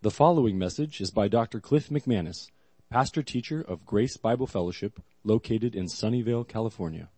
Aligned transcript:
The 0.00 0.12
following 0.12 0.56
message 0.56 1.00
is 1.00 1.10
by 1.10 1.26
Dr. 1.26 1.58
Cliff 1.58 1.88
McManus, 1.88 2.52
pastor 2.88 3.20
teacher 3.20 3.60
of 3.60 3.84
Grace 3.84 4.16
Bible 4.16 4.46
Fellowship, 4.46 5.02
located 5.24 5.74
in 5.74 5.86
Sunnyvale, 5.86 6.46
California. 6.46 7.08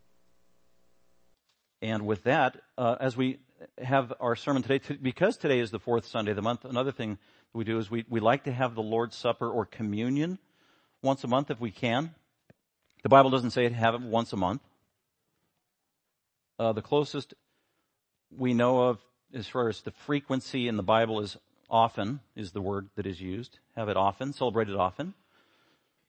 And 1.83 2.07
with 2.07 2.23
that, 2.25 2.57
uh, 2.79 2.97
as 2.99 3.19
we 3.19 3.41
have 3.85 4.15
our 4.19 4.35
sermon 4.35 4.63
today, 4.63 4.81
because 5.03 5.37
today 5.37 5.61
is 5.61 5.71
the 5.71 5.79
fourth 5.79 6.07
Sunday 6.07 6.31
of 6.31 6.37
the 6.37 6.43
month, 6.43 6.65
another 6.65 6.91
thing 6.91 7.19
we 7.53 7.65
do 7.65 7.77
is 7.77 7.91
we, 7.91 8.07
we 8.09 8.19
like 8.19 8.45
to 8.45 8.53
have 8.53 8.75
the 8.75 8.83
Lord's 8.83 9.15
Supper 9.15 9.51
or 9.51 9.67
communion 9.67 10.39
once 11.03 11.23
a 11.23 11.29
month 11.29 11.51
if 11.51 11.61
we 11.61 11.71
can. 11.71 12.15
The 13.03 13.11
Bible 13.11 13.29
doesn't 13.29 13.51
say 13.51 13.69
to 13.69 13.75
have 13.75 13.95
it 13.95 14.01
once 14.01 14.33
a 14.33 14.39
month. 14.39 14.63
Uh, 16.59 16.73
the 16.73 16.81
closest 16.81 17.35
we 18.35 18.55
know 18.55 18.85
of 18.85 19.01
as 19.35 19.47
far 19.47 19.69
as 19.69 19.83
the 19.83 19.91
frequency 19.91 20.67
in 20.67 20.79
the 20.79 20.83
Bible 20.83 21.21
is 21.21 21.37
often 21.71 22.21
is 22.35 22.53
the 22.53 22.61
word 22.61 22.89
that 22.97 23.07
is 23.07 23.21
used. 23.21 23.59
Have 23.77 23.89
it 23.89 23.97
often, 23.97 24.33
celebrate 24.33 24.69
it 24.69 24.77
often. 24.77 25.15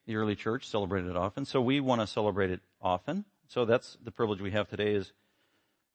The 0.08 0.16
early 0.16 0.36
church 0.36 0.68
celebrated 0.68 1.12
it 1.12 1.18
often. 1.18 1.46
So 1.46 1.62
we 1.62 1.80
want 1.80 2.02
to 2.02 2.08
celebrate 2.08 2.52
it 2.52 2.62
often. 2.82 3.26
So 3.48 3.66
that's 3.66 3.98
the 4.04 4.12
privilege 4.12 4.42
we 4.42 4.52
have 4.52 4.70
today 4.70 4.94
is 4.94 5.12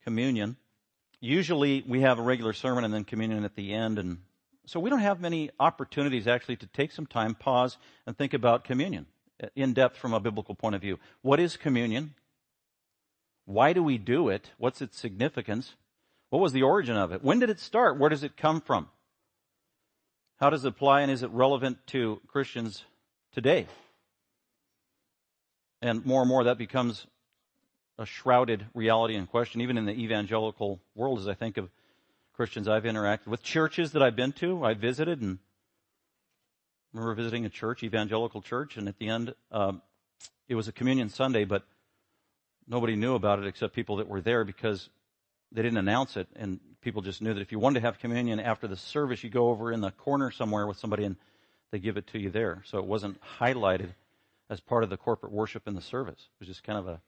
communion. 0.04 0.56
Usually 1.20 1.82
we 1.86 2.02
have 2.02 2.18
a 2.18 2.22
regular 2.22 2.52
sermon 2.52 2.84
and 2.84 2.94
then 2.94 3.04
communion 3.04 3.44
at 3.44 3.56
the 3.56 3.72
end 3.72 3.98
and 3.98 4.18
so 4.66 4.80
we 4.80 4.90
don't 4.90 4.98
have 4.98 5.20
many 5.20 5.50
opportunities 5.60 6.26
actually 6.26 6.56
to 6.56 6.66
take 6.66 6.90
some 6.90 7.06
time, 7.06 7.36
pause, 7.36 7.78
and 8.04 8.18
think 8.18 8.34
about 8.34 8.64
communion 8.64 9.06
in 9.54 9.72
depth 9.72 9.96
from 9.96 10.12
a 10.12 10.18
biblical 10.18 10.56
point 10.56 10.74
of 10.74 10.80
view. 10.80 10.98
What 11.22 11.38
is 11.38 11.56
communion? 11.56 12.14
Why 13.44 13.72
do 13.72 13.82
we 13.82 13.96
do 13.96 14.28
it? 14.28 14.50
What's 14.58 14.82
its 14.82 14.98
significance? 14.98 15.74
What 16.30 16.42
was 16.42 16.52
the 16.52 16.64
origin 16.64 16.96
of 16.96 17.12
it? 17.12 17.22
When 17.22 17.38
did 17.38 17.48
it 17.48 17.60
start? 17.60 17.96
Where 17.96 18.10
does 18.10 18.24
it 18.24 18.36
come 18.36 18.60
from? 18.60 18.88
How 20.38 20.50
does 20.50 20.64
it 20.64 20.68
apply 20.68 21.00
and 21.00 21.10
is 21.10 21.22
it 21.22 21.30
relevant 21.30 21.78
to 21.88 22.20
Christians 22.26 22.84
today? 23.32 23.66
And 25.80 26.04
more 26.04 26.20
and 26.22 26.28
more 26.28 26.44
that 26.44 26.58
becomes 26.58 27.06
a 27.98 28.04
shrouded 28.04 28.66
reality 28.74 29.14
and 29.14 29.28
question, 29.28 29.62
even 29.62 29.78
in 29.78 29.86
the 29.86 29.92
evangelical 29.92 30.80
world 30.94 31.18
as 31.18 31.28
I 31.28 31.32
think 31.32 31.56
of 31.56 31.70
Christians 32.34 32.68
I've 32.68 32.84
interacted 32.84 33.28
with, 33.28 33.42
churches 33.42 33.92
that 33.92 34.02
I've 34.02 34.16
been 34.16 34.32
to, 34.32 34.62
I 34.62 34.74
visited 34.74 35.22
and 35.22 35.38
remember 36.92 37.14
visiting 37.14 37.46
a 37.46 37.48
church, 37.48 37.82
evangelical 37.82 38.42
church, 38.42 38.76
and 38.76 38.88
at 38.88 38.98
the 38.98 39.08
end, 39.08 39.34
um, 39.50 39.80
it 40.48 40.54
was 40.54 40.68
a 40.68 40.72
communion 40.72 41.08
Sunday, 41.08 41.44
but 41.44 41.62
nobody 42.68 42.94
knew 42.94 43.14
about 43.14 43.38
it 43.38 43.46
except 43.46 43.74
people 43.74 43.96
that 43.96 44.08
were 44.08 44.20
there 44.20 44.44
because 44.44 44.90
they 45.50 45.62
didn't 45.62 45.78
announce 45.78 46.18
it, 46.18 46.28
and 46.36 46.60
people 46.86 47.02
just 47.02 47.20
knew 47.20 47.34
that 47.34 47.40
if 47.40 47.50
you 47.50 47.58
wanted 47.58 47.80
to 47.80 47.84
have 47.84 47.98
communion 47.98 48.38
after 48.38 48.68
the 48.68 48.76
service, 48.76 49.24
you 49.24 49.28
go 49.28 49.48
over 49.48 49.72
in 49.72 49.80
the 49.80 49.90
corner 49.90 50.30
somewhere 50.30 50.68
with 50.68 50.78
somebody 50.78 51.02
and 51.02 51.16
they 51.72 51.80
give 51.80 51.96
it 51.96 52.06
to 52.06 52.16
you 52.20 52.30
there. 52.30 52.62
So 52.64 52.78
it 52.78 52.84
wasn't 52.84 53.20
highlighted 53.40 53.88
as 54.48 54.60
part 54.60 54.84
of 54.84 54.90
the 54.90 54.96
corporate 54.96 55.32
worship 55.32 55.66
in 55.66 55.74
the 55.74 55.80
service. 55.80 56.20
It 56.20 56.38
was 56.38 56.46
just 56.46 56.62
kind 56.62 56.78
of 56.78 56.86
a 56.86 57.00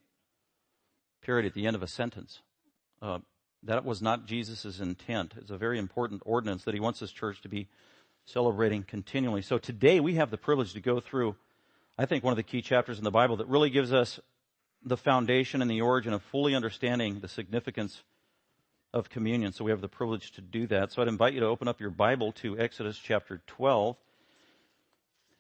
period 1.22 1.46
at 1.46 1.54
the 1.54 1.64
end 1.64 1.76
of 1.76 1.84
a 1.84 1.86
sentence. 1.86 2.40
Uh, 3.00 3.20
that 3.62 3.84
was 3.84 4.02
not 4.02 4.26
Jesus' 4.26 4.80
intent. 4.80 5.34
It's 5.36 5.52
a 5.52 5.56
very 5.56 5.78
important 5.78 6.22
ordinance 6.26 6.64
that 6.64 6.74
he 6.74 6.80
wants 6.80 6.98
his 6.98 7.12
church 7.12 7.40
to 7.42 7.48
be 7.48 7.68
celebrating 8.24 8.82
continually. 8.82 9.42
So 9.42 9.58
today 9.58 10.00
we 10.00 10.16
have 10.16 10.32
the 10.32 10.38
privilege 10.38 10.72
to 10.72 10.80
go 10.80 10.98
through, 10.98 11.36
I 11.96 12.04
think, 12.04 12.24
one 12.24 12.32
of 12.32 12.36
the 12.36 12.42
key 12.42 12.62
chapters 12.62 12.98
in 12.98 13.04
the 13.04 13.12
Bible 13.12 13.36
that 13.36 13.46
really 13.46 13.70
gives 13.70 13.92
us 13.92 14.18
the 14.84 14.96
foundation 14.96 15.62
and 15.62 15.70
the 15.70 15.82
origin 15.82 16.12
of 16.12 16.22
fully 16.24 16.56
understanding 16.56 17.20
the 17.20 17.28
significance 17.28 18.02
of 18.92 19.10
communion. 19.10 19.52
So 19.52 19.64
we 19.64 19.70
have 19.70 19.80
the 19.80 19.88
privilege 19.88 20.32
to 20.32 20.40
do 20.40 20.66
that. 20.68 20.92
So 20.92 21.02
I'd 21.02 21.08
invite 21.08 21.34
you 21.34 21.40
to 21.40 21.46
open 21.46 21.68
up 21.68 21.80
your 21.80 21.90
Bible 21.90 22.32
to 22.32 22.58
Exodus 22.58 22.98
chapter 22.98 23.42
12. 23.46 23.96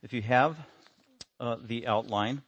If 0.02 0.12
you 0.12 0.22
have 0.22 0.56
uh, 1.40 1.56
the 1.62 1.86
outline 1.86 2.42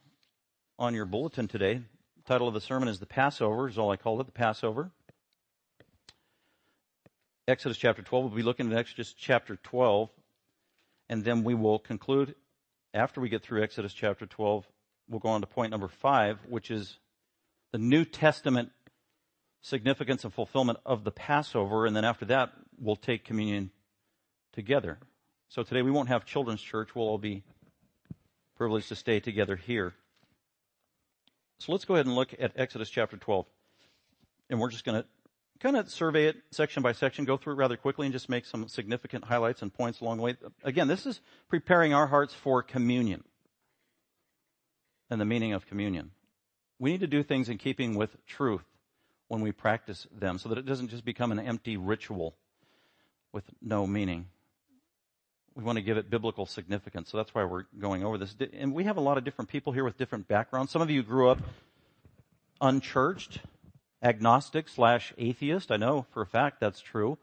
on 0.77 0.93
your 0.93 1.05
bulletin 1.05 1.47
today, 1.47 1.75
the 2.17 2.23
title 2.27 2.47
of 2.47 2.53
the 2.53 2.61
sermon 2.61 2.87
is 2.87 2.99
The 2.99 3.07
Passover, 3.07 3.67
is 3.67 3.77
all 3.77 3.91
I 3.91 3.97
called 3.97 4.21
it, 4.21 4.27
the 4.27 4.31
Passover. 4.31 4.91
Exodus 7.47 7.77
chapter 7.77 8.03
12. 8.03 8.25
We'll 8.25 8.35
be 8.35 8.43
looking 8.43 8.71
at 8.71 8.77
Exodus 8.77 9.13
chapter 9.13 9.55
12, 9.55 10.09
and 11.09 11.23
then 11.23 11.43
we 11.43 11.55
will 11.55 11.79
conclude 11.79 12.35
after 12.93 13.19
we 13.19 13.29
get 13.29 13.41
through 13.41 13.63
Exodus 13.63 13.93
chapter 13.93 14.27
12. 14.27 14.67
We'll 15.09 15.19
go 15.19 15.29
on 15.29 15.41
to 15.41 15.47
point 15.47 15.71
number 15.71 15.87
five, 15.87 16.37
which 16.47 16.69
is 16.69 16.99
the 17.71 17.79
New 17.79 18.05
Testament 18.05 18.71
significance 19.61 20.23
and 20.23 20.33
fulfillment 20.33 20.79
of 20.85 21.03
the 21.03 21.11
Passover, 21.11 21.85
and 21.85 21.95
then 21.95 22.05
after 22.05 22.25
that, 22.25 22.51
we'll 22.79 22.95
take 22.95 23.23
communion 23.23 23.71
together. 24.53 24.97
So 25.49 25.63
today 25.63 25.81
we 25.81 25.91
won't 25.91 26.09
have 26.09 26.25
children's 26.25 26.61
church. 26.61 26.95
We'll 26.95 27.07
all 27.07 27.17
be 27.17 27.43
privileged 28.57 28.89
to 28.89 28.95
stay 28.95 29.19
together 29.19 29.55
here. 29.55 29.93
So 31.59 31.71
let's 31.71 31.85
go 31.85 31.95
ahead 31.95 32.07
and 32.07 32.15
look 32.15 32.33
at 32.39 32.53
Exodus 32.55 32.89
chapter 32.89 33.17
12. 33.17 33.45
And 34.49 34.59
we're 34.59 34.71
just 34.71 34.83
going 34.83 35.01
to 35.01 35.07
kind 35.59 35.77
of 35.77 35.89
survey 35.89 36.25
it 36.27 36.37
section 36.49 36.81
by 36.81 36.91
section, 36.91 37.23
go 37.23 37.37
through 37.37 37.53
it 37.53 37.57
rather 37.57 37.77
quickly 37.77 38.07
and 38.07 38.13
just 38.13 38.29
make 38.29 38.45
some 38.45 38.67
significant 38.67 39.25
highlights 39.25 39.61
and 39.61 39.71
points 39.71 40.01
along 40.01 40.17
the 40.17 40.23
way. 40.23 40.35
Again, 40.63 40.87
this 40.87 41.05
is 41.05 41.21
preparing 41.49 41.93
our 41.93 42.07
hearts 42.07 42.33
for 42.33 42.63
communion 42.63 43.23
and 45.09 45.21
the 45.21 45.25
meaning 45.25 45.53
of 45.53 45.67
communion. 45.67 46.11
We 46.79 46.91
need 46.91 47.01
to 47.01 47.07
do 47.07 47.21
things 47.21 47.47
in 47.47 47.59
keeping 47.59 47.95
with 47.95 48.25
truth 48.25 48.63
when 49.31 49.39
we 49.39 49.53
practice 49.53 50.05
them 50.11 50.37
so 50.37 50.49
that 50.49 50.57
it 50.57 50.65
doesn't 50.65 50.89
just 50.89 51.05
become 51.05 51.31
an 51.31 51.39
empty 51.39 51.77
ritual 51.77 52.35
with 53.31 53.45
no 53.61 53.87
meaning. 53.87 54.25
We 55.55 55.63
want 55.63 55.77
to 55.77 55.81
give 55.81 55.95
it 55.95 56.09
biblical 56.09 56.45
significance. 56.45 57.09
So 57.09 57.15
that's 57.15 57.33
why 57.33 57.45
we're 57.45 57.63
going 57.79 58.03
over 58.03 58.17
this. 58.17 58.35
And 58.51 58.73
we 58.73 58.83
have 58.83 58.97
a 58.97 58.99
lot 58.99 59.17
of 59.17 59.23
different 59.23 59.47
people 59.47 59.71
here 59.71 59.85
with 59.85 59.97
different 59.97 60.27
backgrounds. 60.27 60.73
Some 60.73 60.81
of 60.81 60.89
you 60.89 61.01
grew 61.01 61.29
up 61.29 61.37
unchurched 62.59 63.39
agnostic 64.03 64.67
slash 64.67 65.13
atheist. 65.17 65.71
I 65.71 65.77
know 65.77 66.07
for 66.11 66.21
a 66.21 66.27
fact 66.27 66.59
that's 66.59 66.81
true. 66.81 67.17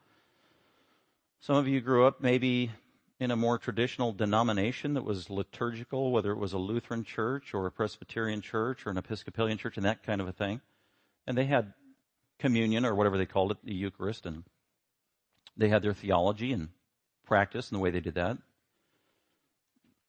Some 1.40 1.56
of 1.56 1.69
you 1.69 1.82
grew 1.82 2.06
up 2.06 2.22
maybe 2.22 2.70
in 3.20 3.30
a 3.30 3.36
more 3.36 3.58
traditional 3.58 4.14
denomination 4.14 4.94
that 4.94 5.04
was 5.04 5.28
liturgical, 5.28 6.10
whether 6.10 6.32
it 6.32 6.38
was 6.38 6.54
a 6.54 6.58
Lutheran 6.58 7.04
church 7.04 7.52
or 7.52 7.66
a 7.66 7.70
Presbyterian 7.70 8.40
church 8.40 8.86
or 8.86 8.90
an 8.90 8.96
Episcopalian 8.96 9.58
church 9.58 9.76
and 9.76 9.84
that 9.84 10.02
kind 10.02 10.22
of 10.22 10.28
a 10.28 10.32
thing. 10.32 10.62
And 11.26 11.36
they 11.36 11.44
had 11.44 11.75
communion 12.38 12.84
or 12.84 12.94
whatever 12.94 13.19
they 13.19 13.26
called 13.26 13.50
it, 13.50 13.59
the 13.65 13.75
Eucharist, 13.75 14.26
and 14.26 14.44
they 15.56 15.69
had 15.69 15.82
their 15.82 15.94
theology 15.94 16.53
and 16.53 16.69
practice 17.26 17.69
and 17.69 17.78
the 17.78 17.82
way 17.82 17.91
they 17.91 18.00
did 18.00 18.15
that. 18.15 18.38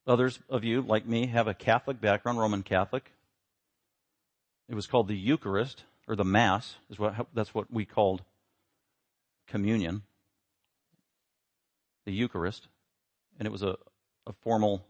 Others 0.07 0.39
of 0.49 0.63
you, 0.63 0.81
like 0.81 1.05
me, 1.05 1.27
have 1.27 1.47
a 1.47 1.53
Catholic 1.53 2.01
background, 2.01 2.39
Roman 2.39 2.63
Catholic. 2.63 3.11
It 4.67 4.75
was 4.75 4.87
called 4.87 5.07
the 5.07 5.17
Eucharist 5.17 5.83
or 6.07 6.15
the 6.15 6.23
Mass 6.23 6.75
is 6.89 6.97
what, 6.97 7.27
that's 7.33 7.53
what 7.53 7.71
we 7.71 7.85
called 7.85 8.23
communion, 9.47 10.01
the 12.05 12.11
Eucharist. 12.11 12.67
And 13.37 13.45
it 13.45 13.51
was 13.51 13.61
a, 13.61 13.77
a 14.25 14.33
formal 14.41 14.85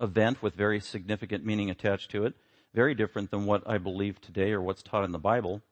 event 0.00 0.42
with 0.42 0.54
very 0.54 0.80
significant 0.80 1.44
meaning 1.44 1.70
attached 1.70 2.10
to 2.10 2.24
it. 2.24 2.34
Very 2.74 2.94
different 2.94 3.30
than 3.30 3.46
what 3.46 3.62
I 3.66 3.78
believe 3.78 4.20
today 4.20 4.52
or 4.52 4.60
what's 4.60 4.82
taught 4.82 5.04
in 5.04 5.12
the 5.12 5.18
Bible. 5.18 5.62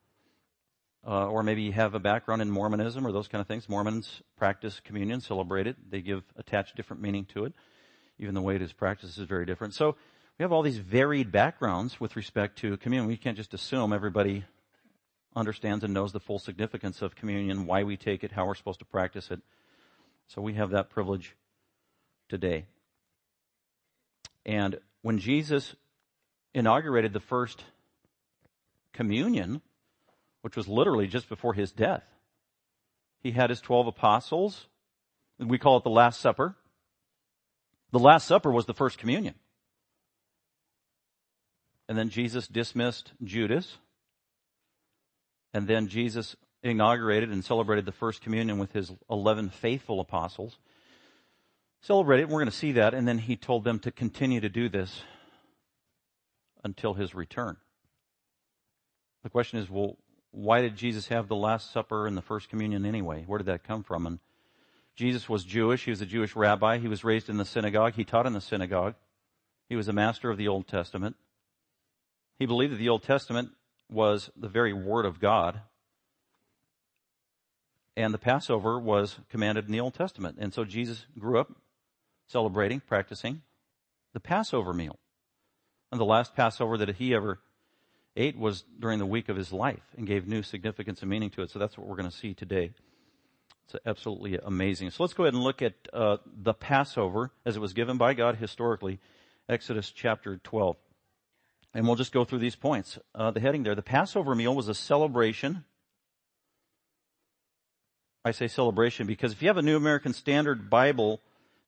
Uh, 1.08 1.26
or 1.26 1.42
maybe 1.42 1.62
you 1.62 1.72
have 1.72 1.94
a 1.94 1.98
background 1.98 2.42
in 2.42 2.50
Mormonism 2.50 3.06
or 3.06 3.12
those 3.12 3.28
kind 3.28 3.40
of 3.40 3.48
things. 3.48 3.66
Mormons 3.66 4.20
practice 4.36 4.78
communion, 4.84 5.22
celebrate 5.22 5.66
it. 5.66 5.76
They 5.90 6.02
give 6.02 6.22
attach 6.36 6.74
different 6.74 7.00
meaning 7.00 7.24
to 7.32 7.46
it. 7.46 7.54
Even 8.18 8.34
the 8.34 8.42
way 8.42 8.56
it 8.56 8.60
is 8.60 8.74
practiced 8.74 9.16
is 9.16 9.24
very 9.24 9.46
different. 9.46 9.72
So 9.72 9.96
we 10.38 10.42
have 10.42 10.52
all 10.52 10.60
these 10.60 10.76
varied 10.76 11.32
backgrounds 11.32 11.98
with 11.98 12.14
respect 12.14 12.58
to 12.58 12.76
communion. 12.76 13.08
We 13.08 13.16
can't 13.16 13.38
just 13.38 13.54
assume 13.54 13.94
everybody 13.94 14.44
understands 15.34 15.82
and 15.82 15.94
knows 15.94 16.12
the 16.12 16.20
full 16.20 16.38
significance 16.38 17.00
of 17.00 17.16
communion, 17.16 17.64
why 17.64 17.84
we 17.84 17.96
take 17.96 18.22
it, 18.22 18.32
how 18.32 18.44
we're 18.44 18.54
supposed 18.54 18.80
to 18.80 18.84
practice 18.84 19.30
it. 19.30 19.40
So 20.26 20.42
we 20.42 20.54
have 20.54 20.70
that 20.70 20.90
privilege 20.90 21.34
today. 22.28 22.66
And 24.44 24.78
when 25.00 25.18
Jesus 25.18 25.74
inaugurated 26.52 27.14
the 27.14 27.20
first 27.20 27.64
communion, 28.92 29.62
which 30.42 30.56
was 30.56 30.68
literally 30.68 31.06
just 31.06 31.28
before 31.28 31.54
his 31.54 31.72
death, 31.72 32.04
he 33.20 33.32
had 33.32 33.50
his 33.50 33.60
12 33.60 33.88
apostles. 33.88 34.66
and 35.38 35.50
We 35.50 35.58
call 35.58 35.76
it 35.76 35.84
the 35.84 35.90
Last 35.90 36.20
Supper. 36.20 36.56
The 37.90 37.98
Last 37.98 38.26
Supper 38.26 38.50
was 38.50 38.66
the 38.66 38.74
first 38.74 38.98
communion. 38.98 39.34
And 41.88 41.96
then 41.96 42.10
Jesus 42.10 42.46
dismissed 42.46 43.12
Judas. 43.22 43.78
And 45.54 45.66
then 45.66 45.88
Jesus 45.88 46.36
inaugurated 46.62 47.30
and 47.30 47.44
celebrated 47.44 47.86
the 47.86 47.92
first 47.92 48.20
communion 48.20 48.58
with 48.58 48.72
his 48.72 48.92
11 49.10 49.50
faithful 49.50 50.00
apostles. 50.00 50.58
Celebrated, 51.80 52.28
we're 52.28 52.40
going 52.40 52.46
to 52.46 52.52
see 52.52 52.72
that. 52.72 52.94
And 52.94 53.08
then 53.08 53.18
he 53.18 53.36
told 53.36 53.64
them 53.64 53.78
to 53.80 53.90
continue 53.90 54.40
to 54.40 54.48
do 54.48 54.68
this 54.68 55.02
until 56.62 56.94
his 56.94 57.14
return. 57.14 57.56
The 59.22 59.30
question 59.30 59.58
is, 59.58 59.70
well, 59.70 59.96
why 60.38 60.60
did 60.60 60.76
Jesus 60.76 61.08
have 61.08 61.26
the 61.26 61.34
Last 61.34 61.72
Supper 61.72 62.06
and 62.06 62.16
the 62.16 62.22
First 62.22 62.48
Communion 62.48 62.86
anyway? 62.86 63.24
Where 63.26 63.38
did 63.38 63.48
that 63.48 63.64
come 63.64 63.82
from? 63.82 64.06
And 64.06 64.20
Jesus 64.94 65.28
was 65.28 65.42
Jewish. 65.42 65.84
He 65.84 65.90
was 65.90 66.00
a 66.00 66.06
Jewish 66.06 66.36
rabbi. 66.36 66.78
He 66.78 66.86
was 66.86 67.02
raised 67.02 67.28
in 67.28 67.38
the 67.38 67.44
synagogue. 67.44 67.94
He 67.94 68.04
taught 68.04 68.24
in 68.24 68.34
the 68.34 68.40
synagogue. 68.40 68.94
He 69.68 69.74
was 69.74 69.88
a 69.88 69.92
master 69.92 70.30
of 70.30 70.38
the 70.38 70.46
Old 70.46 70.68
Testament. 70.68 71.16
He 72.38 72.46
believed 72.46 72.72
that 72.72 72.76
the 72.76 72.88
Old 72.88 73.02
Testament 73.02 73.50
was 73.90 74.30
the 74.36 74.46
very 74.46 74.72
Word 74.72 75.06
of 75.06 75.18
God. 75.18 75.60
And 77.96 78.14
the 78.14 78.18
Passover 78.18 78.78
was 78.78 79.18
commanded 79.28 79.66
in 79.66 79.72
the 79.72 79.80
Old 79.80 79.94
Testament. 79.94 80.36
And 80.38 80.54
so 80.54 80.64
Jesus 80.64 81.04
grew 81.18 81.40
up 81.40 81.50
celebrating, 82.28 82.78
practicing 82.78 83.42
the 84.14 84.20
Passover 84.20 84.72
meal. 84.72 85.00
And 85.90 86.00
the 86.00 86.04
last 86.04 86.36
Passover 86.36 86.78
that 86.78 86.94
he 86.96 87.12
ever 87.12 87.40
ate 88.18 88.36
was 88.36 88.64
during 88.78 88.98
the 88.98 89.06
week 89.06 89.28
of 89.28 89.36
his 89.36 89.52
life 89.52 89.82
and 89.96 90.06
gave 90.06 90.26
new 90.26 90.42
significance 90.42 91.00
and 91.00 91.10
meaning 91.10 91.30
to 91.30 91.42
it. 91.42 91.50
So 91.50 91.58
that's 91.58 91.78
what 91.78 91.86
we're 91.86 91.96
going 91.96 92.10
to 92.10 92.16
see 92.16 92.34
today. 92.34 92.72
It's 93.64 93.76
absolutely 93.86 94.38
amazing. 94.42 94.90
So 94.90 95.02
let's 95.02 95.12
go 95.12 95.24
ahead 95.24 95.34
and 95.34 95.42
look 95.42 95.62
at 95.62 95.74
uh, 95.92 96.18
the 96.26 96.54
Passover 96.54 97.30
as 97.46 97.56
it 97.56 97.60
was 97.60 97.72
given 97.72 97.98
by 97.98 98.14
God 98.14 98.36
historically, 98.36 98.98
Exodus 99.48 99.90
chapter 99.90 100.38
12. 100.38 100.76
And 101.74 101.86
we'll 101.86 101.96
just 101.96 102.12
go 102.12 102.24
through 102.24 102.38
these 102.38 102.56
points. 102.56 102.98
Uh, 103.14 103.30
the 103.30 103.40
heading 103.40 103.62
there, 103.62 103.74
the 103.74 103.82
Passover 103.82 104.34
meal 104.34 104.54
was 104.54 104.68
a 104.68 104.74
celebration. 104.74 105.64
I 108.24 108.32
say 108.32 108.48
celebration 108.48 109.06
because 109.06 109.32
if 109.32 109.42
you 109.42 109.48
have 109.48 109.58
a 109.58 109.62
New 109.62 109.76
American 109.76 110.12
Standard 110.12 110.70
Bible, 110.70 111.20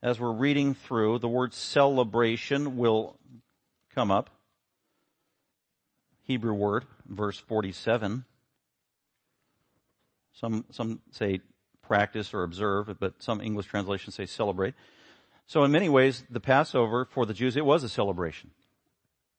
as 0.03 0.19
we're 0.19 0.33
reading 0.33 0.75
through, 0.75 1.19
the 1.19 1.29
word 1.29 1.53
celebration 1.53 2.77
will 2.79 3.17
come 3.95 4.11
up. 4.11 4.31
Hebrew 6.31 6.55
word, 6.55 6.85
verse 7.09 7.41
47. 7.41 8.25
Some, 10.33 10.65
some 10.71 11.01
say 11.11 11.41
practice 11.83 12.33
or 12.33 12.45
observe, 12.45 12.97
but 13.01 13.21
some 13.21 13.41
English 13.41 13.67
translations 13.67 14.15
say 14.15 14.27
celebrate. 14.27 14.75
So 15.49 15.65
in 15.65 15.73
many 15.73 15.89
ways, 15.89 16.23
the 16.31 16.39
Passover 16.39 17.09
for 17.11 17.27
the 17.27 17.35
Jews, 17.35 17.57
it 17.57 17.65
was 17.65 17.83
a 17.83 17.89
celebration. 17.89 18.53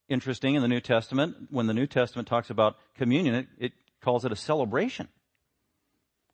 Interesting 0.10 0.56
in 0.56 0.62
the 0.62 0.68
New 0.68 0.82
Testament, 0.82 1.38
when 1.50 1.68
the 1.68 1.74
New 1.74 1.88
Testament 1.88 2.28
talks 2.28 2.50
about 2.50 2.76
communion, 2.98 3.36
it, 3.36 3.48
it 3.58 3.72
calls 4.02 4.26
it 4.26 4.34
a 4.34 4.36
celebration. 4.36 5.08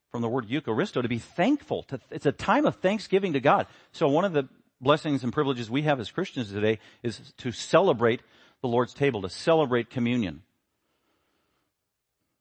From 0.10 0.24
the 0.24 0.28
word 0.28 0.48
Eucharisto, 0.48 1.04
to 1.04 1.08
be 1.08 1.20
thankful. 1.20 1.84
To, 1.84 2.00
it's 2.10 2.26
a 2.26 2.32
time 2.32 2.66
of 2.66 2.78
thanksgiving 2.78 3.34
to 3.34 3.40
God. 3.40 3.68
So 3.92 4.08
one 4.08 4.26
of 4.26 4.34
the 4.34 4.50
blessings 4.82 5.24
and 5.24 5.32
privileges 5.32 5.70
we 5.70 5.84
have 5.84 6.00
as 6.00 6.10
Christians 6.10 6.52
today 6.52 6.80
is 7.04 7.32
to 7.38 7.52
celebrate 7.52 8.22
the 8.62 8.68
Lord's 8.68 8.96
table, 8.96 9.22
to 9.22 9.30
celebrate 9.30 9.92
communion 9.92 10.42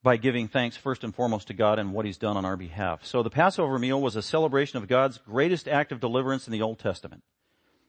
by 0.06 0.16
giving 0.16 0.46
thanks 0.46 0.76
first 0.76 1.02
and 1.02 1.12
foremost 1.12 1.48
to 1.48 1.52
God 1.52 1.80
and 1.80 1.92
what 1.92 2.04
He's 2.04 2.16
done 2.16 2.36
on 2.36 2.44
our 2.44 2.56
behalf. 2.56 3.04
So 3.04 3.24
the 3.24 3.28
Passover 3.28 3.76
meal 3.76 4.00
was 4.00 4.14
a 4.14 4.22
celebration 4.22 4.76
of 4.76 4.86
God's 4.86 5.18
greatest 5.18 5.66
act 5.66 5.90
of 5.90 5.98
deliverance 5.98 6.46
in 6.46 6.52
the 6.52 6.62
Old 6.62 6.78
Testament. 6.78 7.24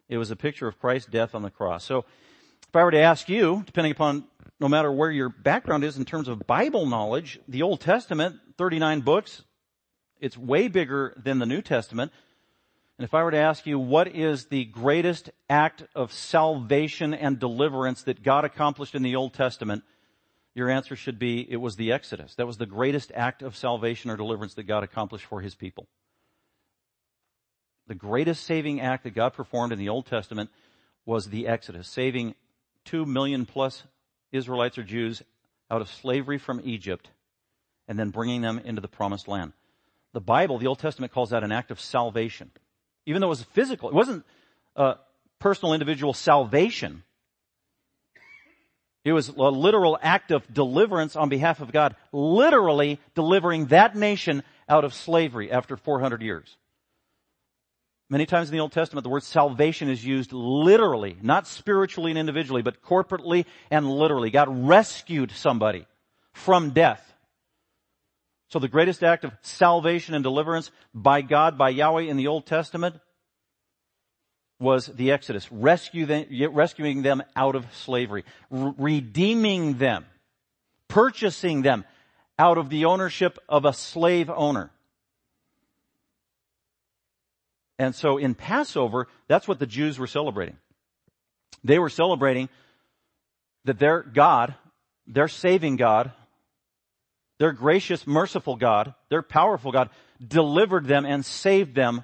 It 0.10 0.18
was 0.18 0.32
a 0.32 0.36
picture 0.36 0.68
of 0.68 0.80
Christ's 0.80 1.12
death 1.12 1.36
on 1.36 1.44
the 1.44 1.52
cross. 1.52 1.84
So 1.84 2.06
if 2.68 2.76
I 2.76 2.84
were 2.84 2.90
to 2.90 2.98
ask 2.98 3.30
you, 3.30 3.62
depending 3.68 3.92
upon 3.92 4.24
no 4.60 4.68
matter 4.68 4.92
where 4.92 5.12
your 5.12 5.30
background 5.30 5.84
is 5.84 5.96
in 5.96 6.06
terms 6.06 6.28
of 6.28 6.48
Bible 6.48 6.88
knowledge, 6.88 7.40
the 7.48 7.62
Old 7.62 7.82
Testament, 7.82 8.38
39 8.58 9.02
books, 9.02 9.44
it's 10.20 10.36
way 10.36 10.70
bigger 10.70 11.14
than 11.24 11.38
the 11.38 11.46
New 11.46 11.62
Testament. 11.62 12.12
And 12.98 13.06
if 13.06 13.14
I 13.14 13.22
were 13.22 13.30
to 13.30 13.38
ask 13.38 13.68
you, 13.68 13.78
what 13.78 14.08
is 14.08 14.48
the 14.48 14.66
greatest 14.66 15.30
act 15.52 15.84
of 15.94 16.12
salvation 16.12 17.14
and 17.14 17.38
deliverance 17.38 18.02
that 18.02 18.24
God 18.24 18.44
accomplished 18.44 18.96
in 18.96 19.04
the 19.04 19.16
Old 19.16 19.36
Testament? 19.36 19.84
Your 20.58 20.70
answer 20.70 20.96
should 20.96 21.20
be, 21.20 21.46
it 21.50 21.58
was 21.58 21.76
the 21.76 21.92
Exodus. 21.92 22.36
That 22.36 22.48
was 22.48 22.58
the 22.58 22.66
greatest 22.66 23.12
act 23.16 23.44
of 23.44 23.56
salvation 23.56 24.10
or 24.10 24.18
deliverance 24.18 24.56
that 24.56 24.64
God 24.64 24.84
accomplished 24.84 25.26
for 25.26 25.40
His 25.40 25.56
people. 25.56 25.88
The 27.88 27.96
greatest 27.96 28.44
saving 28.44 28.82
act 28.82 29.04
that 29.04 29.16
God 29.16 29.34
performed 29.34 29.72
in 29.72 29.80
the 29.80 29.90
Old 29.90 30.08
Testament 30.08 30.50
was 31.06 31.30
the 31.30 31.48
Exodus, 31.48 31.88
saving 31.88 32.36
two 32.84 33.06
million 33.06 33.46
plus 33.46 33.84
Israelites 34.32 34.78
or 34.78 34.84
Jews 34.84 35.22
out 35.72 35.82
of 35.82 35.90
slavery 35.90 36.38
from 36.38 36.60
Egypt 36.64 37.10
and 37.88 37.98
then 37.98 38.10
bringing 38.10 38.42
them 38.42 38.60
into 38.66 38.82
the 38.82 38.90
promised 38.90 39.28
land. 39.28 39.54
The 40.12 40.20
Bible, 40.20 40.58
the 40.58 40.68
Old 40.68 40.80
Testament 40.80 41.14
calls 41.14 41.30
that 41.30 41.44
an 41.44 41.52
act 41.52 41.72
of 41.72 41.80
salvation 41.80 42.52
even 43.08 43.22
though 43.22 43.28
it 43.28 43.30
was 43.30 43.44
physical. 43.44 43.90
It 43.90 43.96
wasn't 43.96 44.26
a 44.76 44.96
personal 45.40 45.74
individual 45.74 46.14
salvation. 46.14 47.04
It 49.08 49.14
was 49.14 49.30
a 49.30 49.34
literal 49.34 49.98
act 50.02 50.32
of 50.32 50.54
deliverance 50.54 51.16
on 51.16 51.30
behalf 51.30 51.62
of 51.62 51.72
God, 51.72 51.96
literally 52.12 53.00
delivering 53.16 53.68
that 53.68 53.96
nation 53.96 54.44
out 54.68 54.84
of 54.84 54.94
slavery 54.94 55.50
after 55.50 55.78
400 55.78 56.22
years. 56.22 56.58
Many 58.10 58.26
times 58.26 58.50
in 58.50 58.54
the 58.54 58.60
Old 58.60 58.74
Testament, 58.74 59.04
the 59.04 59.10
word 59.10 59.24
salvation 59.24 59.90
is 59.90 60.04
used 60.04 60.34
literally, 60.34 61.16
not 61.22 61.48
spiritually 61.48 62.12
and 62.12 62.18
individually, 62.18 62.62
but 62.62 62.82
corporately 62.82 63.46
and 63.72 63.90
literally. 63.90 64.30
God 64.30 64.68
rescued 64.68 65.32
somebody 65.32 65.86
from 66.34 66.72
death. 66.72 67.14
So 68.50 68.60
the 68.60 68.68
greatest 68.68 69.04
act 69.04 69.24
of 69.24 69.32
salvation 69.42 70.16
and 70.16 70.24
deliverance 70.24 70.70
by 70.94 71.22
God, 71.22 71.58
by 71.58 71.70
Yahweh 71.70 72.04
in 72.04 72.18
the 72.18 72.28
Old 72.28 72.46
Testament 72.46 72.98
was 74.60 74.88
the 74.88 75.12
Exodus, 75.12 75.52
rescuing 75.52 77.02
them 77.02 77.22
out 77.36 77.56
of 77.56 77.66
slavery, 77.74 78.26
redeeming 78.50 79.78
them, 79.78 80.06
purchasing 80.88 81.62
them 81.62 81.86
out 82.40 82.58
of 82.58 82.70
the 82.70 82.86
ownership 82.86 83.38
of 83.48 83.66
a 83.66 83.74
slave 83.74 84.30
owner. 84.30 84.72
And 87.80 87.94
so 87.94 88.18
in 88.18 88.34
Passover, 88.34 89.08
that's 89.28 89.48
what 89.48 89.60
the 89.60 89.68
Jews 89.68 90.00
were 90.00 90.08
celebrating. 90.08 90.58
They 91.64 91.78
were 91.78 91.90
celebrating 91.90 92.50
that 93.66 93.78
their 93.78 94.02
God, 94.02 94.56
their 95.06 95.28
saving 95.28 95.76
God, 95.76 96.12
their 97.38 97.52
gracious, 97.52 98.08
merciful 98.08 98.56
God, 98.56 98.96
their 99.10 99.22
powerful 99.22 99.72
God, 99.72 99.92
delivered 100.26 100.86
them 100.86 101.06
and 101.06 101.24
saved 101.24 101.76
them 101.76 102.04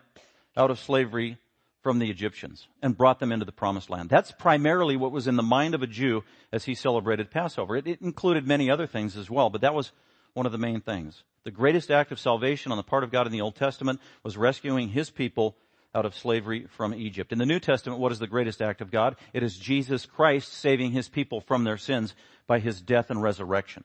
out 0.56 0.70
of 0.70 0.78
slavery 0.78 1.40
from 1.84 2.00
the 2.00 2.10
Egyptians 2.10 2.68
and 2.82 2.98
brought 2.98 3.20
them 3.20 3.32
into 3.32 3.46
the 3.46 3.52
promised 3.52 3.90
land. 3.90 4.10
That's 4.10 4.32
primarily 4.32 4.96
what 4.96 5.12
was 5.12 5.28
in 5.28 5.36
the 5.36 5.44
mind 5.44 5.76
of 5.76 5.84
a 5.84 5.88
Jew 5.88 6.24
as 6.52 6.64
he 6.64 6.74
celebrated 6.74 7.30
Passover. 7.30 7.76
It, 7.76 7.86
it, 7.86 8.02
included 8.02 8.48
many 8.48 8.72
other 8.72 8.88
things 8.88 9.18
as 9.18 9.30
well, 9.30 9.50
but 9.50 9.62
that 9.62 9.76
was 9.76 9.92
one 10.34 10.46
of 10.46 10.54
the 10.54 10.58
main 10.58 10.80
things. 10.80 11.24
The 11.44 11.52
greatest 11.52 11.92
act 11.92 12.12
of 12.14 12.20
salvation 12.20 12.72
on 12.72 12.78
the 12.78 12.84
part 12.84 13.04
of 13.04 13.12
God 13.12 13.28
in 13.28 13.34
the 13.34 13.42
Old 13.42 13.56
Testament 13.56 14.00
was 14.24 14.38
rescuing 14.38 14.90
his 14.90 15.10
people 15.10 15.58
out 15.94 16.06
of 16.06 16.16
slavery 16.16 16.66
from 16.70 16.94
Egypt. 16.94 17.32
In 17.32 17.38
the 17.38 17.46
New 17.46 17.60
Testament, 17.60 18.00
what 18.00 18.14
is 18.14 18.20
the 18.20 18.28
greatest 18.28 18.62
act 18.62 18.82
of 18.82 18.90
God? 18.90 19.18
It 19.34 19.44
is 19.44 19.58
Jesus 19.58 20.06
Christ 20.06 20.52
saving 20.54 20.92
his 20.92 21.10
people 21.10 21.42
from 21.42 21.66
their 21.66 21.78
sins 21.78 22.16
by 22.48 22.60
his 22.60 22.82
death 22.82 23.12
and 23.12 23.22
resurrection. 23.22 23.84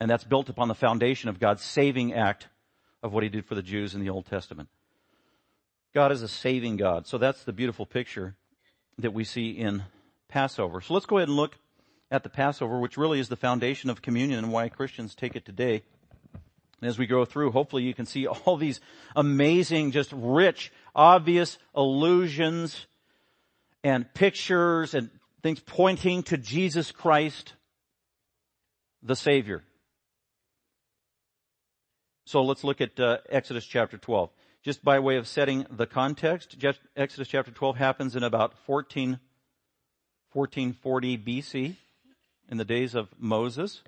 And 0.00 0.10
that's 0.10 0.24
built 0.24 0.48
upon 0.48 0.68
the 0.68 0.74
foundation 0.74 1.28
of 1.28 1.38
God's 1.38 1.62
saving 1.62 2.14
act 2.14 2.48
of 3.02 3.12
what 3.12 3.22
he 3.22 3.28
did 3.28 3.44
for 3.44 3.54
the 3.54 3.62
Jews 3.62 3.94
in 3.94 4.00
the 4.00 4.10
Old 4.10 4.26
Testament. 4.26 4.68
God 5.94 6.12
is 6.12 6.22
a 6.22 6.28
saving 6.28 6.76
God. 6.76 7.06
So 7.06 7.18
that's 7.18 7.44
the 7.44 7.52
beautiful 7.52 7.86
picture 7.86 8.34
that 8.98 9.12
we 9.12 9.24
see 9.24 9.50
in 9.50 9.84
Passover. 10.28 10.80
So 10.80 10.94
let's 10.94 11.06
go 11.06 11.18
ahead 11.18 11.28
and 11.28 11.36
look 11.36 11.56
at 12.10 12.22
the 12.22 12.28
Passover, 12.28 12.78
which 12.78 12.96
really 12.96 13.20
is 13.20 13.28
the 13.28 13.36
foundation 13.36 13.90
of 13.90 14.02
communion 14.02 14.38
and 14.38 14.52
why 14.52 14.68
Christians 14.68 15.14
take 15.14 15.36
it 15.36 15.44
today. 15.44 15.82
And 16.80 16.88
as 16.88 16.98
we 16.98 17.06
go 17.06 17.24
through, 17.24 17.52
hopefully 17.52 17.82
you 17.82 17.94
can 17.94 18.06
see 18.06 18.26
all 18.46 18.56
these 18.56 18.80
amazing, 19.14 19.92
just 19.92 20.12
rich, 20.12 20.72
obvious 20.94 21.58
allusions 21.74 22.86
and 23.84 24.12
pictures 24.14 24.94
and 24.94 25.10
things 25.42 25.60
pointing 25.60 26.22
to 26.24 26.36
Jesus 26.38 26.92
Christ, 26.92 27.54
the 29.02 29.16
Savior. 29.16 29.62
So 32.24 32.42
let's 32.42 32.64
look 32.64 32.80
at 32.80 32.98
uh, 33.00 33.18
Exodus 33.28 33.66
chapter 33.66 33.98
12. 33.98 34.30
Just 34.62 34.84
by 34.84 35.00
way 35.00 35.16
of 35.16 35.26
setting 35.26 35.66
the 35.70 35.86
context, 35.86 36.56
Exodus 36.96 37.28
chapter 37.28 37.50
12 37.50 37.76
happens 37.76 38.14
in 38.14 38.22
about 38.22 38.54
14, 38.66 39.18
1440 40.32 41.18
BC, 41.18 41.76
in 42.48 42.58
the 42.58 42.64
days 42.64 42.94
of 42.94 43.08
Moses. 43.18 43.82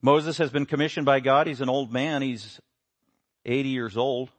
Moses 0.00 0.38
has 0.38 0.50
been 0.50 0.64
commissioned 0.64 1.06
by 1.06 1.18
God. 1.18 1.48
He's 1.48 1.60
an 1.60 1.68
old 1.68 1.92
man. 1.92 2.22
He's 2.22 2.60
80 3.44 3.68
years 3.70 3.96
old. 3.96 4.30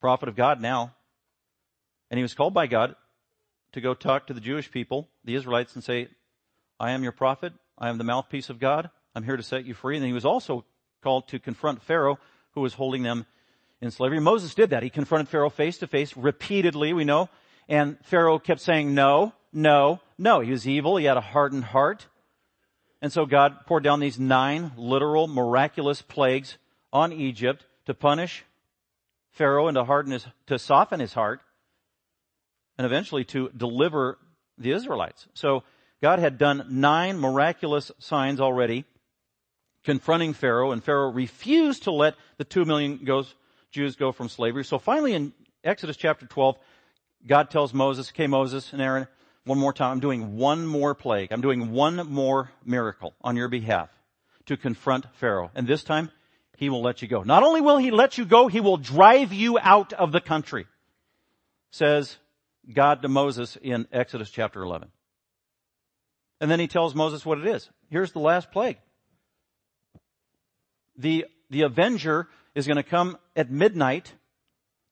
Prophet 0.00 0.28
of 0.28 0.36
God 0.36 0.60
now. 0.60 0.94
And 2.10 2.18
he 2.18 2.22
was 2.22 2.34
called 2.34 2.52
by 2.52 2.66
God 2.66 2.94
to 3.72 3.80
go 3.80 3.94
talk 3.94 4.26
to 4.26 4.34
the 4.34 4.40
Jewish 4.40 4.70
people, 4.70 5.08
the 5.24 5.34
Israelites, 5.34 5.74
and 5.74 5.82
say, 5.82 6.08
I 6.78 6.90
am 6.90 7.02
your 7.02 7.12
prophet. 7.12 7.54
I 7.78 7.88
am 7.88 7.96
the 7.96 8.04
mouthpiece 8.04 8.50
of 8.50 8.60
God. 8.60 8.90
I'm 9.14 9.22
here 9.24 9.38
to 9.38 9.42
set 9.42 9.64
you 9.64 9.72
free. 9.72 9.96
And 9.96 10.04
he 10.04 10.12
was 10.12 10.26
also 10.26 10.66
called 11.04 11.28
to 11.28 11.38
confront 11.38 11.82
Pharaoh, 11.82 12.18
who 12.54 12.62
was 12.62 12.74
holding 12.74 13.04
them 13.04 13.26
in 13.80 13.90
slavery. 13.90 14.18
Moses 14.18 14.54
did 14.54 14.70
that. 14.70 14.82
He 14.82 14.90
confronted 14.90 15.28
Pharaoh 15.28 15.50
face 15.50 15.78
to 15.78 15.86
face 15.86 16.16
repeatedly, 16.16 16.92
we 16.92 17.04
know. 17.04 17.28
And 17.68 17.98
Pharaoh 18.02 18.38
kept 18.38 18.60
saying 18.60 18.94
no, 18.94 19.34
no, 19.52 20.00
no. 20.18 20.40
He 20.40 20.50
was 20.50 20.66
evil. 20.66 20.96
He 20.96 21.04
had 21.04 21.16
a 21.16 21.20
hardened 21.20 21.64
heart. 21.64 22.06
And 23.00 23.12
so 23.12 23.26
God 23.26 23.66
poured 23.66 23.84
down 23.84 24.00
these 24.00 24.18
nine 24.18 24.72
literal, 24.76 25.28
miraculous 25.28 26.00
plagues 26.02 26.56
on 26.92 27.12
Egypt 27.12 27.66
to 27.86 27.94
punish 27.94 28.44
Pharaoh 29.32 29.68
and 29.68 29.74
to 29.74 29.84
harden 29.84 30.12
his, 30.12 30.26
to 30.46 30.58
soften 30.58 31.00
his 31.00 31.12
heart 31.12 31.40
and 32.78 32.86
eventually 32.86 33.24
to 33.24 33.50
deliver 33.54 34.18
the 34.56 34.72
Israelites. 34.72 35.28
So 35.34 35.64
God 36.00 36.18
had 36.18 36.38
done 36.38 36.66
nine 36.70 37.18
miraculous 37.18 37.92
signs 37.98 38.40
already 38.40 38.84
confronting 39.84 40.32
Pharaoh 40.32 40.72
and 40.72 40.82
Pharaoh 40.82 41.12
refused 41.12 41.84
to 41.84 41.92
let 41.92 42.14
the 42.38 42.44
two 42.44 42.64
million 42.64 43.04
goes, 43.04 43.34
Jews 43.70 43.96
go 43.96 44.12
from 44.12 44.28
slavery. 44.28 44.64
So 44.64 44.78
finally 44.78 45.14
in 45.14 45.32
Exodus 45.62 45.96
chapter 45.96 46.26
12, 46.26 46.58
God 47.26 47.50
tells 47.50 47.72
Moses, 47.72 48.10
okay 48.10 48.26
Moses 48.26 48.72
and 48.72 48.82
Aaron, 48.82 49.06
one 49.44 49.58
more 49.58 49.72
time, 49.74 49.92
I'm 49.92 50.00
doing 50.00 50.36
one 50.36 50.66
more 50.66 50.94
plague. 50.94 51.30
I'm 51.30 51.42
doing 51.42 51.70
one 51.70 51.96
more 52.10 52.50
miracle 52.64 53.12
on 53.20 53.36
your 53.36 53.48
behalf 53.48 53.90
to 54.46 54.56
confront 54.56 55.06
Pharaoh. 55.16 55.50
And 55.54 55.66
this 55.66 55.84
time, 55.84 56.10
he 56.56 56.70
will 56.70 56.82
let 56.82 57.02
you 57.02 57.08
go. 57.08 57.22
Not 57.22 57.42
only 57.42 57.60
will 57.60 57.76
he 57.76 57.90
let 57.90 58.16
you 58.16 58.24
go, 58.24 58.48
he 58.48 58.60
will 58.60 58.78
drive 58.78 59.32
you 59.32 59.58
out 59.58 59.92
of 59.92 60.12
the 60.12 60.20
country, 60.20 60.66
says 61.70 62.16
God 62.72 63.02
to 63.02 63.08
Moses 63.08 63.58
in 63.60 63.86
Exodus 63.92 64.30
chapter 64.30 64.62
11. 64.62 64.88
And 66.40 66.50
then 66.50 66.60
he 66.60 66.68
tells 66.68 66.94
Moses 66.94 67.26
what 67.26 67.38
it 67.38 67.46
is. 67.46 67.68
Here's 67.90 68.12
the 68.12 68.20
last 68.20 68.50
plague. 68.50 68.78
The, 70.96 71.26
the 71.50 71.62
avenger 71.62 72.28
is 72.54 72.66
going 72.66 72.76
to 72.76 72.82
come 72.82 73.18
at 73.34 73.50
midnight, 73.50 74.12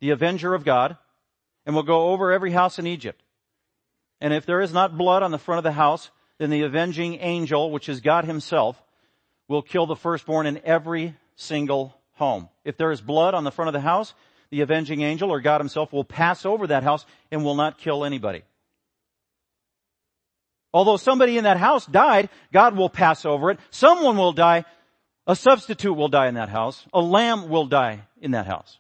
the 0.01 0.11
avenger 0.11 0.55
of 0.55 0.65
God, 0.65 0.97
and 1.65 1.75
will 1.75 1.83
go 1.83 2.11
over 2.11 2.33
every 2.33 2.51
house 2.51 2.79
in 2.79 2.87
Egypt. 2.87 3.23
And 4.21 4.33
if 4.33 4.47
there 4.47 4.61
is 4.61 4.73
not 4.73 4.99
blood 4.99 5.23
on 5.23 5.31
the 5.31 5.39
front 5.39 5.59
of 5.59 5.65
the 5.65 5.73
house, 5.73 6.11
then 6.39 6.51
the 6.51 6.63
avenging 6.63 7.15
angel, 7.21 7.71
which 7.71 7.89
is 7.89 8.01
God 8.01 8.25
himself, 8.25 8.83
will 9.49 9.63
kill 9.63 9.87
the 9.87 9.97
firstborn 9.97 10.47
in 10.47 10.61
every 10.65 11.15
single 11.37 11.97
home. 12.13 12.49
If 12.65 12.77
there 12.77 12.91
is 12.91 13.01
blood 13.01 13.35
on 13.35 13.45
the 13.45 13.51
front 13.51 13.69
of 13.69 13.73
the 13.73 13.81
house, 13.81 14.15
the 14.51 14.61
avenging 14.61 15.03
angel 15.03 15.31
or 15.31 15.41
God 15.41 15.61
himself 15.61 15.93
will 15.93 16.05
pass 16.05 16.45
over 16.45 16.67
that 16.69 16.83
house 16.83 17.07
and 17.31 17.45
will 17.45 17.55
not 17.55 17.79
kill 17.79 18.05
anybody. 18.05 18.43
Although 20.75 20.97
somebody 20.97 21.37
in 21.37 21.45
that 21.45 21.59
house 21.59 21.87
died, 21.87 22.29
God 22.53 22.77
will 22.77 22.89
pass 22.89 23.25
over 23.25 23.51
it. 23.51 23.59
Someone 23.71 24.17
will 24.17 24.33
die. 24.33 24.65
A 25.26 25.37
substitute 25.37 25.95
will 25.95 26.09
die 26.09 26.26
in 26.26 26.35
that 26.35 26.49
house. 26.49 26.85
A 26.93 27.00
lamb 27.00 27.49
will 27.49 27.67
die 27.67 28.02
in 28.21 28.33
that 28.33 28.47
house. 28.47 28.79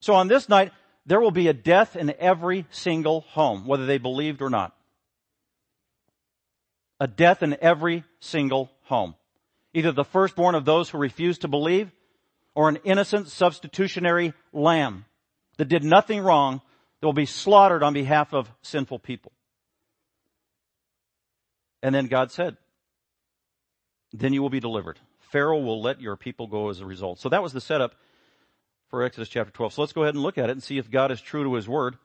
So 0.00 0.14
on 0.14 0.28
this 0.28 0.48
night, 0.48 0.72
there 1.04 1.20
will 1.20 1.30
be 1.30 1.48
a 1.48 1.52
death 1.52 1.94
in 1.96 2.14
every 2.18 2.66
single 2.70 3.22
home, 3.22 3.66
whether 3.66 3.84
they 3.84 3.98
believed 3.98 4.40
or 4.40 4.48
not. 4.48 4.74
A 6.98 7.06
death 7.06 7.42
in 7.42 7.56
every 7.60 8.04
single 8.20 8.70
home. 8.84 9.14
Either 9.74 9.92
the 9.92 10.04
firstborn 10.04 10.54
of 10.54 10.64
those 10.64 10.88
who 10.88 10.98
refuse 10.98 11.38
to 11.38 11.48
believe 11.48 11.90
or 12.54 12.68
an 12.68 12.78
innocent 12.84 13.28
substitutionary 13.28 14.32
lamb 14.52 15.04
that 15.58 15.68
did 15.68 15.84
nothing 15.84 16.20
wrong 16.20 16.60
that 17.00 17.06
will 17.06 17.12
be 17.12 17.26
slaughtered 17.26 17.82
on 17.82 17.92
behalf 17.92 18.32
of 18.32 18.50
sinful 18.62 18.98
people. 18.98 19.32
And 21.82 21.94
then 21.94 22.06
God 22.06 22.30
said, 22.30 22.56
then 24.12 24.32
you 24.32 24.42
will 24.42 24.50
be 24.50 24.60
delivered. 24.60 24.98
Pharaoh 25.30 25.60
will 25.60 25.80
let 25.80 26.00
your 26.00 26.16
people 26.16 26.46
go 26.46 26.68
as 26.68 26.80
a 26.80 26.86
result. 26.86 27.18
So 27.18 27.28
that 27.28 27.42
was 27.42 27.52
the 27.52 27.60
setup 27.60 27.94
for 28.88 29.02
Exodus 29.02 29.28
chapter 29.28 29.52
12. 29.52 29.74
So 29.74 29.82
let's 29.82 29.92
go 29.92 30.02
ahead 30.02 30.14
and 30.14 30.22
look 30.22 30.38
at 30.38 30.48
it 30.48 30.52
and 30.52 30.62
see 30.62 30.78
if 30.78 30.90
God 30.90 31.10
is 31.10 31.20
true 31.20 31.44
to 31.44 31.54
his 31.54 31.68
word. 31.68 31.96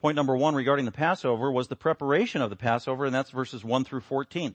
Point 0.00 0.16
number 0.16 0.36
one 0.36 0.54
regarding 0.54 0.84
the 0.84 0.92
Passover 0.92 1.50
was 1.50 1.68
the 1.68 1.76
preparation 1.76 2.40
of 2.40 2.50
the 2.50 2.56
Passover, 2.56 3.04
and 3.04 3.14
that's 3.14 3.30
verses 3.30 3.64
1 3.64 3.84
through 3.84 4.00
14. 4.00 4.54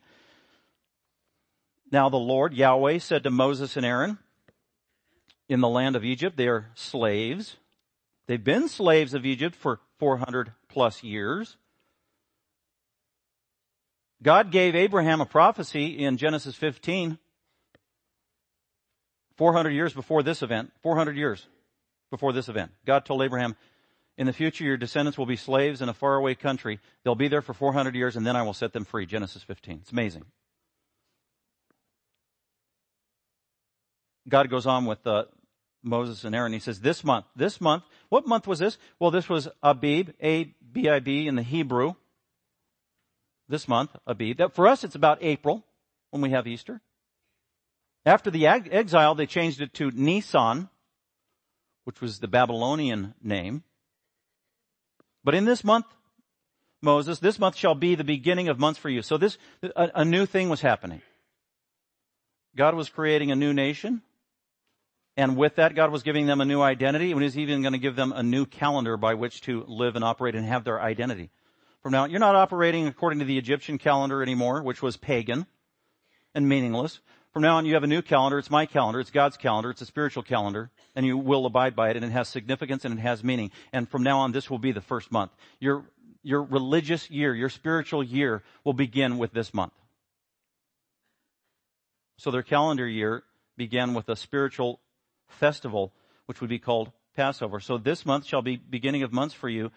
Now 1.91 2.09
the 2.09 2.17
Lord, 2.17 2.53
Yahweh, 2.53 2.97
said 2.99 3.23
to 3.23 3.29
Moses 3.29 3.77
and 3.77 3.85
Aaron, 3.85 4.17
in 5.49 5.61
the 5.61 5.69
land 5.69 5.95
of 5.95 6.03
Egypt. 6.03 6.37
They 6.37 6.47
are 6.47 6.71
slaves. 6.75 7.57
They've 8.27 8.43
been 8.43 8.67
slaves 8.67 9.13
of 9.13 9.25
Egypt 9.25 9.55
for 9.55 9.79
400 9.99 10.53
plus 10.69 11.03
years. 11.03 11.57
God 14.21 14.51
gave 14.51 14.75
Abraham 14.75 15.19
a 15.19 15.25
prophecy 15.25 15.99
in 15.99 16.17
Genesis 16.17 16.55
15, 16.55 17.19
400 19.37 19.71
years 19.71 19.93
before 19.93 20.23
this 20.23 20.41
event, 20.41 20.71
400 20.81 21.17
years 21.17 21.45
before 22.11 22.33
this 22.33 22.49
event. 22.49 22.71
God 22.85 23.05
told 23.05 23.21
Abraham, 23.23 23.55
in 24.17 24.27
the 24.27 24.33
future 24.33 24.63
your 24.63 24.77
descendants 24.77 25.17
will 25.17 25.25
be 25.25 25.35
slaves 25.35 25.81
in 25.81 25.89
a 25.89 25.93
faraway 25.93 26.35
country. 26.35 26.79
They'll 27.03 27.15
be 27.15 27.27
there 27.27 27.41
for 27.41 27.53
400 27.53 27.95
years 27.95 28.15
and 28.15 28.25
then 28.25 28.35
I 28.35 28.43
will 28.43 28.53
set 28.53 28.73
them 28.73 28.85
free. 28.85 29.05
Genesis 29.05 29.41
15. 29.43 29.79
It's 29.81 29.91
amazing. 29.91 30.25
God 34.29 34.49
goes 34.49 34.65
on 34.65 34.85
with 34.85 35.05
uh, 35.05 35.25
Moses 35.81 36.23
and 36.23 36.35
Aaron. 36.35 36.53
He 36.53 36.59
says, 36.59 36.79
this 36.79 37.03
month, 37.03 37.25
this 37.35 37.59
month, 37.59 37.83
what 38.09 38.27
month 38.27 38.47
was 38.47 38.59
this? 38.59 38.77
Well, 38.99 39.11
this 39.11 39.27
was 39.27 39.49
Abib, 39.61 40.11
A-B-I-B 40.21 41.27
in 41.27 41.35
the 41.35 41.43
Hebrew. 41.43 41.93
This 43.49 43.67
month, 43.67 43.91
Abib. 44.07 44.37
That, 44.37 44.53
for 44.53 44.67
us, 44.67 44.83
it's 44.83 44.95
about 44.95 45.17
April 45.21 45.65
when 46.11 46.21
we 46.21 46.29
have 46.29 46.47
Easter. 46.47 46.79
After 48.05 48.29
the 48.29 48.47
exile, 48.47 49.15
they 49.15 49.25
changed 49.25 49.61
it 49.61 49.73
to 49.75 49.91
Nisan, 49.91 50.69
which 51.85 52.01
was 52.01 52.19
the 52.19 52.27
Babylonian 52.27 53.13
name. 53.21 53.63
But 55.23 55.35
in 55.35 55.45
this 55.45 55.63
month, 55.63 55.85
Moses, 56.81 57.19
this 57.19 57.39
month 57.39 57.55
shall 57.55 57.75
be 57.75 57.95
the 57.95 58.03
beginning 58.03 58.49
of 58.49 58.59
months 58.59 58.77
for 58.79 58.89
you. 58.89 59.01
So 59.01 59.17
this, 59.17 59.37
a, 59.61 59.89
a 59.95 60.05
new 60.05 60.25
thing 60.25 60.49
was 60.49 60.59
happening. 60.59 61.01
God 62.55 62.75
was 62.75 62.89
creating 62.89 63.31
a 63.31 63.35
new 63.35 63.53
nation. 63.53 64.01
And 65.15 65.37
with 65.37 65.55
that, 65.55 65.75
God 65.75 65.91
was 65.91 66.03
giving 66.03 66.25
them 66.25 66.41
a 66.41 66.45
new 66.45 66.61
identity 66.61 67.11
and 67.11 67.21
he's 67.21 67.37
even 67.37 67.61
going 67.61 67.73
to 67.73 67.79
give 67.79 67.95
them 67.95 68.11
a 68.11 68.23
new 68.23 68.45
calendar 68.45 68.97
by 68.97 69.13
which 69.13 69.41
to 69.41 69.63
live 69.67 69.95
and 69.95 70.03
operate 70.03 70.35
and 70.35 70.45
have 70.45 70.63
their 70.63 70.81
identity. 70.81 71.29
From 71.81 71.91
now 71.91 72.05
you're 72.05 72.19
not 72.19 72.35
operating 72.35 72.87
according 72.87 73.19
to 73.19 73.25
the 73.25 73.37
Egyptian 73.37 73.77
calendar 73.77 74.21
anymore, 74.21 74.63
which 74.63 74.81
was 74.81 74.97
pagan 74.97 75.45
and 76.33 76.49
meaningless. 76.49 76.99
From 77.33 77.41
now 77.41 77.57
on, 77.57 77.65
you 77.65 77.73
have 77.73 77.83
a 77.83 77.87
new 77.87 78.03
calendar. 78.03 78.37
It's 78.37 78.51
my 78.51 78.67
calendar. 78.67 78.99
It's 78.99 79.09
God's 79.09 79.37
calendar. 79.37 79.71
It's 79.71 79.81
a 79.81 79.87
spiritual 79.87 80.21
calendar. 80.21 80.69
And 80.95 81.03
you 81.03 81.17
will 81.17 81.47
abide 81.47 81.75
by 81.75 81.89
it 81.89 81.95
and 81.95 82.05
it 82.05 82.11
has 82.11 82.29
significance 82.29 82.85
and 82.85 82.97
it 82.97 83.01
has 83.01 83.23
meaning. 83.23 83.49
And 83.73 83.89
from 83.89 84.03
now 84.03 84.19
on, 84.19 84.31
this 84.31 84.51
will 84.51 84.59
be 84.59 84.71
the 84.71 84.81
first 84.81 85.11
month. 85.11 85.31
Your, 85.59 85.83
your 86.21 86.43
religious 86.43 87.09
year, 87.09 87.33
your 87.33 87.49
spiritual 87.49 88.03
year 88.03 88.43
will 88.63 88.73
begin 88.73 89.17
with 89.17 89.33
this 89.33 89.51
month. 89.51 89.73
So 92.17 92.29
their 92.29 92.43
calendar 92.43 92.87
year 92.87 93.23
began 93.57 93.95
with 93.95 94.09
a 94.09 94.15
spiritual 94.15 94.79
festival, 95.27 95.91
which 96.27 96.39
would 96.39 96.51
be 96.51 96.59
called 96.59 96.91
Passover. 97.15 97.59
So 97.59 97.79
this 97.79 98.05
month 98.05 98.27
shall 98.27 98.43
be 98.43 98.57
beginning 98.57 99.01
of 99.01 99.11
months 99.11 99.33
for 99.33 99.49
you. 99.49 99.71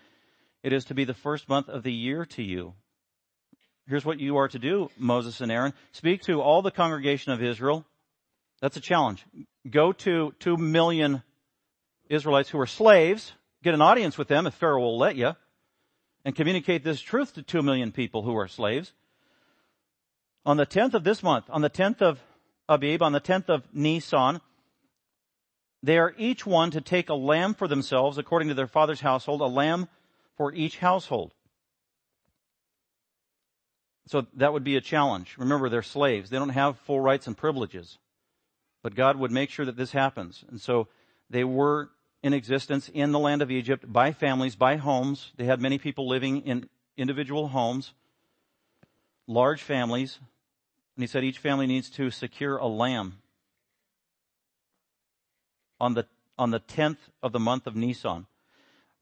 It 0.62 0.74
is 0.74 0.84
to 0.86 0.94
be 0.94 1.04
the 1.04 1.14
first 1.14 1.48
month 1.48 1.70
of 1.70 1.82
the 1.84 1.92
year 1.92 2.26
to 2.26 2.42
you. 2.42 2.74
Here's 3.88 4.04
what 4.04 4.18
you 4.18 4.36
are 4.36 4.48
to 4.48 4.58
do, 4.58 4.90
Moses 4.98 5.40
and 5.40 5.52
Aaron. 5.52 5.72
Speak 5.92 6.22
to 6.22 6.40
all 6.40 6.60
the 6.60 6.72
congregation 6.72 7.32
of 7.32 7.42
Israel. 7.42 7.84
That's 8.60 8.76
a 8.76 8.80
challenge. 8.80 9.24
Go 9.70 9.92
to 9.92 10.34
two 10.40 10.56
million 10.56 11.22
Israelites 12.08 12.48
who 12.48 12.58
are 12.58 12.66
slaves, 12.66 13.32
get 13.62 13.74
an 13.74 13.82
audience 13.82 14.18
with 14.18 14.26
them 14.26 14.46
if 14.46 14.54
Pharaoh 14.54 14.80
will 14.80 14.98
let 14.98 15.14
you, 15.14 15.32
and 16.24 16.34
communicate 16.34 16.82
this 16.82 17.00
truth 17.00 17.34
to 17.34 17.42
two 17.42 17.62
million 17.62 17.92
people 17.92 18.22
who 18.22 18.36
are 18.36 18.48
slaves. 18.48 18.92
On 20.44 20.56
the 20.56 20.66
10th 20.66 20.94
of 20.94 21.04
this 21.04 21.22
month, 21.22 21.44
on 21.48 21.62
the 21.62 21.70
10th 21.70 22.02
of 22.02 22.20
Abib, 22.68 23.02
on 23.02 23.12
the 23.12 23.20
10th 23.20 23.48
of 23.48 23.62
Nisan, 23.72 24.40
they 25.82 25.98
are 25.98 26.14
each 26.18 26.44
one 26.44 26.72
to 26.72 26.80
take 26.80 27.08
a 27.08 27.14
lamb 27.14 27.54
for 27.54 27.68
themselves 27.68 28.18
according 28.18 28.48
to 28.48 28.54
their 28.54 28.66
father's 28.66 29.00
household, 29.00 29.40
a 29.40 29.46
lamb 29.46 29.88
for 30.36 30.52
each 30.52 30.78
household. 30.78 31.32
So 34.06 34.26
that 34.34 34.52
would 34.52 34.64
be 34.64 34.76
a 34.76 34.80
challenge. 34.80 35.34
Remember, 35.36 35.68
they're 35.68 35.82
slaves. 35.82 36.30
They 36.30 36.38
don't 36.38 36.50
have 36.50 36.78
full 36.78 37.00
rights 37.00 37.26
and 37.26 37.36
privileges. 37.36 37.98
But 38.82 38.94
God 38.94 39.16
would 39.16 39.32
make 39.32 39.50
sure 39.50 39.64
that 39.64 39.76
this 39.76 39.92
happens. 39.92 40.44
And 40.48 40.60
so 40.60 40.88
they 41.28 41.42
were 41.42 41.90
in 42.22 42.32
existence 42.32 42.88
in 42.92 43.12
the 43.12 43.18
land 43.18 43.42
of 43.42 43.50
Egypt 43.50 43.92
by 43.92 44.12
families, 44.12 44.54
by 44.54 44.76
homes. 44.76 45.32
They 45.36 45.44
had 45.44 45.60
many 45.60 45.78
people 45.78 46.08
living 46.08 46.42
in 46.42 46.68
individual 46.96 47.48
homes, 47.48 47.94
large 49.26 49.62
families. 49.62 50.20
And 50.96 51.02
he 51.02 51.08
said 51.08 51.24
each 51.24 51.38
family 51.38 51.66
needs 51.66 51.90
to 51.90 52.10
secure 52.10 52.56
a 52.58 52.66
lamb 52.66 53.18
on 55.80 55.94
the, 55.94 56.06
on 56.38 56.52
the 56.52 56.60
10th 56.60 56.98
of 57.22 57.32
the 57.32 57.40
month 57.40 57.66
of 57.66 57.74
Nisan. 57.74 58.26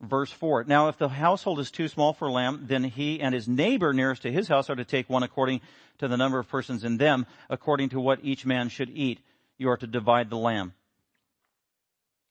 Verse 0.00 0.30
4. 0.30 0.64
Now 0.64 0.88
if 0.88 0.98
the 0.98 1.08
household 1.08 1.60
is 1.60 1.70
too 1.70 1.88
small 1.88 2.12
for 2.12 2.28
a 2.28 2.32
lamb, 2.32 2.64
then 2.66 2.84
he 2.84 3.20
and 3.20 3.34
his 3.34 3.48
neighbor 3.48 3.92
nearest 3.92 4.22
to 4.22 4.32
his 4.32 4.48
house 4.48 4.68
are 4.68 4.76
to 4.76 4.84
take 4.84 5.08
one 5.08 5.22
according 5.22 5.60
to 5.98 6.08
the 6.08 6.16
number 6.16 6.38
of 6.38 6.48
persons 6.48 6.84
in 6.84 6.98
them, 6.98 7.26
according 7.48 7.90
to 7.90 8.00
what 8.00 8.18
each 8.22 8.44
man 8.44 8.68
should 8.68 8.90
eat. 8.90 9.20
You 9.56 9.70
are 9.70 9.76
to 9.76 9.86
divide 9.86 10.30
the 10.30 10.36
lamb. 10.36 10.74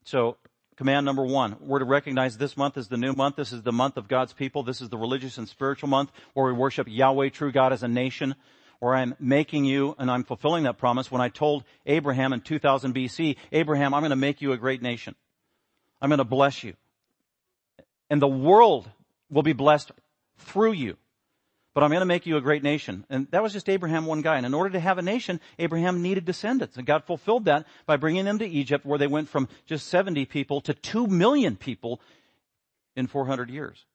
So, 0.04 0.38
command 0.76 1.06
number 1.06 1.24
one, 1.24 1.56
we're 1.62 1.80
to 1.80 1.86
recognize 1.86 2.38
this 2.38 2.58
month 2.58 2.78
as 2.78 2.90
the 2.90 2.98
new 2.98 3.14
month. 3.14 3.38
This 3.38 3.54
is 3.54 3.62
the 3.62 3.72
month 3.72 3.96
of 3.96 4.10
God's 4.10 4.34
people. 4.34 4.64
This 4.64 4.82
is 4.82 4.90
the 4.90 4.98
religious 4.98 5.38
and 5.38 5.48
spiritual 5.48 5.88
month 5.88 6.12
where 6.34 6.46
we 6.46 6.54
worship 6.54 6.88
Yahweh, 6.90 7.30
true 7.30 7.54
God, 7.54 7.72
as 7.72 7.84
a 7.84 7.88
nation 7.88 8.36
or 8.84 8.94
I'm 8.94 9.16
making 9.18 9.64
you, 9.64 9.96
and 9.98 10.12
I'm 10.12 10.26
fulfilling 10.26 10.66
that 10.66 10.78
promise 10.78 11.10
when 11.10 11.22
I 11.22 11.30
told 11.30 11.64
Abraham 11.86 12.34
in 12.34 12.42
2000 12.42 12.94
BC, 12.94 13.38
Abraham, 13.54 13.94
I'm 13.94 14.02
going 14.02 14.10
to 14.10 14.18
make 14.18 14.42
you 14.42 14.52
a 14.52 14.58
great 14.58 14.82
nation. 14.82 15.16
I'm 16.02 16.10
going 16.10 16.18
to 16.18 16.26
bless 16.26 16.66
you. 16.66 16.74
And 18.10 18.22
the 18.22 18.28
world 18.28 18.90
will 19.30 19.44
be 19.44 19.54
blessed 19.54 19.92
through 20.38 20.74
you. 20.74 20.98
But 21.74 21.84
I'm 21.84 21.90
going 21.90 22.02
to 22.02 22.06
make 22.06 22.28
you 22.28 22.38
a 22.38 22.42
great 22.42 22.62
nation. 22.62 23.04
And 23.10 23.28
that 23.32 23.42
was 23.42 23.52
just 23.52 23.68
Abraham, 23.68 24.06
one 24.06 24.22
guy. 24.22 24.38
And 24.38 24.46
in 24.46 24.54
order 24.54 24.70
to 24.72 24.80
have 24.80 25.00
a 25.00 25.02
nation, 25.02 25.40
Abraham 25.58 26.04
needed 26.04 26.24
descendants. 26.24 26.78
And 26.78 26.86
God 26.86 27.04
fulfilled 27.04 27.46
that 27.46 27.66
by 27.88 27.98
bringing 27.98 28.26
them 28.26 28.38
to 28.40 28.48
Egypt 28.48 28.86
where 28.86 29.00
they 29.00 29.08
went 29.08 29.30
from 29.30 29.48
just 29.66 29.88
70 29.88 30.26
people 30.26 30.62
to 30.62 30.76
2 30.76 31.08
million 31.08 31.56
people 31.56 32.00
in 32.96 33.08
400 33.08 33.50
years. 33.50 33.86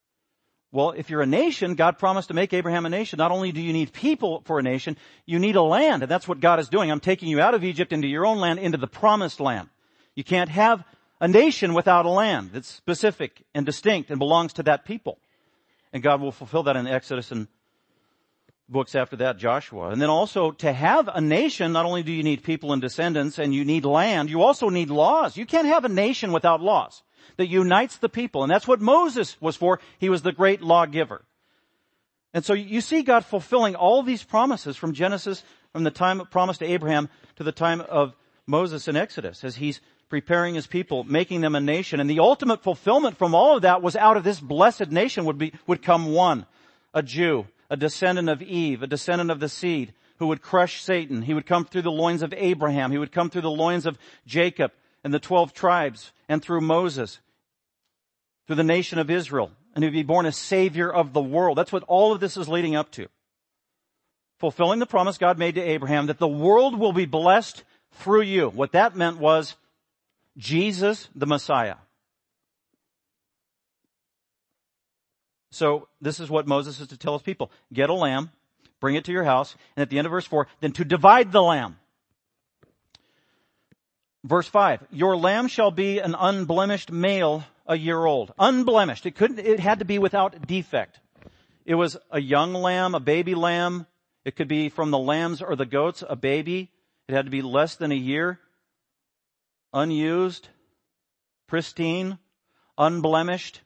Well, 0.73 0.91
if 0.91 1.09
you're 1.09 1.23
a 1.23 1.27
nation, 1.27 1.77
God 1.77 1.99
promised 1.99 2.29
to 2.29 2.35
make 2.35 2.53
Abraham 2.53 2.85
a 2.85 2.91
nation. 2.91 3.17
Not 3.17 3.31
only 3.31 3.53
do 3.53 3.61
you 3.61 3.73
need 3.73 3.93
people 3.93 4.43
for 4.45 4.59
a 4.59 4.63
nation, 4.63 4.97
you 5.25 5.39
need 5.39 5.57
a 5.57 5.63
land. 5.63 6.03
And 6.03 6.11
that's 6.11 6.29
what 6.29 6.41
God 6.41 6.59
is 6.59 6.69
doing. 6.69 6.91
I'm 6.91 7.01
taking 7.01 7.29
you 7.29 7.41
out 7.41 7.55
of 7.55 7.65
Egypt 7.65 7.93
into 7.93 8.09
your 8.09 8.27
own 8.27 8.39
land, 8.39 8.59
into 8.59 8.77
the 8.77 8.89
promised 8.89 9.41
land. 9.41 9.69
You 10.15 10.25
can't 10.25 10.51
have 10.51 10.85
a 11.21 11.29
nation 11.29 11.75
without 11.75 12.07
a 12.07 12.11
land 12.11 12.51
that's 12.53 12.69
specific 12.69 13.43
and 13.55 13.67
distinct 13.67 14.11
and 14.11 14.19
belongs 14.19 14.53
to 14.55 14.63
that 14.65 14.85
people. 14.85 15.19
And 15.93 16.03
God 16.03 16.21
will 16.21 16.33
fulfill 16.33 16.63
that 16.65 16.77
in 16.77 16.87
Exodus 16.87 17.33
and 17.33 17.49
books 18.69 18.95
after 18.95 19.17
that, 19.17 19.39
Joshua. 19.39 19.89
And 19.89 20.01
then 20.01 20.11
also 20.11 20.51
to 20.53 20.73
have 20.73 21.09
a 21.09 21.21
nation, 21.21 21.73
not 21.73 21.87
only 21.87 22.03
do 22.03 22.13
you 22.13 22.23
need 22.23 22.43
people 22.43 22.73
and 22.73 22.83
descendants 22.83 23.39
and 23.39 23.55
you 23.55 23.65
need 23.65 23.85
land, 23.85 24.31
you 24.31 24.43
also 24.43 24.69
need 24.69 24.91
laws. 24.91 25.37
You 25.37 25.47
can't 25.47 25.67
have 25.67 25.85
a 25.85 25.89
nation 25.89 26.33
without 26.33 26.61
laws 26.61 27.03
that 27.37 27.49
unites 27.49 27.97
the 27.97 28.09
people. 28.09 28.43
And 28.43 28.51
that's 28.51 28.69
what 28.69 28.81
Moses 28.81 29.41
was 29.41 29.57
for. 29.57 29.81
He 29.99 30.09
was 30.09 30.23
the 30.23 30.33
great 30.33 30.63
lawgiver. 30.63 31.25
And 32.35 32.45
so 32.45 32.53
you 32.53 32.81
see 32.81 33.03
God 33.03 33.25
fulfilling 33.25 33.75
all 33.75 34.03
these 34.03 34.23
promises 34.23 34.77
from 34.77 34.93
Genesis, 34.93 35.43
from 35.73 35.85
the 35.85 35.91
time 35.91 36.21
of 36.21 36.31
promise 36.31 36.59
to 36.59 36.67
Abraham 36.67 37.09
to 37.37 37.45
the 37.45 37.53
time 37.53 37.81
of 37.81 38.15
Moses 38.47 38.87
in 38.87 38.97
Exodus 38.97 39.45
as 39.45 39.57
he's 39.57 39.81
preparing 40.09 40.55
his 40.55 40.67
people, 40.67 41.05
making 41.05 41.41
them 41.41 41.55
a 41.55 41.61
nation. 41.61 42.01
And 42.01 42.09
the 42.09 42.21
ultimate 42.21 42.63
fulfillment 42.63 43.19
from 43.19 43.35
all 43.35 43.57
of 43.57 43.63
that 43.63 43.83
was 43.83 43.97
out 43.97 44.17
of 44.17 44.25
this 44.25 44.41
blessed 44.41 44.91
nation 44.91 45.25
would 45.25 45.39
be, 45.39 45.53
would 45.67 45.83
come 45.83 46.13
one, 46.13 46.47
a 46.95 47.03
Jew, 47.03 47.47
a 47.71 47.77
descendant 47.77 48.29
of 48.29 48.43
Eve, 48.43 48.83
a 48.83 48.87
descendant 48.87 49.31
of 49.31 49.41
the 49.41 49.49
seed 49.49 49.93
who 50.19 50.29
would 50.29 50.43
crush 50.43 50.83
Satan. 50.83 51.23
He 51.23 51.35
would 51.35 51.47
come 51.47 51.65
through 51.65 51.83
the 51.83 51.91
loins 51.91 52.23
of 52.23 52.35
Abraham. 52.37 52.91
He 52.91 52.99
would 52.99 53.13
come 53.13 53.31
through 53.31 53.43
the 53.43 53.51
loins 53.51 53.87
of 53.87 53.99
Jacob 54.27 54.73
and 55.05 55.13
the 55.13 55.19
12 55.19 55.53
tribes 55.53 56.13
and 56.29 56.43
through 56.43 56.61
Moses, 56.61 57.21
through 58.47 58.57
the 58.57 58.65
nation 58.65 58.99
of 58.99 59.11
Israel, 59.11 59.53
and 59.75 59.85
he'd 59.85 59.91
be 59.91 60.03
born 60.03 60.27
a 60.27 60.33
savior 60.33 60.91
of 60.91 61.13
the 61.13 61.23
world. 61.23 61.57
That's 61.57 61.73
what 61.73 61.85
all 61.85 62.13
of 62.13 62.21
this 62.21 62.37
is 62.37 62.49
leading 62.49 62.75
up 62.75 62.91
to. 62.93 63.09
Fulfilling 64.39 64.79
the 64.79 64.87
promise 64.87 65.19
God 65.19 65.39
made 65.39 65.57
to 65.57 65.63
Abraham 65.63 66.07
that 66.07 66.19
the 66.19 66.29
world 66.29 66.79
will 66.79 66.93
be 66.93 67.07
blessed 67.07 67.65
through 67.93 68.23
you. 68.23 68.49
What 68.49 68.73
that 68.73 68.97
meant 68.97 69.19
was 69.19 69.57
Jesus 70.39 71.09
the 71.15 71.27
Messiah. 71.27 71.77
So 75.51 75.89
this 76.01 76.21
is 76.21 76.31
what 76.31 76.47
Moses 76.47 76.81
is 76.81 76.89
to 76.89 76.97
tell 76.97 77.15
his 77.15 77.23
people. 77.23 77.51
Get 77.73 77.91
a 77.91 77.95
lamb, 77.95 78.31
bring 78.81 78.95
it 78.95 79.05
to 79.07 79.13
your 79.13 79.25
house, 79.25 79.57
and 79.77 79.83
at 79.83 79.91
the 79.91 79.99
end 79.99 80.07
of 80.07 80.13
verse 80.13 80.27
4, 80.27 80.47
then 80.61 80.73
to 80.73 80.85
divide 80.85 81.33
the 81.33 81.43
lamb. 81.43 81.77
Verse 84.25 84.47
5, 84.47 84.87
your 84.91 85.17
lamb 85.17 85.49
shall 85.49 85.71
be 85.71 86.01
an 86.01 86.15
unblemished 86.19 86.93
male 86.93 87.45
a 87.67 87.77
year 87.77 88.05
old. 88.05 88.33
Unblemished. 88.39 89.07
It 89.07 89.15
couldn't, 89.15 89.39
it 89.39 89.61
had 89.61 89.79
to 89.79 89.85
be 89.85 89.99
without 89.99 90.47
defect. 90.47 91.01
It 91.65 91.75
was 91.75 91.97
a 92.11 92.21
young 92.21 92.55
lamb, 92.55 92.95
a 92.95 93.01
baby 93.01 93.35
lamb. 93.35 93.87
It 94.25 94.37
could 94.37 94.49
be 94.49 94.69
from 94.69 94.91
the 94.91 94.99
lambs 94.99 95.41
or 95.41 95.57
the 95.57 95.67
goats, 95.67 96.03
a 96.09 96.17
baby. 96.17 96.71
It 97.09 97.15
had 97.15 97.27
to 97.27 97.31
be 97.31 97.43
less 97.43 97.77
than 97.77 97.93
a 97.93 97.97
year. 97.97 98.39
Unused, 99.73 100.49
pristine, 101.47 102.19
unblemished. 102.77 103.63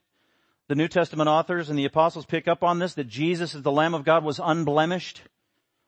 The 0.68 0.74
New 0.74 0.88
Testament 0.88 1.28
authors 1.28 1.70
and 1.70 1.78
the 1.78 1.84
apostles 1.84 2.26
pick 2.26 2.48
up 2.48 2.62
on 2.62 2.78
this, 2.78 2.94
that 2.94 3.08
Jesus 3.08 3.54
as 3.54 3.62
the 3.62 3.72
Lamb 3.72 3.94
of 3.94 4.04
God 4.04 4.24
was 4.24 4.40
unblemished 4.42 5.22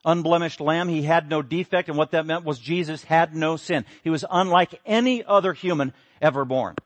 unblemished 0.05 0.61
lamb. 0.61 0.89
He 0.89 1.03
had 1.03 1.29
no 1.29 1.43
defect 1.43 1.89
and 1.89 1.97
what 1.97 2.11
that 2.13 2.27
meant 2.27 2.45
was 2.45 2.59
Jesus 2.59 3.05
had 3.05 3.35
no 3.35 3.57
sin. 3.57 3.85
He 4.03 4.11
was 4.11 4.25
unlike 4.31 4.81
any 4.85 5.25
other 5.25 5.53
human 5.53 5.93
ever 6.21 6.45
born. 6.45 6.77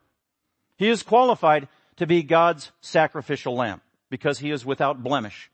He 0.77 0.88
is 0.88 1.03
qualified 1.03 1.69
to 1.97 2.07
be 2.07 2.23
God's 2.23 2.71
sacrificial 2.81 3.55
lamb 3.55 3.81
because 4.11 4.38
he 4.38 4.51
is 4.51 4.64
without 4.64 5.03
blemish. 5.03 5.51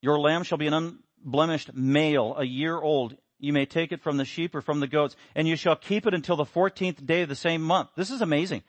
Your 0.00 0.20
lamb 0.20 0.44
shall 0.44 0.58
be 0.58 0.68
an 0.68 1.00
unblemished 1.24 1.74
male, 1.74 2.36
a 2.38 2.44
year 2.44 2.78
old. 2.78 3.16
You 3.38 3.52
may 3.52 3.66
take 3.66 3.92
it 3.92 4.00
from 4.00 4.16
the 4.16 4.24
sheep 4.24 4.54
or 4.54 4.60
from 4.60 4.80
the 4.80 4.86
goats, 4.86 5.16
and 5.34 5.46
you 5.46 5.56
shall 5.56 5.76
keep 5.76 6.06
it 6.06 6.14
until 6.14 6.36
the 6.36 6.44
14th 6.44 7.04
day 7.04 7.22
of 7.22 7.28
the 7.28 7.34
same 7.34 7.62
month. 7.62 7.90
This 7.96 8.10
is 8.10 8.22
amazing. 8.22 8.62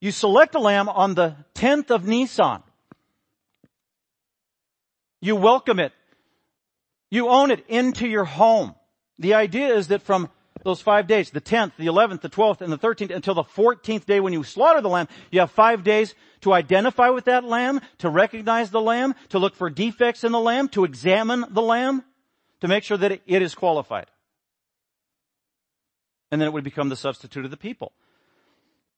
You 0.00 0.12
select 0.12 0.54
a 0.54 0.60
lamb 0.60 0.88
on 0.88 1.14
the 1.14 1.34
10th 1.54 1.90
of 1.90 2.06
Nisan. 2.06 2.62
You 5.20 5.34
welcome 5.34 5.80
it. 5.80 5.92
You 7.10 7.28
own 7.28 7.50
it 7.50 7.64
into 7.68 8.06
your 8.06 8.24
home. 8.24 8.74
The 9.18 9.34
idea 9.34 9.74
is 9.74 9.88
that 9.88 10.02
from 10.02 10.28
those 10.62 10.80
five 10.80 11.08
days, 11.08 11.30
the 11.30 11.40
10th, 11.40 11.72
the 11.76 11.86
11th, 11.86 12.20
the 12.20 12.28
12th, 12.28 12.60
and 12.60 12.72
the 12.72 12.78
13th, 12.78 13.14
until 13.14 13.34
the 13.34 13.44
14th 13.44 14.04
day 14.04 14.20
when 14.20 14.32
you 14.32 14.44
slaughter 14.44 14.80
the 14.80 14.88
lamb, 14.88 15.08
you 15.32 15.40
have 15.40 15.50
five 15.50 15.82
days 15.82 16.14
to 16.42 16.52
identify 16.52 17.08
with 17.08 17.24
that 17.24 17.42
lamb, 17.42 17.80
to 17.98 18.08
recognize 18.08 18.70
the 18.70 18.80
lamb, 18.80 19.14
to 19.30 19.38
look 19.38 19.56
for 19.56 19.70
defects 19.70 20.22
in 20.22 20.30
the 20.30 20.38
lamb, 20.38 20.68
to 20.68 20.84
examine 20.84 21.44
the 21.50 21.62
lamb, 21.62 22.04
to 22.60 22.68
make 22.68 22.84
sure 22.84 22.96
that 22.96 23.12
it 23.12 23.42
is 23.42 23.54
qualified. 23.54 24.06
And 26.30 26.40
then 26.40 26.48
it 26.48 26.52
would 26.52 26.64
become 26.64 26.88
the 26.88 26.96
substitute 26.96 27.44
of 27.44 27.50
the 27.50 27.56
people. 27.56 27.92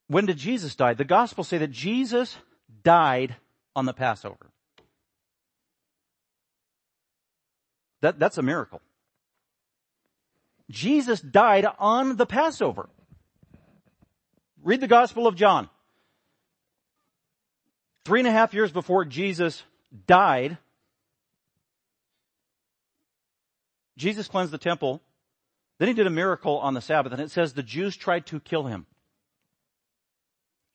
When 0.07 0.25
did 0.25 0.37
Jesus 0.37 0.75
die? 0.75 0.93
The 0.93 1.05
Gospels 1.05 1.47
say 1.47 1.57
that 1.59 1.71
Jesus 1.71 2.37
died 2.83 3.35
on 3.75 3.85
the 3.85 3.93
Passover. 3.93 4.51
That, 8.01 8.19
that's 8.19 8.37
a 8.37 8.41
miracle. 8.41 8.81
Jesus 10.69 11.21
died 11.21 11.65
on 11.79 12.17
the 12.17 12.25
Passover. 12.25 12.89
Read 14.63 14.81
the 14.81 14.87
Gospel 14.87 15.27
of 15.27 15.35
John. 15.35 15.69
Three 18.05 18.19
and 18.19 18.27
a 18.27 18.31
half 18.31 18.53
years 18.53 18.71
before 18.71 19.05
Jesus 19.05 19.63
died, 20.07 20.57
Jesus 24.01 24.27
cleansed 24.27 24.51
the 24.51 24.57
temple. 24.57 25.01
Then 25.77 25.87
he 25.87 25.93
did 25.93 26.07
a 26.07 26.11
miracle 26.11 26.57
on 26.57 26.73
the 26.73 26.81
Sabbath, 26.81 27.13
and 27.13 27.21
it 27.21 27.31
says 27.31 27.53
the 27.53 27.63
Jews 27.63 27.95
tried 27.95 28.25
to 28.27 28.39
kill 28.39 28.65
him. 28.65 28.87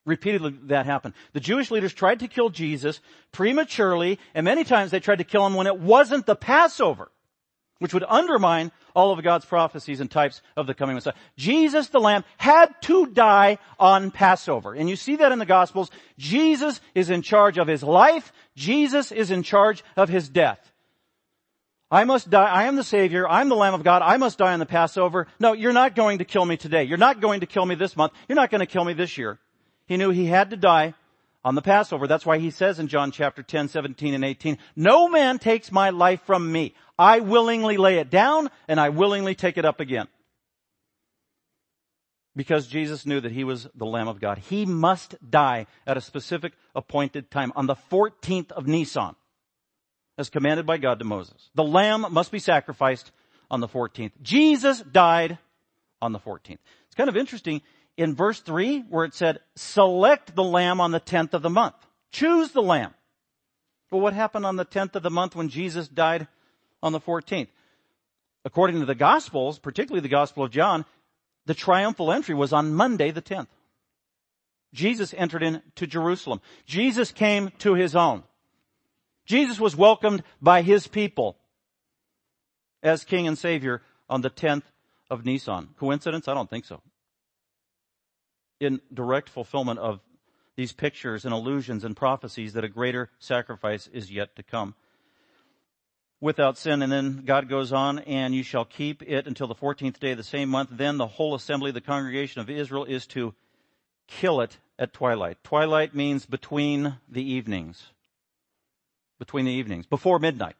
Repeatedly 0.04 0.56
that 0.64 0.86
happened. 0.86 1.14
The 1.32 1.40
Jewish 1.40 1.72
leaders 1.72 1.92
tried 1.92 2.20
to 2.20 2.28
kill 2.28 2.50
Jesus 2.50 3.00
prematurely, 3.32 4.20
and 4.34 4.44
many 4.44 4.62
times 4.62 4.92
they 4.92 5.00
tried 5.00 5.18
to 5.18 5.24
kill 5.24 5.44
him 5.44 5.54
when 5.54 5.66
it 5.66 5.78
wasn't 5.78 6.26
the 6.26 6.36
Passover 6.36 7.10
which 7.78 7.92
would 7.92 8.04
undermine 8.08 8.72
all 8.94 9.12
of 9.12 9.22
God's 9.22 9.44
prophecies 9.44 10.00
and 10.00 10.10
types 10.10 10.40
of 10.56 10.66
the 10.66 10.74
coming 10.74 10.94
Messiah. 10.94 11.14
Jesus 11.36 11.88
the 11.88 12.00
Lamb 12.00 12.24
had 12.38 12.74
to 12.82 13.06
die 13.06 13.58
on 13.78 14.10
Passover. 14.10 14.72
And 14.72 14.88
you 14.88 14.96
see 14.96 15.16
that 15.16 15.32
in 15.32 15.38
the 15.38 15.46
Gospels. 15.46 15.90
Jesus 16.16 16.80
is 16.94 17.10
in 17.10 17.22
charge 17.22 17.58
of 17.58 17.68
his 17.68 17.82
life. 17.82 18.32
Jesus 18.54 19.12
is 19.12 19.30
in 19.30 19.42
charge 19.42 19.84
of 19.96 20.08
his 20.08 20.28
death. 20.28 20.72
I 21.90 22.04
must 22.04 22.30
die. 22.30 22.48
I 22.48 22.64
am 22.64 22.76
the 22.76 22.84
Savior. 22.84 23.28
I'm 23.28 23.48
the 23.48 23.54
Lamb 23.54 23.74
of 23.74 23.84
God. 23.84 24.02
I 24.02 24.16
must 24.16 24.38
die 24.38 24.52
on 24.52 24.58
the 24.58 24.66
Passover. 24.66 25.28
No, 25.38 25.52
you're 25.52 25.72
not 25.72 25.94
going 25.94 26.18
to 26.18 26.24
kill 26.24 26.44
me 26.44 26.56
today. 26.56 26.84
You're 26.84 26.98
not 26.98 27.20
going 27.20 27.40
to 27.40 27.46
kill 27.46 27.64
me 27.64 27.76
this 27.76 27.96
month. 27.96 28.12
You're 28.28 28.36
not 28.36 28.50
going 28.50 28.60
to 28.60 28.66
kill 28.66 28.84
me 28.84 28.92
this 28.92 29.16
year. 29.16 29.38
He 29.86 29.96
knew 29.96 30.10
he 30.10 30.26
had 30.26 30.50
to 30.50 30.56
die 30.56 30.94
on 31.44 31.54
the 31.54 31.62
Passover. 31.62 32.08
That's 32.08 32.26
why 32.26 32.38
he 32.38 32.50
says 32.50 32.80
in 32.80 32.88
John 32.88 33.12
chapter 33.12 33.40
10, 33.40 33.68
17 33.68 34.14
and 34.14 34.24
18, 34.24 34.58
no 34.74 35.08
man 35.08 35.38
takes 35.38 35.70
my 35.70 35.90
life 35.90 36.20
from 36.26 36.50
me. 36.50 36.74
I 36.98 37.20
willingly 37.20 37.76
lay 37.76 37.98
it 37.98 38.10
down 38.10 38.50
and 38.66 38.80
I 38.80 38.88
willingly 38.88 39.36
take 39.36 39.56
it 39.56 39.64
up 39.64 39.78
again. 39.78 40.08
Because 42.34 42.66
Jesus 42.66 43.06
knew 43.06 43.20
that 43.20 43.30
he 43.30 43.44
was 43.44 43.68
the 43.76 43.86
Lamb 43.86 44.08
of 44.08 44.20
God. 44.20 44.38
He 44.38 44.66
must 44.66 45.14
die 45.30 45.66
at 45.86 45.96
a 45.96 46.00
specific 46.00 46.52
appointed 46.74 47.30
time 47.30 47.52
on 47.54 47.66
the 47.66 47.76
14th 47.90 48.50
of 48.50 48.66
Nisan, 48.66 49.14
as 50.18 50.30
commanded 50.30 50.66
by 50.66 50.78
God 50.78 50.98
to 50.98 51.04
Moses. 51.04 51.50
The 51.54 51.64
Lamb 51.64 52.06
must 52.10 52.32
be 52.32 52.38
sacrificed 52.38 53.12
on 53.50 53.60
the 53.60 53.68
14th. 53.68 54.12
Jesus 54.22 54.80
died 54.80 55.38
on 56.00 56.12
the 56.12 56.18
14th. 56.18 56.58
It's 56.86 56.94
kind 56.96 57.08
of 57.08 57.16
interesting 57.16 57.62
in 57.96 58.14
verse 58.14 58.40
3 58.40 58.80
where 58.88 59.04
it 59.04 59.14
said, 59.14 59.40
select 59.54 60.34
the 60.34 60.44
lamb 60.44 60.80
on 60.80 60.90
the 60.90 61.00
10th 61.00 61.34
of 61.34 61.42
the 61.42 61.50
month. 61.50 61.74
Choose 62.10 62.52
the 62.52 62.62
lamb. 62.62 62.94
Well, 63.90 64.00
what 64.00 64.14
happened 64.14 64.46
on 64.46 64.56
the 64.56 64.64
10th 64.64 64.96
of 64.96 65.02
the 65.02 65.10
month 65.10 65.36
when 65.36 65.48
Jesus 65.48 65.88
died 65.88 66.26
on 66.82 66.92
the 66.92 67.00
14th? 67.00 67.48
According 68.44 68.80
to 68.80 68.86
the 68.86 68.94
Gospels, 68.94 69.58
particularly 69.58 70.00
the 70.00 70.08
Gospel 70.08 70.44
of 70.44 70.50
John, 70.50 70.84
the 71.46 71.54
triumphal 71.54 72.12
entry 72.12 72.34
was 72.34 72.52
on 72.52 72.74
Monday 72.74 73.10
the 73.10 73.22
10th. 73.22 73.48
Jesus 74.72 75.14
entered 75.16 75.42
into 75.42 75.86
Jerusalem. 75.86 76.40
Jesus 76.66 77.12
came 77.12 77.50
to 77.58 77.74
his 77.74 77.96
own. 77.96 78.24
Jesus 79.26 79.60
was 79.60 79.76
welcomed 79.76 80.22
by 80.40 80.62
his 80.62 80.86
people 80.86 81.36
as 82.82 83.04
king 83.04 83.26
and 83.26 83.36
savior 83.36 83.82
on 84.08 84.20
the 84.20 84.30
10th 84.30 84.62
of 85.10 85.24
Nisan. 85.24 85.70
Coincidence? 85.78 86.28
I 86.28 86.34
don't 86.34 86.48
think 86.48 86.64
so. 86.64 86.80
In 88.60 88.80
direct 88.94 89.28
fulfillment 89.28 89.80
of 89.80 90.00
these 90.56 90.72
pictures 90.72 91.24
and 91.24 91.34
allusions 91.34 91.84
and 91.84 91.96
prophecies 91.96 92.54
that 92.54 92.64
a 92.64 92.68
greater 92.68 93.10
sacrifice 93.18 93.88
is 93.92 94.10
yet 94.10 94.34
to 94.36 94.42
come. 94.42 94.74
Without 96.18 96.56
sin, 96.56 96.80
and 96.80 96.90
then 96.90 97.24
God 97.26 97.46
goes 97.46 97.72
on, 97.72 97.98
and 97.98 98.34
you 98.34 98.42
shall 98.42 98.64
keep 98.64 99.02
it 99.02 99.26
until 99.26 99.46
the 99.46 99.54
14th 99.54 99.98
day 99.98 100.12
of 100.12 100.16
the 100.16 100.24
same 100.24 100.48
month. 100.48 100.70
Then 100.72 100.96
the 100.96 101.06
whole 101.06 101.34
assembly 101.34 101.72
the 101.72 101.82
congregation 101.82 102.40
of 102.40 102.48
Israel 102.48 102.84
is 102.84 103.06
to 103.08 103.34
kill 104.06 104.40
it 104.40 104.56
at 104.78 104.94
twilight. 104.94 105.44
Twilight 105.44 105.94
means 105.94 106.24
between 106.24 106.96
the 107.06 107.22
evenings. 107.22 107.88
Between 109.18 109.44
the 109.44 109.52
evenings. 109.52 109.86
Before 109.86 110.18
midnight. 110.18 110.56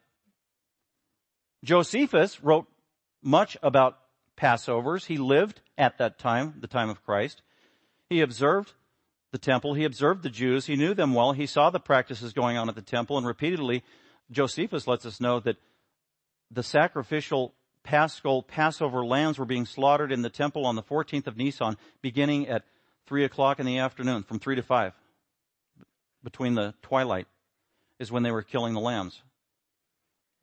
Josephus 1.64 2.42
wrote 2.42 2.66
much 3.22 3.56
about 3.62 3.98
Passovers. 4.36 5.06
He 5.06 5.18
lived 5.18 5.60
at 5.76 5.98
that 5.98 6.18
time, 6.18 6.54
the 6.60 6.66
time 6.66 6.90
of 6.90 7.04
Christ. 7.04 7.42
He 8.08 8.20
observed 8.20 8.72
the 9.32 9.38
temple. 9.38 9.74
He 9.74 9.84
observed 9.84 10.22
the 10.22 10.30
Jews. 10.30 10.66
He 10.66 10.76
knew 10.76 10.94
them 10.94 11.12
well. 11.12 11.32
He 11.32 11.46
saw 11.46 11.70
the 11.70 11.80
practices 11.80 12.32
going 12.32 12.56
on 12.56 12.68
at 12.68 12.74
the 12.74 12.82
temple 12.82 13.18
and 13.18 13.26
repeatedly 13.26 13.82
Josephus 14.30 14.86
lets 14.86 15.06
us 15.06 15.20
know 15.20 15.40
that 15.40 15.56
the 16.50 16.62
sacrificial 16.62 17.54
paschal 17.82 18.42
Passover 18.42 19.04
lambs 19.04 19.38
were 19.38 19.44
being 19.44 19.66
slaughtered 19.66 20.12
in 20.12 20.22
the 20.22 20.30
temple 20.30 20.66
on 20.66 20.74
the 20.74 20.82
14th 20.82 21.26
of 21.26 21.36
Nisan 21.36 21.76
beginning 22.02 22.48
at 22.48 22.64
3 23.06 23.24
o'clock 23.24 23.60
in 23.60 23.66
the 23.66 23.78
afternoon 23.78 24.22
from 24.24 24.38
3 24.38 24.56
to 24.56 24.62
5 24.62 24.92
between 26.24 26.54
the 26.54 26.74
twilight 26.82 27.26
is 27.98 28.12
when 28.12 28.22
they 28.22 28.30
were 28.30 28.42
killing 28.42 28.74
the 28.74 28.80
lambs. 28.80 29.22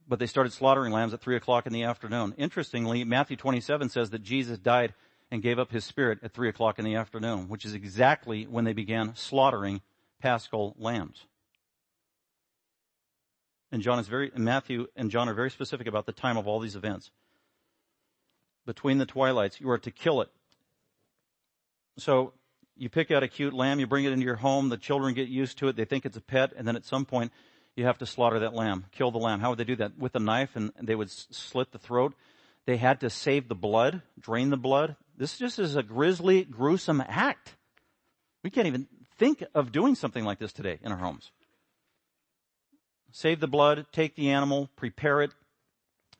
But 0.08 0.20
they 0.20 0.26
started 0.26 0.52
slaughtering 0.52 0.92
lambs 0.92 1.14
at 1.14 1.22
3 1.22 1.36
o'clock 1.36 1.66
in 1.66 1.74
the 1.74 1.84
afternoon. 1.84 2.34
Interestingly, 2.38 3.04
Matthew 3.04 3.38
27 3.38 3.90
says 3.90 4.10
that 4.10 4.22
Jesus 4.24 4.58
died 4.58 4.94
and 5.34 5.42
gave 5.42 5.58
up 5.58 5.72
his 5.72 5.84
spirit 5.84 6.20
at 6.22 6.32
three 6.32 6.48
o'clock 6.48 6.78
in 6.78 6.86
the 6.86 6.94
afternoon, 6.94 7.50
which 7.50 7.66
is 7.66 7.74
exactly 7.74 8.44
when 8.44 8.66
they 8.66 8.74
began 8.74 9.16
slaughtering 9.16 9.82
paschal 10.22 10.76
lambs. 10.78 11.26
And 13.72 13.82
John 13.82 13.98
is 13.98 14.08
very, 14.08 14.32
Matthew 14.36 14.86
and 14.96 15.10
John 15.10 15.28
are 15.28 15.34
very 15.34 15.50
specific 15.50 15.88
about 15.88 16.06
the 16.06 16.12
time 16.12 16.38
of 16.38 16.48
all 16.48 16.60
these 16.60 16.76
events. 16.76 17.10
Between 18.68 19.00
the 19.00 19.08
twilights, 19.08 19.60
you 19.60 19.68
are 19.72 19.80
to 19.80 19.90
kill 19.90 20.22
it. 20.22 20.30
So 21.98 22.34
you 22.84 22.90
pick 22.90 23.12
out 23.12 23.24
a 23.24 23.30
cute 23.30 23.54
lamb, 23.54 23.80
you 23.80 23.88
bring 23.88 24.04
it 24.04 24.12
into 24.12 24.26
your 24.26 24.36
home, 24.36 24.68
the 24.68 24.78
children 24.78 25.14
get 25.14 25.30
used 25.30 25.58
to 25.60 25.70
it, 25.70 25.78
they 25.78 25.86
think 25.86 26.06
it's 26.06 26.18
a 26.18 26.22
pet, 26.22 26.52
and 26.56 26.68
then 26.68 26.76
at 26.76 26.86
some 26.86 27.06
point 27.06 27.32
you 27.78 27.86
have 27.86 27.98
to 28.00 28.06
slaughter 28.06 28.40
that 28.40 28.54
lamb, 28.54 28.86
kill 28.92 29.10
the 29.10 29.18
lamb. 29.18 29.40
How 29.40 29.52
would 29.52 29.58
they 29.58 29.64
do 29.64 29.78
that? 29.78 29.98
With 29.98 30.14
a 30.16 30.20
knife 30.20 30.58
and 30.58 30.72
they 30.82 30.94
would 30.94 31.10
slit 31.10 31.72
the 31.72 31.80
throat. 31.80 32.14
They 32.66 32.76
had 32.76 33.00
to 33.00 33.10
save 33.10 33.48
the 33.48 33.56
blood, 33.56 34.02
drain 34.20 34.50
the 34.50 34.58
blood. 34.58 34.98
This 35.18 35.38
just 35.38 35.60
is 35.60 35.78
a 35.78 35.84
grisly, 35.84 36.44
gruesome 36.44 37.02
act. 37.08 37.56
We 38.44 38.50
can't 38.50 38.68
even 38.68 38.88
think 39.18 39.44
of 39.56 39.72
doing 39.72 39.96
something 39.96 40.26
like 40.26 40.40
this 40.40 40.52
today 40.52 40.80
in 40.84 40.92
our 40.92 40.98
homes. 40.98 41.32
Save 43.12 43.40
the 43.40 43.48
blood, 43.48 43.86
take 43.94 44.16
the 44.16 44.32
animal, 44.32 44.70
prepare 44.76 45.22
it 45.22 45.32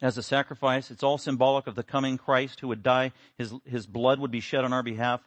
as 0.02 0.18
a 0.18 0.24
sacrifice. 0.24 0.92
It's 0.92 1.04
all 1.04 1.18
symbolic 1.18 1.68
of 1.68 1.76
the 1.76 1.84
coming 1.84 2.18
Christ 2.18 2.62
who 2.62 2.70
would 2.70 2.84
die. 2.84 3.12
His, 3.38 3.54
his 3.66 3.86
blood 3.86 4.20
would 4.20 4.32
be 4.32 4.40
shed 4.40 4.64
on 4.64 4.72
our 4.72 4.84
behalf. 4.84 5.22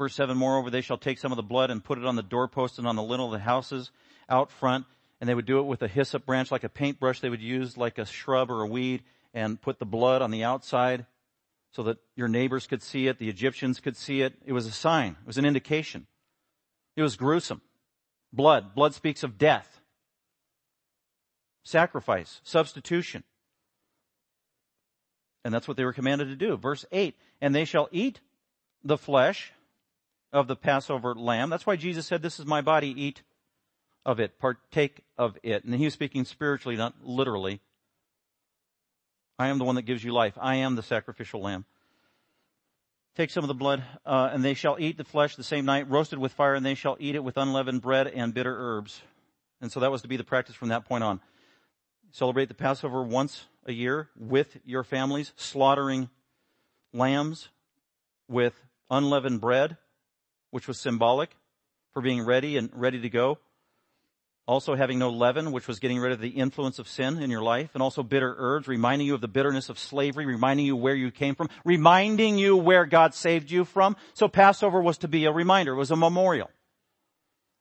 Verse 0.00 0.14
7, 0.14 0.34
moreover, 0.34 0.70
they 0.70 0.80
shall 0.80 0.96
take 0.96 1.18
some 1.18 1.30
of 1.30 1.36
the 1.36 1.42
blood 1.42 1.70
and 1.70 1.84
put 1.84 1.98
it 1.98 2.06
on 2.06 2.16
the 2.16 2.22
doorpost 2.22 2.78
and 2.78 2.86
on 2.86 2.96
the 2.96 3.02
lintel 3.02 3.26
of 3.26 3.32
the 3.32 3.38
houses 3.38 3.90
out 4.30 4.50
front, 4.50 4.86
and 5.20 5.28
they 5.28 5.34
would 5.34 5.44
do 5.44 5.58
it 5.58 5.64
with 5.64 5.82
a 5.82 5.88
hyssop 5.88 6.24
branch 6.24 6.50
like 6.50 6.64
a 6.64 6.70
paintbrush 6.70 7.20
they 7.20 7.28
would 7.28 7.42
use 7.42 7.76
like 7.76 7.98
a 7.98 8.06
shrub 8.06 8.50
or 8.50 8.62
a 8.62 8.66
weed, 8.66 9.02
and 9.34 9.60
put 9.60 9.78
the 9.78 9.84
blood 9.84 10.22
on 10.22 10.30
the 10.30 10.42
outside 10.42 11.04
so 11.72 11.82
that 11.82 11.98
your 12.16 12.28
neighbors 12.28 12.66
could 12.66 12.82
see 12.82 13.08
it, 13.08 13.18
the 13.18 13.28
Egyptians 13.28 13.78
could 13.78 13.94
see 13.94 14.22
it. 14.22 14.32
It 14.46 14.54
was 14.54 14.64
a 14.64 14.72
sign. 14.72 15.18
It 15.20 15.26
was 15.26 15.36
an 15.36 15.44
indication. 15.44 16.06
It 16.96 17.02
was 17.02 17.16
gruesome. 17.16 17.60
Blood. 18.32 18.74
Blood 18.74 18.94
speaks 18.94 19.22
of 19.22 19.36
death. 19.36 19.82
Sacrifice. 21.62 22.40
Substitution. 22.42 23.22
And 25.44 25.52
that's 25.52 25.68
what 25.68 25.76
they 25.76 25.84
were 25.84 25.92
commanded 25.92 26.28
to 26.28 26.36
do. 26.36 26.56
Verse 26.56 26.86
8. 26.90 27.14
And 27.42 27.54
they 27.54 27.66
shall 27.66 27.90
eat 27.92 28.20
the 28.82 28.96
flesh 28.96 29.52
of 30.32 30.46
the 30.48 30.56
Passover 30.56 31.14
lamb. 31.14 31.50
That's 31.50 31.66
why 31.66 31.76
Jesus 31.76 32.06
said, 32.06 32.22
this 32.22 32.38
is 32.38 32.46
my 32.46 32.60
body, 32.60 32.88
eat 32.96 33.22
of 34.04 34.20
it, 34.20 34.38
partake 34.38 35.02
of 35.18 35.36
it. 35.42 35.64
And 35.64 35.74
he 35.74 35.84
was 35.84 35.94
speaking 35.94 36.24
spiritually, 36.24 36.76
not 36.76 36.94
literally. 37.02 37.60
I 39.38 39.48
am 39.48 39.58
the 39.58 39.64
one 39.64 39.76
that 39.76 39.82
gives 39.82 40.04
you 40.04 40.12
life. 40.12 40.34
I 40.40 40.56
am 40.56 40.76
the 40.76 40.82
sacrificial 40.82 41.40
lamb. 41.40 41.64
Take 43.16 43.30
some 43.30 43.42
of 43.42 43.48
the 43.48 43.54
blood, 43.54 43.82
uh, 44.06 44.30
and 44.32 44.44
they 44.44 44.54
shall 44.54 44.76
eat 44.78 44.96
the 44.96 45.04
flesh 45.04 45.34
the 45.34 45.42
same 45.42 45.64
night, 45.64 45.90
roasted 45.90 46.18
with 46.18 46.32
fire, 46.32 46.54
and 46.54 46.64
they 46.64 46.74
shall 46.74 46.96
eat 47.00 47.16
it 47.16 47.24
with 47.24 47.36
unleavened 47.36 47.82
bread 47.82 48.06
and 48.06 48.32
bitter 48.32 48.54
herbs. 48.56 49.02
And 49.60 49.70
so 49.70 49.80
that 49.80 49.90
was 49.90 50.02
to 50.02 50.08
be 50.08 50.16
the 50.16 50.24
practice 50.24 50.54
from 50.54 50.68
that 50.68 50.86
point 50.86 51.04
on. 51.04 51.20
Celebrate 52.12 52.46
the 52.46 52.54
Passover 52.54 53.02
once 53.02 53.46
a 53.66 53.72
year 53.72 54.08
with 54.16 54.58
your 54.64 54.84
families, 54.84 55.32
slaughtering 55.36 56.08
lambs 56.92 57.48
with 58.28 58.54
unleavened 58.90 59.40
bread, 59.40 59.76
which 60.50 60.68
was 60.68 60.78
symbolic 60.78 61.36
for 61.92 62.02
being 62.02 62.24
ready 62.24 62.56
and 62.56 62.70
ready 62.72 63.00
to 63.00 63.08
go. 63.08 63.38
Also 64.46 64.74
having 64.74 64.98
no 64.98 65.10
leaven, 65.10 65.52
which 65.52 65.68
was 65.68 65.78
getting 65.78 66.00
rid 66.00 66.12
of 66.12 66.20
the 66.20 66.30
influence 66.30 66.78
of 66.78 66.88
sin 66.88 67.22
in 67.22 67.30
your 67.30 67.42
life, 67.42 67.70
and 67.74 67.82
also 67.82 68.02
bitter 68.02 68.34
herbs, 68.36 68.66
reminding 68.66 69.06
you 69.06 69.14
of 69.14 69.20
the 69.20 69.28
bitterness 69.28 69.68
of 69.68 69.78
slavery, 69.78 70.26
reminding 70.26 70.66
you 70.66 70.74
where 70.74 70.94
you 70.94 71.10
came 71.10 71.34
from, 71.34 71.48
reminding 71.64 72.36
you 72.36 72.56
where 72.56 72.84
God 72.84 73.14
saved 73.14 73.50
you 73.50 73.64
from. 73.64 73.96
So 74.14 74.26
Passover 74.26 74.80
was 74.80 74.98
to 74.98 75.08
be 75.08 75.24
a 75.26 75.32
reminder, 75.32 75.74
it 75.74 75.76
was 75.76 75.92
a 75.92 75.96
memorial 75.96 76.50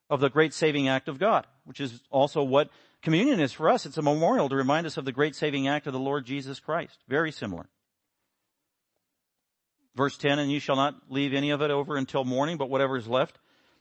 of 0.10 0.20
the 0.20 0.30
great 0.30 0.54
saving 0.54 0.88
act 0.88 1.08
of 1.08 1.20
God, 1.20 1.46
which 1.66 1.80
is 1.80 2.02
also 2.10 2.42
what 2.42 2.70
communion 3.04 3.40
is 3.40 3.54
for 3.54 3.70
us. 3.70 3.86
It's 3.86 3.98
a 3.98 4.02
memorial 4.02 4.50
to 4.50 4.56
remind 4.56 4.88
us 4.88 4.98
of 4.98 5.06
the 5.06 5.12
great 5.12 5.36
saving 5.36 5.68
act 5.68 5.86
of 5.86 5.94
the 5.94 6.00
Lord 6.00 6.26
Jesus 6.26 6.60
Christ. 6.60 6.98
Very 7.08 7.32
similar. 7.32 7.68
Verse 9.96 10.18
10, 10.18 10.40
and 10.40 10.52
you 10.52 10.60
shall 10.60 10.76
not 10.76 10.96
leave 11.10 11.34
any 11.34 11.50
of 11.50 11.62
it 11.62 11.72
over 11.72 11.98
until 11.98 12.24
morning, 12.24 12.58
but 12.58 12.70
whatever 12.70 12.96
is 12.98 13.08
left 13.08 13.38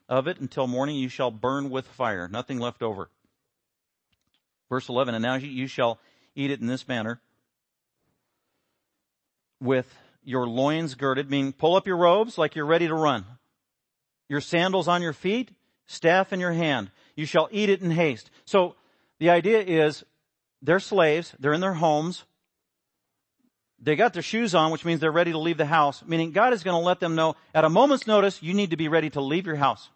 of 0.08 0.26
it 0.26 0.40
until 0.40 0.66
morning 0.66 0.96
you 0.96 1.08
shall 1.08 1.30
burn 1.30 1.70
with 1.70 1.86
fire, 1.86 2.28
nothing 2.28 2.58
left 2.58 2.82
over. 2.82 3.10
Verse 4.68 4.88
11, 4.88 5.14
and 5.14 5.22
now 5.22 5.34
you 5.36 5.66
shall 5.66 5.98
eat 6.34 6.50
it 6.50 6.60
in 6.60 6.66
this 6.66 6.88
manner 6.88 7.20
with 9.60 9.86
your 10.24 10.46
loins 10.46 10.94
girded, 10.94 11.30
meaning 11.30 11.52
pull 11.52 11.76
up 11.76 11.86
your 11.86 11.96
robes 11.96 12.38
like 12.38 12.54
you're 12.54 12.66
ready 12.66 12.86
to 12.86 12.94
run. 12.94 13.24
Your 14.28 14.40
sandals 14.40 14.88
on 14.88 15.02
your 15.02 15.14
feet, 15.14 15.50
staff 15.86 16.32
in 16.32 16.40
your 16.40 16.52
hand. 16.52 16.90
You 17.16 17.24
shall 17.24 17.48
eat 17.50 17.70
it 17.70 17.80
in 17.80 17.90
haste. 17.90 18.30
So 18.44 18.76
the 19.18 19.30
idea 19.30 19.60
is 19.60 20.04
they're 20.60 20.80
slaves, 20.80 21.34
they're 21.38 21.54
in 21.54 21.60
their 21.60 21.74
homes, 21.74 22.24
they 23.80 23.96
got 23.96 24.12
their 24.12 24.22
shoes 24.22 24.54
on, 24.54 24.70
which 24.72 24.84
means 24.84 25.00
they're 25.00 25.12
ready 25.12 25.32
to 25.32 25.38
leave 25.38 25.56
the 25.56 25.66
house, 25.66 26.02
meaning 26.06 26.32
God 26.32 26.52
is 26.52 26.62
going 26.62 26.80
to 26.80 26.84
let 26.84 27.00
them 27.00 27.14
know 27.14 27.36
at 27.54 27.64
a 27.64 27.68
moment's 27.68 28.06
notice, 28.06 28.42
you 28.42 28.54
need 28.54 28.70
to 28.70 28.76
be 28.76 28.88
ready 28.88 29.10
to 29.10 29.20
leave 29.20 29.46
your 29.46 29.56
house 29.56 29.88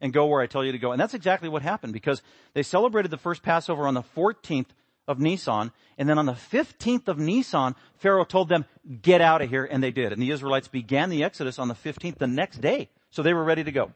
and 0.00 0.12
go 0.12 0.26
where 0.26 0.40
I 0.40 0.46
tell 0.46 0.64
you 0.64 0.72
to 0.72 0.78
go. 0.78 0.92
And 0.92 1.00
that's 1.00 1.14
exactly 1.14 1.48
what 1.48 1.62
happened 1.62 1.92
because 1.92 2.22
they 2.54 2.62
celebrated 2.62 3.10
the 3.10 3.18
first 3.18 3.42
Passover 3.42 3.86
on 3.86 3.94
the 3.94 4.02
14th 4.02 4.68
of 5.08 5.18
Nisan. 5.18 5.72
And 5.98 6.08
then 6.08 6.18
on 6.18 6.26
the 6.26 6.32
15th 6.32 7.08
of 7.08 7.18
Nisan, 7.18 7.74
Pharaoh 7.96 8.24
told 8.24 8.48
them, 8.48 8.64
get 9.02 9.20
out 9.20 9.42
of 9.42 9.48
here. 9.48 9.64
And 9.64 9.82
they 9.82 9.90
did. 9.90 10.12
And 10.12 10.20
the 10.20 10.30
Israelites 10.30 10.68
began 10.68 11.10
the 11.10 11.24
Exodus 11.24 11.58
on 11.58 11.68
the 11.68 11.74
15th 11.74 12.18
the 12.18 12.26
next 12.26 12.60
day. 12.60 12.90
So 13.10 13.22
they 13.22 13.34
were 13.34 13.44
ready 13.44 13.64
to 13.64 13.72
go. 13.72 13.92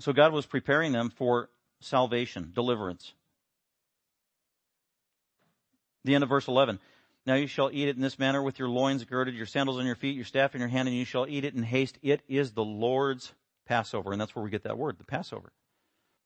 So 0.00 0.12
God 0.12 0.32
was 0.32 0.46
preparing 0.46 0.92
them 0.92 1.10
for 1.10 1.50
salvation, 1.80 2.52
deliverance. 2.54 3.14
The 6.04 6.14
end 6.14 6.24
of 6.24 6.30
verse 6.30 6.48
11. 6.48 6.78
Now 7.26 7.34
you 7.34 7.46
shall 7.46 7.70
eat 7.72 7.88
it 7.88 7.96
in 7.96 8.02
this 8.02 8.18
manner 8.18 8.42
with 8.42 8.58
your 8.58 8.68
loins 8.68 9.04
girded, 9.04 9.34
your 9.34 9.46
sandals 9.46 9.78
on 9.78 9.86
your 9.86 9.96
feet, 9.96 10.16
your 10.16 10.24
staff 10.24 10.54
in 10.54 10.60
your 10.60 10.68
hand, 10.68 10.88
and 10.88 10.96
you 10.96 11.04
shall 11.04 11.26
eat 11.28 11.44
it 11.44 11.54
in 11.54 11.62
haste. 11.62 11.98
It 12.02 12.22
is 12.28 12.52
the 12.52 12.64
Lord's 12.64 13.32
Passover. 13.66 14.12
And 14.12 14.20
that's 14.20 14.34
where 14.34 14.44
we 14.44 14.50
get 14.50 14.64
that 14.64 14.78
word, 14.78 14.96
the 14.98 15.04
Passover. 15.04 15.52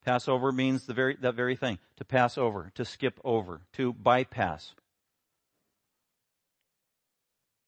Passover 0.04 0.52
means 0.52 0.87
the 0.87 0.94
very, 0.94 1.16
that 1.20 1.35
very 1.35 1.56
thing. 1.56 1.78
To 1.96 2.04
pass 2.04 2.38
over, 2.38 2.70
to 2.76 2.85
skip 2.85 3.20
over, 3.24 3.61
to 3.74 3.92
bypass. 3.92 4.74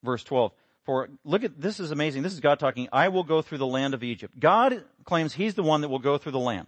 Verse 0.03 0.23
12. 0.25 0.53
For, 0.85 1.09
look 1.25 1.45
at, 1.45 1.61
this 1.61 1.81
is 1.81 1.90
amazing. 1.90 2.23
This 2.23 2.35
is 2.35 2.40
God 2.40 2.59
talking. 2.59 2.88
I 2.93 3.09
will 3.09 3.25
go 3.25 3.40
through 3.40 3.59
the 3.59 3.67
land 3.67 3.95
of 3.95 4.03
Egypt. 4.03 4.38
God 4.38 4.85
claims 5.05 5.33
He's 5.33 5.55
the 5.55 5.62
one 5.62 5.81
that 5.81 5.88
will 5.88 5.99
go 5.99 6.19
through 6.19 6.33
the 6.33 6.38
land. 6.38 6.67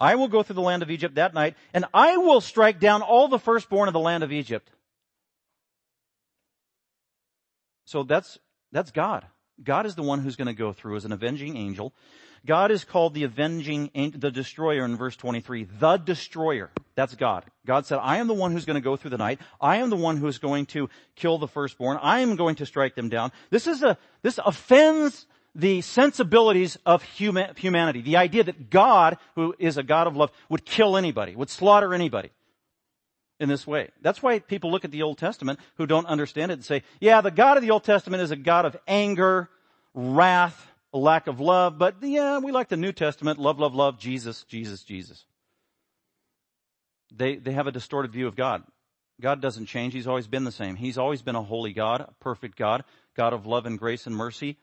I 0.00 0.16
will 0.16 0.28
go 0.28 0.42
through 0.42 0.54
the 0.54 0.60
land 0.60 0.82
of 0.82 0.90
Egypt 0.90 1.14
that 1.16 1.34
night, 1.34 1.54
and 1.72 1.84
I 1.94 2.16
will 2.16 2.40
strike 2.40 2.80
down 2.80 3.02
all 3.02 3.28
the 3.28 3.38
firstborn 3.38 3.88
of 3.88 3.92
the 3.92 4.00
land 4.00 4.24
of 4.24 4.32
Egypt. 4.32 4.70
So 7.84 8.02
that's, 8.02 8.38
that's 8.72 8.90
God. 8.90 9.26
God 9.62 9.86
is 9.86 9.94
the 9.94 10.02
one 10.02 10.20
who's 10.20 10.36
going 10.36 10.46
to 10.46 10.54
go 10.54 10.72
through 10.72 10.96
as 10.96 11.04
an 11.04 11.12
avenging 11.12 11.56
angel. 11.56 11.94
God 12.46 12.70
is 12.70 12.84
called 12.84 13.14
the 13.14 13.24
avenging, 13.24 13.90
the 13.94 14.30
destroyer 14.30 14.84
in 14.84 14.96
verse 14.96 15.16
23. 15.16 15.64
The 15.64 15.96
destroyer. 15.96 16.70
That's 16.94 17.14
God. 17.14 17.44
God 17.64 17.86
said, 17.86 17.98
I 18.02 18.18
am 18.18 18.26
the 18.26 18.34
one 18.34 18.52
who's 18.52 18.66
going 18.66 18.74
to 18.74 18.82
go 18.82 18.96
through 18.96 19.10
the 19.10 19.18
night. 19.18 19.40
I 19.60 19.76
am 19.76 19.88
the 19.88 19.96
one 19.96 20.18
who 20.18 20.26
is 20.26 20.38
going 20.38 20.66
to 20.66 20.90
kill 21.16 21.38
the 21.38 21.48
firstborn. 21.48 21.98
I 22.02 22.20
am 22.20 22.36
going 22.36 22.56
to 22.56 22.66
strike 22.66 22.96
them 22.96 23.08
down. 23.08 23.32
This 23.50 23.66
is 23.66 23.82
a, 23.82 23.96
this 24.22 24.38
offends 24.44 25.26
the 25.54 25.80
sensibilities 25.82 26.76
of 26.84 27.02
human, 27.02 27.54
humanity. 27.56 28.02
The 28.02 28.16
idea 28.16 28.44
that 28.44 28.70
God, 28.70 29.18
who 29.34 29.54
is 29.58 29.76
a 29.76 29.82
God 29.82 30.06
of 30.06 30.16
love, 30.16 30.30
would 30.48 30.64
kill 30.64 30.96
anybody, 30.96 31.36
would 31.36 31.50
slaughter 31.50 31.94
anybody 31.94 32.30
in 33.38 33.48
this 33.48 33.66
way. 33.66 33.90
That's 34.00 34.22
why 34.22 34.38
people 34.38 34.70
look 34.70 34.84
at 34.84 34.90
the 34.90 35.02
Old 35.02 35.18
Testament 35.18 35.60
who 35.76 35.86
don't 35.86 36.06
understand 36.06 36.50
it 36.50 36.54
and 36.54 36.64
say, 36.64 36.82
yeah, 37.00 37.20
the 37.20 37.30
God 37.30 37.56
of 37.56 37.62
the 37.62 37.70
Old 37.70 37.84
Testament 37.84 38.22
is 38.22 38.30
a 38.30 38.36
God 38.36 38.64
of 38.64 38.76
anger, 38.88 39.48
wrath, 39.94 40.66
a 40.92 40.98
lack 40.98 41.26
of 41.26 41.40
love, 41.40 41.78
but 41.78 41.96
yeah, 42.02 42.38
we 42.38 42.52
like 42.52 42.68
the 42.68 42.76
New 42.76 42.92
Testament, 42.92 43.38
love, 43.38 43.58
love, 43.58 43.74
love, 43.74 43.98
Jesus, 43.98 44.44
Jesus, 44.44 44.82
Jesus. 44.82 45.24
They, 47.12 47.36
they 47.36 47.52
have 47.52 47.66
a 47.66 47.72
distorted 47.72 48.12
view 48.12 48.26
of 48.26 48.36
God. 48.36 48.62
God 49.20 49.40
doesn't 49.40 49.66
change. 49.66 49.92
He's 49.92 50.08
always 50.08 50.26
been 50.26 50.44
the 50.44 50.52
same. 50.52 50.74
He's 50.76 50.98
always 50.98 51.22
been 51.22 51.36
a 51.36 51.42
holy 51.42 51.72
God, 51.72 52.00
a 52.00 52.12
perfect 52.20 52.56
God, 52.56 52.84
God 53.16 53.32
of 53.32 53.46
love 53.46 53.66
and 53.66 53.78
grace 53.78 54.06
and 54.06 54.16
mercy, 54.16 54.56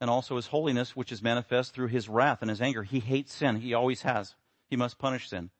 and 0.00 0.08
also 0.08 0.36
his 0.36 0.46
holiness, 0.46 0.94
which 0.94 1.12
is 1.12 1.22
manifest 1.22 1.74
through 1.74 1.88
his 1.88 2.08
wrath 2.08 2.38
and 2.40 2.50
his 2.50 2.60
anger. 2.60 2.82
He 2.82 3.00
hates 3.00 3.34
sin. 3.34 3.56
He 3.56 3.74
always 3.74 4.02
has. 4.02 4.34
He 4.68 4.76
must 4.76 4.98
punish 4.98 5.28
sin. 5.28 5.50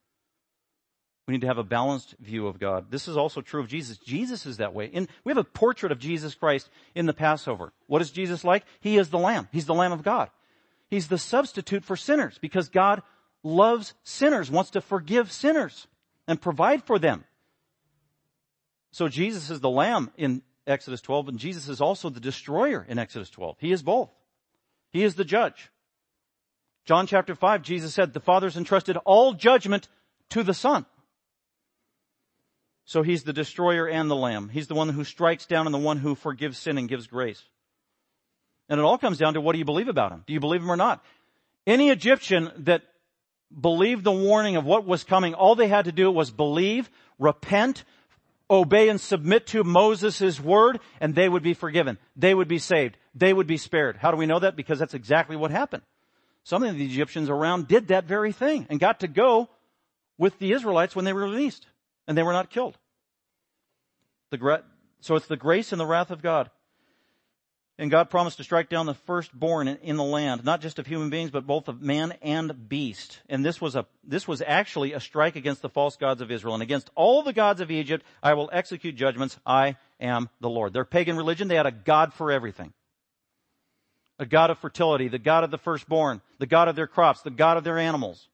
We 1.27 1.33
need 1.33 1.43
to 1.43 1.47
have 1.47 1.59
a 1.59 1.65
balanced 1.65 2.15
view 2.21 2.47
of 2.47 2.59
God. 2.59 2.91
This 2.91 3.07
is 3.07 3.17
also 3.17 3.43
true 3.43 3.61
of 3.61 3.69
Jesus. 3.69 3.99
Jesus 3.99 4.47
is 4.47 4.57
that 4.57 4.73
way. 4.73 4.91
We 5.25 5.31
have 5.31 5.37
a 5.37 5.45
portrait 5.45 5.93
of 5.93 5.99
Jesus 5.99 6.35
Christ 6.35 6.71
in 6.95 7.05
the 7.05 7.13
Passover. 7.13 7.73
What 7.87 8.01
is 8.01 8.11
Jesus 8.11 8.45
like? 8.45 8.65
He 8.81 8.97
is 8.97 9.11
the 9.11 9.19
Lamb. 9.19 9.49
He's 9.53 9.67
the 9.67 9.75
Lamb 9.75 9.93
of 9.93 10.03
God. 10.03 10.31
He's 10.89 11.09
the 11.09 11.19
substitute 11.19 11.85
for 11.85 11.97
sinners 11.97 12.39
because 12.41 12.71
God 12.71 13.03
loves 13.43 13.93
sinners, 14.05 14.51
wants 14.51 14.71
to 14.71 14.81
forgive 14.81 15.31
sinners 15.31 15.87
and 16.27 16.41
provide 16.41 16.83
for 16.85 16.99
them. 16.99 17.25
So 18.91 19.09
Jesus 19.09 19.51
is 19.51 19.61
the 19.61 19.69
Lamb 19.69 20.11
in 20.17 20.43
Exodus 20.67 21.03
12, 21.03 21.29
and 21.29 21.39
Jesus 21.39 21.69
is 21.69 21.83
also 21.83 22.09
the 22.09 22.21
destroyer 22.21 22.87
in 22.89 22.99
Exodus 22.99 23.29
12. 23.29 23.57
He 23.61 23.71
is 23.71 23.83
both. 23.83 24.11
He 24.91 25.03
is 25.05 25.15
the 25.15 25.25
judge. 25.25 25.71
John 26.85 27.07
chapter 27.07 27.35
5, 27.35 27.63
Jesus 27.63 27.93
said, 27.93 28.13
the 28.13 28.21
Father's 28.21 28.57
entrusted 28.57 28.97
all 29.05 29.35
judgment 29.35 29.89
to 30.31 30.43
the 30.43 30.55
Son. 30.55 30.87
So 32.87 33.03
he's 33.03 33.25
the 33.25 33.35
destroyer 33.35 33.87
and 33.87 34.11
the 34.11 34.17
lamb. 34.17 34.49
He's 34.49 34.67
the 34.67 34.75
one 34.75 34.89
who 34.89 35.05
strikes 35.05 35.45
down 35.45 35.67
and 35.67 35.75
the 35.75 35.79
one 35.79 35.99
who 35.99 36.15
forgives 36.15 36.57
sin 36.57 36.79
and 36.79 36.89
gives 36.89 37.07
grace. 37.07 37.43
And 38.71 38.81
it 38.81 38.83
all 38.85 38.97
comes 38.97 39.19
down 39.19 39.35
to 39.35 39.41
what 39.43 39.53
do 39.53 39.59
you 39.59 39.67
believe 39.67 39.89
about 39.89 40.13
him? 40.13 40.25
Do 40.27 40.33
you 40.33 40.41
believe 40.41 40.63
him 40.63 40.73
or 40.73 40.77
not? 40.77 41.05
Any 41.67 41.91
Egyptian 41.91 42.51
that 42.61 42.83
believed 43.61 44.05
the 44.05 44.13
warning 44.13 44.57
of 44.57 44.65
what 44.65 44.87
was 44.87 45.05
coming, 45.05 45.35
all 45.35 45.55
they 45.55 45.69
had 45.69 45.85
to 45.85 45.93
do 45.93 46.11
was 46.11 46.31
believe, 46.31 46.91
repent, 47.19 47.85
obey 48.51 48.89
and 48.89 49.01
submit 49.01 49.47
to 49.49 49.65
Moses' 49.65 50.41
word, 50.41 50.81
and 51.01 51.15
they 51.15 51.29
would 51.29 51.43
be 51.43 51.55
forgiven. 51.55 51.99
They 52.17 52.35
would 52.35 52.49
be 52.49 52.59
saved. 52.59 52.97
They 53.15 53.33
would 53.33 53.47
be 53.47 53.57
spared. 53.57 53.97
How 53.97 54.11
do 54.11 54.17
we 54.17 54.27
know 54.27 54.39
that? 54.39 54.57
Because 54.57 54.79
that's 54.79 54.95
exactly 54.95 55.37
what 55.37 55.51
happened. 55.51 55.83
Some 56.45 56.63
of 56.63 56.77
the 56.77 56.85
Egyptians 56.85 57.29
around 57.29 57.69
did 57.69 57.89
that 57.89 58.05
very 58.05 58.33
thing 58.33 58.67
and 58.71 58.81
got 58.81 59.01
to 59.01 59.09
go 59.09 59.49
with 60.17 60.39
the 60.39 60.53
Israelites 60.53 60.97
when 60.97 61.05
they 61.05 61.13
were 61.13 61.25
released 61.25 61.67
and 62.07 62.17
they 62.17 62.23
were 62.23 62.33
not 62.33 62.51
killed. 62.51 62.79
The, 64.31 64.63
so 65.01 65.15
it's 65.17 65.27
the 65.27 65.37
grace 65.37 65.73
and 65.73 65.81
the 65.81 65.87
wrath 65.87 66.11
of 66.11 66.23
God. 66.23 66.51
And 67.81 67.93
God 67.93 68.11
promised 68.11 68.39
to 68.39 68.45
strike 68.45 68.69
down 68.69 68.87
the 68.87 68.95
firstborn 68.95 69.69
in 69.69 69.97
the 69.97 70.03
land, 70.03 70.45
not 70.45 70.61
just 70.61 70.81
of 70.81 70.87
human 70.89 71.11
beings, 71.11 71.31
but 71.31 71.47
both 71.47 71.69
of 71.69 71.81
man 71.81 72.13
and 72.23 72.69
beast. 72.69 73.21
And 73.29 73.45
this 73.45 73.61
was 73.61 73.77
a, 73.77 73.87
this 74.03 74.27
was 74.27 74.43
actually 74.45 74.95
a 74.95 75.01
strike 75.01 75.37
against 75.37 75.63
the 75.63 75.69
false 75.69 75.97
gods 75.97 76.21
of 76.21 76.33
Israel. 76.33 76.55
And 76.55 76.63
against 76.63 76.91
all 76.97 77.23
the 77.23 77.33
gods 77.33 77.61
of 77.61 77.71
Egypt, 77.71 78.05
I 78.21 78.35
will 78.35 78.51
execute 78.53 78.97
judgments. 78.97 79.39
I 79.47 79.77
am 80.01 80.29
the 80.41 80.51
Lord. 80.51 80.73
Their 80.73 80.85
pagan 80.85 81.17
religion, 81.17 81.47
they 81.47 81.55
had 81.55 81.67
a 81.67 81.73
God 81.73 82.13
for 82.13 82.33
everything. 82.33 82.73
A 84.19 84.27
God 84.27 84.51
of 84.51 84.59
fertility, 84.59 85.07
the 85.07 85.21
God 85.21 85.45
of 85.45 85.53
the 85.53 85.59
firstborn, 85.59 86.21
the 86.41 86.47
God 86.47 86.67
of 86.67 86.75
their 86.75 86.89
crops, 86.89 87.23
the 87.23 87.31
God 87.31 87.57
of 87.57 87.63
their 87.63 87.79
animals, 87.79 88.29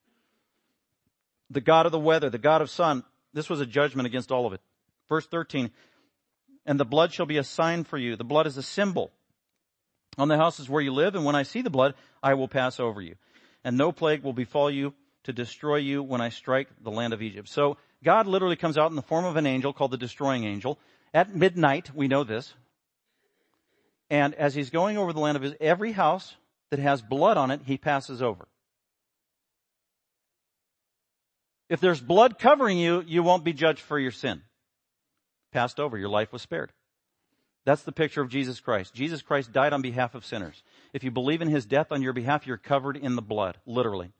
the 1.50 1.60
God 1.60 1.84
of 1.84 1.92
the 1.92 1.98
weather, 1.98 2.30
the 2.30 2.38
God 2.38 2.62
of 2.62 2.70
sun. 2.70 3.04
This 3.34 3.50
was 3.50 3.60
a 3.60 3.66
judgment 3.66 4.06
against 4.06 4.32
all 4.32 4.46
of 4.46 4.54
it. 4.54 4.62
Verse 5.06 5.26
13, 5.26 5.70
and 6.64 6.80
the 6.80 6.86
blood 6.86 7.12
shall 7.12 7.26
be 7.26 7.36
a 7.36 7.44
sign 7.44 7.84
for 7.84 7.98
you. 7.98 8.16
The 8.16 8.24
blood 8.24 8.46
is 8.46 8.56
a 8.56 8.62
symbol 8.62 9.12
on 10.18 10.28
the 10.28 10.36
houses 10.36 10.68
where 10.68 10.82
you 10.82 10.92
live, 10.92 11.14
and 11.14 11.24
when 11.24 11.34
I 11.34 11.42
see 11.42 11.62
the 11.62 11.70
blood, 11.70 11.94
I 12.22 12.34
will 12.34 12.48
pass 12.48 12.78
over 12.80 13.00
you. 13.00 13.16
And 13.64 13.76
no 13.76 13.92
plague 13.92 14.22
will 14.22 14.32
befall 14.32 14.70
you 14.70 14.94
to 15.24 15.32
destroy 15.32 15.76
you 15.76 16.02
when 16.02 16.20
I 16.20 16.28
strike 16.28 16.68
the 16.82 16.90
land 16.90 17.12
of 17.12 17.22
Egypt. 17.22 17.48
So 17.48 17.78
God 18.02 18.26
literally 18.26 18.56
comes 18.56 18.76
out 18.76 18.90
in 18.90 18.96
the 18.96 19.02
form 19.02 19.24
of 19.24 19.36
an 19.36 19.46
angel 19.46 19.72
called 19.72 19.90
the 19.90 19.96
destroying 19.96 20.44
angel. 20.44 20.78
At 21.12 21.34
midnight, 21.34 21.90
we 21.94 22.08
know 22.08 22.24
this. 22.24 22.52
And 24.10 24.34
as 24.34 24.54
he's 24.54 24.70
going 24.70 24.98
over 24.98 25.12
the 25.12 25.20
land 25.20 25.36
of 25.36 25.42
his, 25.42 25.54
every 25.60 25.92
house 25.92 26.34
that 26.70 26.78
has 26.78 27.00
blood 27.00 27.36
on 27.36 27.50
it, 27.50 27.62
he 27.64 27.78
passes 27.78 28.20
over. 28.20 28.46
If 31.70 31.80
there's 31.80 32.00
blood 32.00 32.38
covering 32.38 32.78
you, 32.78 33.02
you 33.06 33.22
won't 33.22 33.44
be 33.44 33.54
judged 33.54 33.80
for 33.80 33.98
your 33.98 34.10
sin. 34.10 34.42
Passed 35.52 35.80
over. 35.80 35.96
Your 35.96 36.10
life 36.10 36.32
was 36.32 36.42
spared. 36.42 36.70
That's 37.64 37.82
the 37.82 37.92
picture 37.92 38.20
of 38.20 38.28
Jesus 38.28 38.60
Christ. 38.60 38.94
Jesus 38.94 39.22
Christ 39.22 39.52
died 39.52 39.72
on 39.72 39.80
behalf 39.80 40.14
of 40.14 40.26
sinners. 40.26 40.62
If 40.92 41.02
you 41.02 41.10
believe 41.10 41.40
in 41.40 41.48
his 41.48 41.64
death 41.64 41.88
on 41.90 42.02
your 42.02 42.12
behalf, 42.12 42.46
you're 42.46 42.58
covered 42.58 42.96
in 42.96 43.16
the 43.16 43.22
blood, 43.22 43.56
literally. 43.66 44.12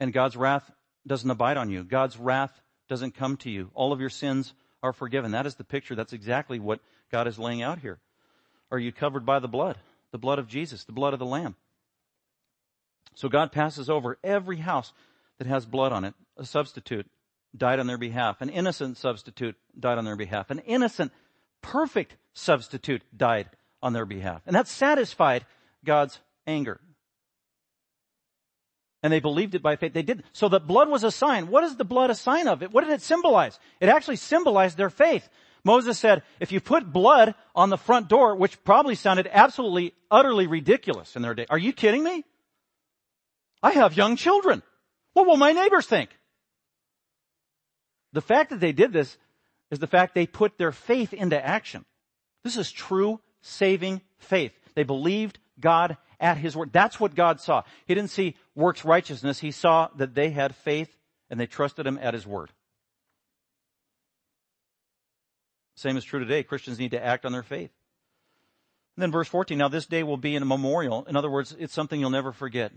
And 0.00 0.12
God's 0.12 0.36
wrath 0.36 0.70
doesn't 1.06 1.30
abide 1.30 1.56
on 1.56 1.70
you. 1.70 1.84
God's 1.84 2.18
wrath 2.18 2.60
doesn't 2.88 3.14
come 3.14 3.36
to 3.38 3.50
you. 3.50 3.70
All 3.74 3.92
of 3.92 4.00
your 4.00 4.10
sins 4.10 4.52
are 4.82 4.92
forgiven. 4.92 5.30
That 5.30 5.46
is 5.46 5.54
the 5.54 5.64
picture. 5.64 5.94
That's 5.94 6.12
exactly 6.12 6.58
what 6.58 6.80
God 7.12 7.28
is 7.28 7.38
laying 7.38 7.62
out 7.62 7.78
here. 7.78 7.98
Are 8.70 8.78
you 8.78 8.90
covered 8.90 9.24
by 9.24 9.38
the 9.38 9.48
blood? 9.48 9.78
The 10.10 10.18
blood 10.18 10.38
of 10.38 10.48
Jesus, 10.48 10.84
the 10.84 10.92
blood 10.92 11.12
of 11.12 11.20
the 11.20 11.26
Lamb. 11.26 11.54
So 13.14 13.28
God 13.28 13.52
passes 13.52 13.88
over 13.88 14.18
every 14.24 14.56
house 14.56 14.92
that 15.38 15.46
has 15.46 15.66
blood 15.66 15.92
on 15.92 16.04
it. 16.04 16.14
A 16.36 16.44
substitute 16.44 17.06
died 17.56 17.78
on 17.78 17.86
their 17.86 17.98
behalf. 17.98 18.40
An 18.40 18.48
innocent 18.48 18.96
substitute 18.96 19.56
died 19.78 19.98
on 19.98 20.04
their 20.04 20.16
behalf. 20.16 20.50
An 20.50 20.58
innocent, 20.60 21.12
perfect 21.64 22.14
substitute 22.34 23.02
died 23.16 23.48
on 23.82 23.94
their 23.94 24.04
behalf. 24.04 24.42
And 24.46 24.54
that 24.54 24.68
satisfied 24.68 25.46
God's 25.84 26.20
anger. 26.46 26.78
And 29.02 29.12
they 29.12 29.20
believed 29.20 29.54
it 29.54 29.62
by 29.62 29.76
faith. 29.76 29.92
They 29.92 30.02
did. 30.02 30.24
So 30.32 30.48
the 30.48 30.60
blood 30.60 30.88
was 30.88 31.04
a 31.04 31.10
sign. 31.10 31.48
What 31.48 31.64
is 31.64 31.76
the 31.76 31.84
blood 31.84 32.10
a 32.10 32.14
sign 32.14 32.48
of? 32.48 32.62
It? 32.62 32.72
What 32.72 32.84
did 32.84 32.92
it 32.92 33.02
symbolize? 33.02 33.58
It 33.80 33.88
actually 33.88 34.16
symbolized 34.16 34.76
their 34.76 34.90
faith. 34.90 35.28
Moses 35.64 35.98
said, 35.98 36.22
if 36.40 36.52
you 36.52 36.60
put 36.60 36.92
blood 36.92 37.34
on 37.54 37.70
the 37.70 37.78
front 37.78 38.08
door, 38.08 38.36
which 38.36 38.62
probably 38.64 38.94
sounded 38.94 39.28
absolutely, 39.30 39.94
utterly 40.10 40.46
ridiculous 40.46 41.16
in 41.16 41.22
their 41.22 41.34
day. 41.34 41.46
Are 41.48 41.58
you 41.58 41.72
kidding 41.72 42.04
me? 42.04 42.24
I 43.62 43.72
have 43.72 43.96
young 43.96 44.16
children. 44.16 44.62
What 45.14 45.26
will 45.26 45.38
my 45.38 45.52
neighbors 45.52 45.86
think? 45.86 46.10
The 48.12 48.20
fact 48.20 48.50
that 48.50 48.60
they 48.60 48.72
did 48.72 48.92
this 48.92 49.16
is 49.70 49.78
the 49.78 49.86
fact 49.86 50.14
they 50.14 50.26
put 50.26 50.58
their 50.58 50.72
faith 50.72 51.12
into 51.12 51.44
action. 51.44 51.84
This 52.42 52.56
is 52.56 52.70
true 52.70 53.20
saving 53.40 54.00
faith. 54.18 54.52
They 54.74 54.84
believed 54.84 55.38
God 55.60 55.96
at 56.20 56.36
His 56.36 56.56
word. 56.56 56.72
That's 56.72 57.00
what 57.00 57.14
God 57.14 57.40
saw. 57.40 57.62
He 57.86 57.94
didn't 57.94 58.10
see 58.10 58.36
works 58.54 58.84
righteousness. 58.84 59.40
He 59.40 59.50
saw 59.50 59.88
that 59.96 60.14
they 60.14 60.30
had 60.30 60.54
faith 60.54 60.96
and 61.30 61.38
they 61.38 61.46
trusted 61.46 61.86
Him 61.86 61.98
at 62.00 62.14
His 62.14 62.26
word. 62.26 62.50
Same 65.76 65.96
is 65.96 66.04
true 66.04 66.20
today. 66.20 66.42
Christians 66.42 66.78
need 66.78 66.92
to 66.92 67.04
act 67.04 67.24
on 67.24 67.32
their 67.32 67.42
faith. 67.42 67.70
And 68.96 69.02
then 69.02 69.10
verse 69.10 69.26
14, 69.26 69.58
now 69.58 69.68
this 69.68 69.86
day 69.86 70.04
will 70.04 70.16
be 70.16 70.36
in 70.36 70.42
a 70.42 70.46
memorial. 70.46 71.04
In 71.06 71.16
other 71.16 71.30
words, 71.30 71.54
it's 71.58 71.74
something 71.74 71.98
you'll 71.98 72.10
never 72.10 72.32
forget. 72.32 72.72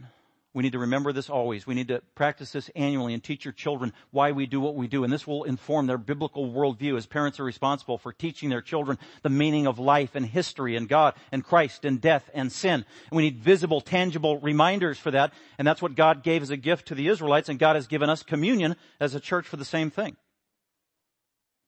We 0.58 0.64
need 0.64 0.72
to 0.72 0.80
remember 0.80 1.14
this 1.14 1.30
always. 1.30 1.68
We 1.68 1.76
need 1.76 1.90
to 1.90 2.02
practice 2.16 2.52
this 2.52 2.72
annually 2.76 3.14
and 3.14 3.24
teach 3.24 3.46
your 3.46 3.52
children 3.52 3.94
why 4.10 4.32
we 4.32 4.48
do 4.48 4.60
what 4.60 4.74
we 4.74 4.88
do. 4.88 5.04
And 5.04 5.14
this 5.14 5.28
will 5.28 5.44
inform 5.44 5.86
their 5.86 6.00
biblical 6.00 6.52
worldview 6.52 6.98
as 6.98 7.06
parents 7.06 7.40
are 7.40 7.44
responsible 7.44 8.00
for 8.00 8.12
teaching 8.12 8.50
their 8.50 8.64
children 8.64 8.98
the 9.22 9.30
meaning 9.30 9.68
of 9.68 9.78
life 9.78 10.16
and 10.16 10.26
history 10.26 10.76
and 10.76 10.90
God 10.90 11.14
and 11.32 11.44
Christ 11.44 11.86
and 11.86 12.02
death 12.02 12.28
and 12.34 12.52
sin. 12.52 12.84
And 13.12 13.16
we 13.16 13.22
need 13.22 13.38
visible, 13.38 13.82
tangible 13.82 14.40
reminders 14.40 14.98
for 14.98 15.12
that. 15.12 15.32
And 15.60 15.68
that's 15.68 15.80
what 15.80 15.94
God 15.94 16.24
gave 16.24 16.42
as 16.42 16.50
a 16.50 16.58
gift 16.58 16.88
to 16.88 16.96
the 16.96 17.08
Israelites. 17.08 17.50
And 17.50 17.60
God 17.60 17.76
has 17.76 17.86
given 17.86 18.10
us 18.10 18.24
communion 18.24 18.78
as 19.00 19.14
a 19.14 19.20
church 19.20 19.48
for 19.48 19.58
the 19.58 19.64
same 19.64 19.92
thing. 19.92 20.18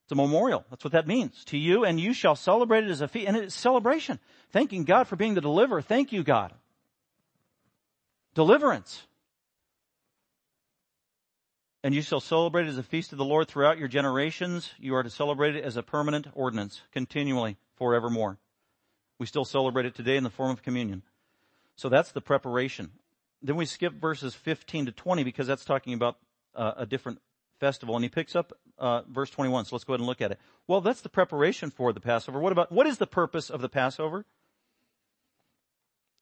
It's 0.06 0.14
a 0.14 0.16
memorial. 0.16 0.66
That's 0.72 0.84
what 0.84 0.94
that 0.94 1.06
means. 1.06 1.44
To 1.46 1.60
you 1.60 1.86
and 1.86 2.00
you 2.00 2.12
shall 2.12 2.36
celebrate 2.36 2.86
it 2.86 2.90
as 2.90 3.02
a 3.02 3.08
feast. 3.08 3.28
And 3.28 3.38
it's 3.38 3.54
celebration. 3.54 4.18
Thanking 4.52 4.84
God 4.84 5.08
for 5.08 5.16
being 5.16 5.36
the 5.36 5.42
deliverer. 5.42 5.84
Thank 5.84 6.12
you, 6.12 6.24
God 6.24 6.56
deliverance. 8.34 9.04
And 11.84 11.96
you 11.96 12.02
shall 12.02 12.20
celebrate 12.20 12.66
it 12.66 12.70
as 12.70 12.78
a 12.78 12.84
feast 12.84 13.14
of 13.14 13.18
the 13.18 13.26
Lord 13.26 13.48
throughout 13.48 13.78
your 13.78 13.88
generations. 13.88 14.72
You 14.78 14.96
are 14.96 15.04
to 15.04 15.10
celebrate 15.10 15.56
it 15.56 15.64
as 15.64 15.78
a 15.78 15.84
permanent 15.84 16.28
ordinance, 16.34 16.82
continually, 16.92 17.58
forevermore. 17.76 18.38
We 19.18 19.26
still 19.26 19.46
celebrate 19.46 19.86
it 19.86 19.96
today 19.96 20.18
in 20.18 20.24
the 20.24 20.30
form 20.30 20.52
of 20.52 20.62
communion. 20.62 21.04
So 21.76 21.88
that's 21.88 22.12
the 22.12 22.22
preparation. 22.22 22.92
Then 23.42 23.56
we 23.56 23.66
skip 23.66 23.94
verses 23.94 24.36
15 24.36 24.88
to 24.88 24.92
20 24.92 25.24
because 25.24 25.48
that's 25.48 25.64
talking 25.64 25.94
about 25.94 26.18
uh, 26.54 26.74
a 26.78 26.86
different 26.86 27.20
festival. 27.60 27.96
And 27.96 28.04
he 28.04 28.10
picks 28.10 28.36
up 28.36 28.52
uh, 28.78 29.02
verse 29.10 29.30
21. 29.30 29.66
So 29.66 29.76
let's 29.76 29.86
go 29.86 29.94
ahead 29.94 30.02
and 30.02 30.08
look 30.08 30.22
at 30.22 30.32
it. 30.32 30.40
Well, 30.68 30.82
that's 30.82 31.02
the 31.02 31.10
preparation 31.10 31.70
for 31.70 31.94
the 31.94 32.02
Passover. 32.02 32.40
What 32.40 32.52
about 32.52 32.72
what 32.72 32.88
is 32.88 32.98
the 32.98 33.08
purpose 33.08 33.50
of 33.50 33.62
the 33.62 33.70
Passover? 33.70 34.26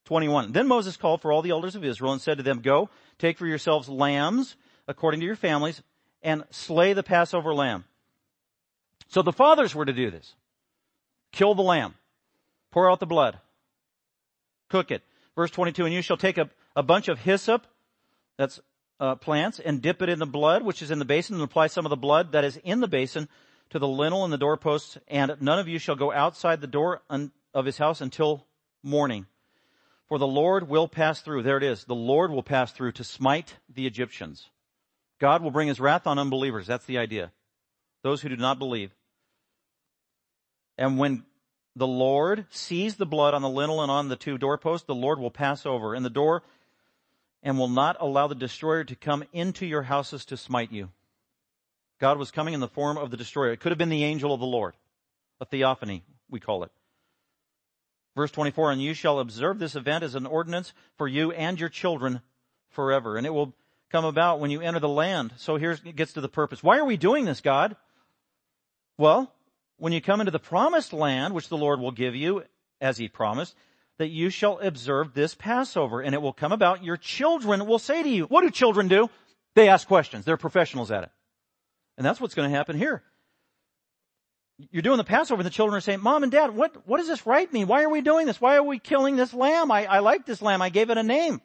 21. 0.07 0.53
Then 0.53 0.67
Moses 0.67 0.97
called 0.97 1.21
for 1.21 1.31
all 1.31 1.41
the 1.41 1.51
elders 1.51 1.75
of 1.75 1.83
Israel 1.83 2.13
and 2.13 2.21
said 2.21 2.37
to 2.37 2.43
them, 2.43 2.61
Go, 2.61 2.89
take 3.19 3.37
for 3.37 3.45
yourselves 3.45 3.87
lambs 3.87 4.55
according 4.87 5.19
to 5.19 5.25
your 5.25 5.35
families, 5.35 5.81
and 6.23 6.43
slay 6.49 6.93
the 6.93 7.03
Passover 7.03 7.53
lamb. 7.53 7.83
So 9.09 9.21
the 9.21 9.33
fathers 9.33 9.75
were 9.75 9.85
to 9.85 9.93
do 9.93 10.09
this. 10.09 10.33
Kill 11.31 11.55
the 11.55 11.61
lamb. 11.61 11.95
Pour 12.71 12.89
out 12.89 12.99
the 12.99 13.05
blood. 13.05 13.37
Cook 14.69 14.91
it. 14.91 15.03
Verse 15.35 15.51
22, 15.51 15.85
and 15.85 15.93
you 15.93 16.01
shall 16.01 16.17
take 16.17 16.37
a, 16.37 16.49
a 16.75 16.83
bunch 16.83 17.09
of 17.09 17.19
hyssop, 17.19 17.67
that's 18.37 18.59
uh, 18.99 19.15
plants, 19.15 19.59
and 19.59 19.81
dip 19.81 20.01
it 20.01 20.09
in 20.09 20.19
the 20.19 20.25
blood, 20.25 20.63
which 20.63 20.81
is 20.81 20.89
in 20.89 20.99
the 20.99 21.05
basin, 21.05 21.35
and 21.35 21.43
apply 21.43 21.67
some 21.67 21.85
of 21.85 21.89
the 21.89 21.97
blood 21.97 22.31
that 22.31 22.43
is 22.43 22.57
in 22.63 22.79
the 22.79 22.87
basin 22.87 23.27
to 23.69 23.79
the 23.79 23.87
lintel 23.87 24.23
and 24.23 24.33
the 24.33 24.37
doorposts, 24.37 24.97
and 25.07 25.35
none 25.41 25.59
of 25.59 25.67
you 25.67 25.79
shall 25.79 25.95
go 25.95 26.11
outside 26.11 26.61
the 26.61 26.67
door 26.67 27.01
un- 27.09 27.31
of 27.53 27.65
his 27.65 27.77
house 27.77 28.01
until 28.01 28.45
morning. 28.81 29.25
For 30.07 30.17
the 30.17 30.27
Lord 30.27 30.69
will 30.69 30.87
pass 30.87 31.21
through. 31.21 31.43
There 31.43 31.57
it 31.57 31.63
is. 31.63 31.83
The 31.83 31.95
Lord 31.95 32.31
will 32.31 32.43
pass 32.43 32.71
through 32.71 32.93
to 32.93 33.03
smite 33.03 33.55
the 33.73 33.85
Egyptians. 33.85 34.49
God 35.19 35.41
will 35.41 35.51
bring 35.51 35.67
his 35.67 35.79
wrath 35.79 36.07
on 36.07 36.19
unbelievers. 36.19 36.67
That's 36.67 36.85
the 36.85 36.97
idea. 36.97 37.31
Those 38.03 38.21
who 38.21 38.29
do 38.29 38.37
not 38.37 38.59
believe. 38.59 38.91
And 40.77 40.97
when 40.97 41.23
the 41.75 41.87
Lord 41.87 42.45
sees 42.49 42.95
the 42.95 43.05
blood 43.05 43.33
on 43.33 43.41
the 43.41 43.49
lintel 43.49 43.81
and 43.81 43.91
on 43.91 44.09
the 44.09 44.15
two 44.15 44.37
doorposts, 44.37 44.85
the 44.85 44.95
Lord 44.95 45.19
will 45.19 45.31
pass 45.31 45.65
over 45.65 45.93
in 45.93 46.03
the 46.03 46.09
door 46.09 46.43
and 47.43 47.57
will 47.57 47.67
not 47.67 47.97
allow 47.99 48.27
the 48.27 48.35
destroyer 48.35 48.83
to 48.83 48.95
come 48.95 49.23
into 49.33 49.65
your 49.65 49.83
houses 49.83 50.25
to 50.25 50.37
smite 50.37 50.71
you. 50.71 50.89
God 51.99 52.17
was 52.17 52.31
coming 52.31 52.53
in 52.53 52.59
the 52.59 52.67
form 52.67 52.97
of 52.97 53.11
the 53.11 53.17
destroyer. 53.17 53.51
It 53.51 53.59
could 53.59 53.71
have 53.71 53.79
been 53.79 53.89
the 53.89 54.03
angel 54.03 54.33
of 54.33 54.39
the 54.39 54.45
Lord. 54.45 54.75
A 55.41 55.45
theophany, 55.45 56.03
we 56.29 56.39
call 56.39 56.63
it. 56.63 56.71
Verse 58.17 58.31
24, 58.31 58.71
and 58.71 58.81
you 58.81 58.95
shall 58.95 59.19
observe 59.19 59.59
this 59.59 59.75
event 59.75 60.03
as 60.03 60.15
an 60.15 60.25
ordinance 60.25 60.73
for 60.97 61.07
you 61.07 61.31
and 61.33 61.59
your 61.59 61.69
children 61.69 62.21
forever. 62.71 63.15
And 63.15 63.27
it 63.27 63.29
will 63.29 63.53
come 63.91 64.05
about 64.05 64.39
when 64.39 64.49
you 64.49 64.59
enter 64.59 64.79
the 64.79 64.89
land. 64.89 65.33
So 65.37 65.57
here 65.57 65.73
it 65.73 65.95
gets 65.95 66.13
to 66.13 66.21
the 66.21 66.27
purpose. 66.27 66.63
Why 66.63 66.79
are 66.79 66.85
we 66.85 66.97
doing 66.97 67.25
this, 67.25 67.41
God? 67.41 67.75
Well, 68.97 69.31
when 69.77 69.93
you 69.93 70.01
come 70.01 70.19
into 70.19 70.31
the 70.31 70.39
promised 70.39 70.93
land, 70.93 71.35
which 71.35 71.47
the 71.47 71.57
Lord 71.57 71.79
will 71.79 71.91
give 71.91 72.15
you, 72.15 72.43
as 72.81 72.97
he 72.97 73.07
promised, 73.07 73.55
that 73.99 74.09
you 74.09 74.31
shall 74.31 74.57
observe 74.61 75.13
this 75.13 75.35
Passover, 75.35 76.01
and 76.01 76.15
it 76.15 76.21
will 76.21 76.33
come 76.33 76.51
about 76.51 76.83
your 76.83 76.97
children 76.97 77.67
will 77.67 77.77
say 77.77 78.01
to 78.01 78.09
you, 78.09 78.23
what 78.25 78.41
do 78.41 78.49
children 78.49 78.87
do? 78.87 79.11
They 79.53 79.69
ask 79.69 79.87
questions. 79.87 80.25
They're 80.25 80.37
professionals 80.37 80.89
at 80.89 81.03
it. 81.03 81.11
And 81.97 82.05
that's 82.05 82.19
what's 82.19 82.33
going 82.33 82.49
to 82.49 82.57
happen 82.57 82.79
here 82.79 83.03
you're 84.57 84.81
doing 84.81 84.97
the 84.97 85.03
Passover 85.03 85.41
and 85.41 85.45
the 85.45 85.51
children 85.51 85.77
are 85.77 85.81
saying, 85.81 86.01
Mom 86.01 86.23
and 86.23 86.31
Dad, 86.31 86.55
what, 86.55 86.87
what 86.87 86.97
does 86.97 87.07
this 87.07 87.27
rite 87.27 87.53
mean? 87.53 87.67
Why 87.67 87.83
are 87.83 87.89
we 87.89 88.01
doing 88.01 88.25
this? 88.25 88.41
Why 88.41 88.55
are 88.55 88.63
we 88.63 88.79
killing 88.79 89.15
this 89.15 89.33
lamb? 89.33 89.71
I, 89.71 89.85
I 89.85 89.99
like 89.99 90.25
this 90.25 90.41
lamb. 90.41 90.61
I 90.61 90.69
gave 90.69 90.89
it 90.89 90.97
a 90.97 91.03
name. 91.03 91.41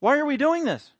Why 0.00 0.18
are 0.18 0.26
we 0.26 0.36
doing 0.36 0.64
this? 0.64 0.90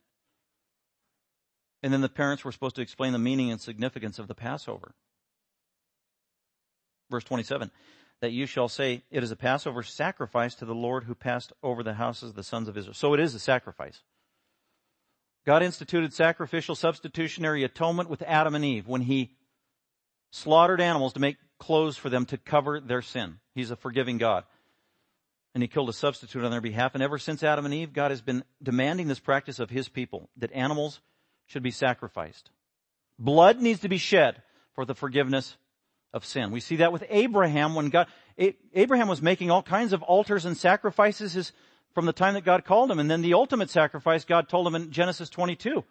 And 1.83 1.93
then 1.93 2.01
the 2.01 2.09
parents 2.09 2.43
were 2.43 2.51
supposed 2.51 2.75
to 2.75 2.81
explain 2.81 3.13
the 3.13 3.19
meaning 3.19 3.51
and 3.51 3.61
significance 3.61 4.19
of 4.19 4.27
the 4.27 4.35
Passover. 4.35 4.93
Verse 7.09 7.23
27, 7.23 7.71
that 8.21 8.31
you 8.31 8.45
shall 8.45 8.67
say, 8.67 9.03
it 9.11 9.23
is 9.23 9.31
a 9.31 9.35
Passover 9.35 9.83
sacrifice 9.83 10.55
to 10.55 10.65
the 10.65 10.75
Lord 10.75 11.05
who 11.05 11.15
passed 11.15 11.53
over 11.63 11.83
the 11.83 11.93
houses 11.93 12.31
of 12.31 12.35
the 12.35 12.43
sons 12.43 12.67
of 12.67 12.77
Israel. 12.77 12.93
So 12.93 13.13
it 13.13 13.19
is 13.19 13.33
a 13.33 13.39
sacrifice. 13.39 14.01
God 15.45 15.63
instituted 15.63 16.13
sacrificial 16.13 16.75
substitutionary 16.75 17.63
atonement 17.63 18.09
with 18.09 18.21
Adam 18.23 18.55
and 18.55 18.65
Eve 18.65 18.87
when 18.87 19.01
he 19.01 19.31
slaughtered 20.31 20.81
animals 20.81 21.13
to 21.13 21.19
make 21.19 21.37
clothes 21.57 21.97
for 21.97 22.09
them 22.09 22.25
to 22.27 22.37
cover 22.37 22.79
their 22.79 23.01
sin. 23.01 23.39
He's 23.53 23.71
a 23.71 23.75
forgiving 23.75 24.17
God. 24.17 24.43
And 25.53 25.63
he 25.63 25.67
killed 25.67 25.89
a 25.89 25.93
substitute 25.93 26.43
on 26.43 26.51
their 26.51 26.61
behalf. 26.61 26.93
And 26.93 27.03
ever 27.03 27.17
since 27.17 27.43
Adam 27.43 27.65
and 27.65 27.73
Eve, 27.73 27.91
God 27.91 28.11
has 28.11 28.21
been 28.21 28.43
demanding 28.61 29.07
this 29.07 29.19
practice 29.19 29.59
of 29.59 29.69
his 29.69 29.89
people, 29.89 30.29
that 30.37 30.51
animals 30.53 31.01
should 31.47 31.63
be 31.63 31.71
sacrificed. 31.71 32.51
Blood 33.17 33.59
needs 33.59 33.79
to 33.81 33.89
be 33.89 33.97
shed 33.97 34.41
for 34.73 34.85
the 34.85 34.95
forgiveness 34.95 35.57
of 36.13 36.23
sin. 36.23 36.51
We 36.51 36.59
see 36.59 36.77
that 36.77 36.93
with 36.93 37.03
Abraham 37.09 37.75
when 37.75 37.89
God, 37.89 38.07
Abraham 38.73 39.07
was 39.07 39.21
making 39.21 39.51
all 39.51 39.63
kinds 39.63 39.91
of 39.91 40.01
altars 40.03 40.45
and 40.45 40.55
sacrifices 40.55 41.51
from 41.93 42.05
the 42.05 42.13
time 42.13 42.35
that 42.35 42.45
God 42.45 42.65
called 42.65 42.91
him. 42.91 42.99
And 42.99 43.09
then 43.09 43.21
the 43.21 43.33
ultimate 43.33 43.69
sacrifice 43.69 44.25
God 44.25 44.47
told 44.47 44.67
him 44.67 44.75
in 44.75 44.91
Genesis 44.91 45.29
22. 45.29 45.83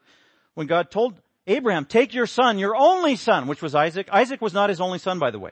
When 0.55 0.67
God 0.67 0.91
told 0.91 1.21
Abraham, 1.49 1.87
take 1.87 2.15
your 2.15 2.27
son, 2.27 2.59
your 2.59 2.77
only 2.77 3.17
son, 3.17 3.49
which 3.49 3.63
was 3.63 3.75
Isaac. 3.75 4.09
Isaac 4.13 4.41
was 4.41 4.53
not 4.53 4.69
his 4.69 4.81
only 4.81 4.99
son, 4.99 5.19
by 5.19 5.31
the 5.31 5.39
way. 5.39 5.51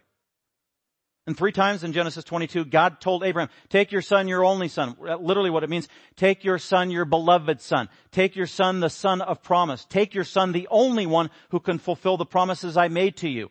And 1.26 1.36
three 1.36 1.50
times 1.50 1.82
in 1.82 1.92
Genesis 1.92 2.22
22, 2.22 2.66
God 2.66 3.00
told 3.00 3.24
Abraham, 3.24 3.50
take 3.68 3.90
your 3.90 4.02
son, 4.02 4.28
your 4.28 4.44
only 4.44 4.68
son. 4.68 4.94
Literally 5.00 5.50
what 5.50 5.64
it 5.64 5.70
means, 5.70 5.88
take 6.14 6.44
your 6.44 6.58
son, 6.58 6.92
your 6.92 7.04
beloved 7.04 7.60
son. 7.60 7.88
Take 8.12 8.36
your 8.36 8.46
son, 8.46 8.78
the 8.78 8.90
son 8.90 9.22
of 9.22 9.42
promise. 9.42 9.84
Take 9.86 10.14
your 10.14 10.22
son, 10.22 10.52
the 10.52 10.68
only 10.70 11.04
one 11.06 11.30
who 11.50 11.58
can 11.58 11.78
fulfill 11.78 12.16
the 12.16 12.26
promises 12.26 12.76
I 12.76 12.88
made 12.88 13.16
to 13.18 13.28
you. 13.28 13.50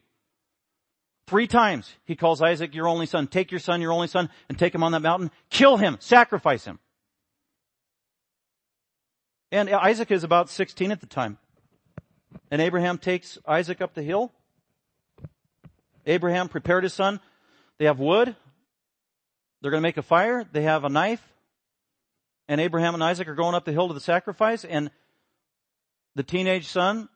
Three 1.28 1.48
times 1.48 1.94
he 2.06 2.16
calls 2.16 2.42
Isaac 2.42 2.74
your 2.76 2.88
only 2.88 3.08
son. 3.08 3.28
Take 3.28 3.52
your 3.52 3.60
son, 3.60 3.82
your 3.82 3.92
only 3.92 4.08
son, 4.08 4.30
and 4.48 4.58
take 4.58 4.74
him 4.74 4.84
on 4.84 4.94
that 4.94 5.02
mountain. 5.02 5.32
Kill 5.50 5.76
him. 5.76 5.98
Sacrifice 6.00 6.64
him. 6.64 6.80
And 9.52 9.70
Isaac 9.70 10.12
is 10.12 10.24
about 10.24 10.50
16 10.50 10.92
at 10.92 11.02
the 11.02 11.08
time. 11.08 11.40
And 12.52 12.62
Abraham 12.62 12.98
takes 12.98 13.38
Isaac 13.48 13.82
up 13.82 13.94
the 13.94 14.04
hill. 14.04 14.32
Abraham 16.06 16.50
prepared 16.50 16.84
his 16.84 16.94
son. 16.94 17.20
They 17.78 17.86
have 17.86 18.00
wood. 18.00 18.36
They're 19.62 19.72
going 19.72 19.82
to 19.82 19.88
make 19.88 19.98
a 19.98 20.04
fire. 20.04 20.46
They 20.52 20.64
have 20.64 20.84
a 20.84 20.90
knife. 20.90 21.22
And 22.48 22.62
Abraham 22.62 22.94
and 22.94 23.04
Isaac 23.04 23.28
are 23.28 23.36
going 23.36 23.56
up 23.56 23.66
the 23.66 23.72
hill 23.72 23.88
to 23.88 23.94
the 23.94 24.00
sacrifice. 24.00 24.64
And 24.64 24.92
the 26.16 26.24
teenage 26.24 26.68
son 26.68 27.10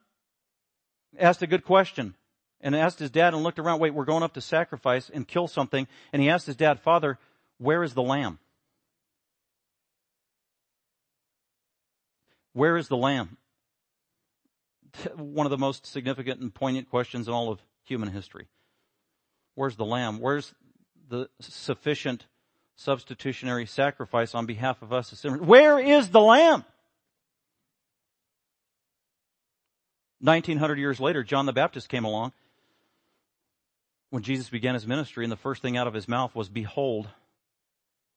asked 1.18 1.42
a 1.42 1.46
good 1.46 1.64
question 1.64 2.14
and 2.60 2.74
asked 2.74 2.98
his 2.98 3.10
dad 3.10 3.32
and 3.32 3.42
looked 3.42 3.58
around, 3.58 3.80
wait, 3.80 3.94
we're 3.94 4.04
going 4.04 4.22
up 4.22 4.34
to 4.34 4.40
sacrifice 4.40 5.10
and 5.12 5.26
kill 5.26 5.48
something. 5.48 5.86
And 6.12 6.20
he 6.20 6.28
asked 6.28 6.46
his 6.46 6.56
dad, 6.56 6.80
Father, 6.80 7.18
where 7.58 7.82
is 7.82 7.94
the 7.94 8.02
lamb? 8.02 8.38
Where 12.52 12.76
is 12.76 12.88
the 12.88 12.96
lamb? 12.96 13.36
one 15.16 15.46
of 15.46 15.50
the 15.50 15.58
most 15.58 15.86
significant 15.86 16.40
and 16.40 16.52
poignant 16.52 16.88
questions 16.90 17.28
in 17.28 17.34
all 17.34 17.50
of 17.50 17.60
human 17.84 18.10
history. 18.10 18.48
Where's 19.54 19.76
the 19.76 19.84
lamb? 19.84 20.20
Where's 20.20 20.54
the 21.08 21.28
sufficient 21.40 22.26
substitutionary 22.76 23.66
sacrifice 23.66 24.34
on 24.34 24.46
behalf 24.46 24.80
of 24.82 24.92
us? 24.92 25.24
Where 25.24 25.78
is 25.78 26.10
the 26.10 26.20
lamb? 26.20 26.64
1900 30.20 30.78
years 30.78 31.00
later, 31.00 31.22
John 31.22 31.46
the 31.46 31.52
Baptist 31.52 31.88
came 31.88 32.04
along 32.04 32.32
when 34.10 34.22
Jesus 34.22 34.50
began 34.50 34.74
his 34.74 34.86
ministry 34.86 35.24
and 35.24 35.32
the 35.32 35.36
first 35.36 35.62
thing 35.62 35.76
out 35.76 35.86
of 35.86 35.94
his 35.94 36.08
mouth 36.08 36.34
was, 36.34 36.48
behold, 36.48 37.08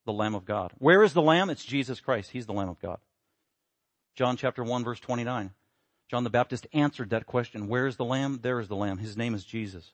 the 0.06 0.14
Lamb 0.14 0.36
of 0.36 0.46
God. 0.46 0.74
Where 0.80 1.04
is 1.04 1.14
the 1.14 1.22
Lamb? 1.22 1.50
It's 1.50 1.64
Jesus 1.64 2.02
Christ. 2.02 2.32
He's 2.32 2.46
the 2.46 2.54
Lamb 2.54 2.70
of 2.70 2.82
God. 2.82 3.00
John 4.16 4.38
chapter 4.38 4.64
1 4.64 4.84
verse 4.84 5.00
29. 5.00 5.52
John 6.14 6.24
the 6.24 6.30
Baptist 6.30 6.68
answered 6.74 7.10
that 7.10 7.26
question. 7.26 7.68
Where 7.68 7.88
is 7.88 7.96
the 7.96 8.06
lamb? 8.06 8.38
There 8.44 8.60
is 8.60 8.68
the 8.68 8.76
lamb. 8.76 9.00
His 9.00 9.18
name 9.18 9.34
is 9.34 9.44
Jesus. 9.44 9.94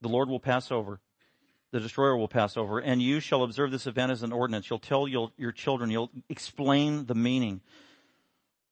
The 0.00 0.08
Lord 0.08 0.30
will 0.30 0.40
pass 0.40 0.72
over. 0.72 0.98
The 1.72 1.80
destroyer 1.80 2.16
will 2.16 2.26
pass 2.26 2.56
over. 2.56 2.78
And 2.78 3.02
you 3.02 3.20
shall 3.20 3.42
observe 3.42 3.70
this 3.70 3.86
event 3.86 4.12
as 4.12 4.22
an 4.22 4.32
ordinance. 4.32 4.70
You'll 4.70 4.78
tell 4.78 5.06
your, 5.06 5.30
your 5.36 5.52
children. 5.52 5.90
You'll 5.90 6.10
explain 6.30 7.04
the 7.04 7.14
meaning. 7.14 7.60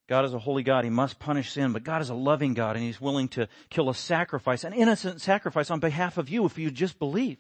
God 0.08 0.24
is 0.24 0.32
a 0.32 0.38
holy 0.38 0.62
God. 0.62 0.84
He 0.84 0.90
must 0.90 1.18
punish 1.18 1.52
sin, 1.52 1.74
but 1.74 1.84
God 1.84 2.00
is 2.00 2.08
a 2.08 2.14
loving 2.14 2.54
God 2.54 2.76
and 2.76 2.84
He's 2.86 2.98
willing 2.98 3.28
to 3.28 3.46
kill 3.68 3.90
a 3.90 3.94
sacrifice, 3.94 4.64
an 4.64 4.72
innocent 4.72 5.20
sacrifice 5.20 5.70
on 5.70 5.80
behalf 5.80 6.16
of 6.16 6.30
you 6.30 6.46
if 6.46 6.56
you 6.56 6.70
just 6.70 6.98
believe. 6.98 7.36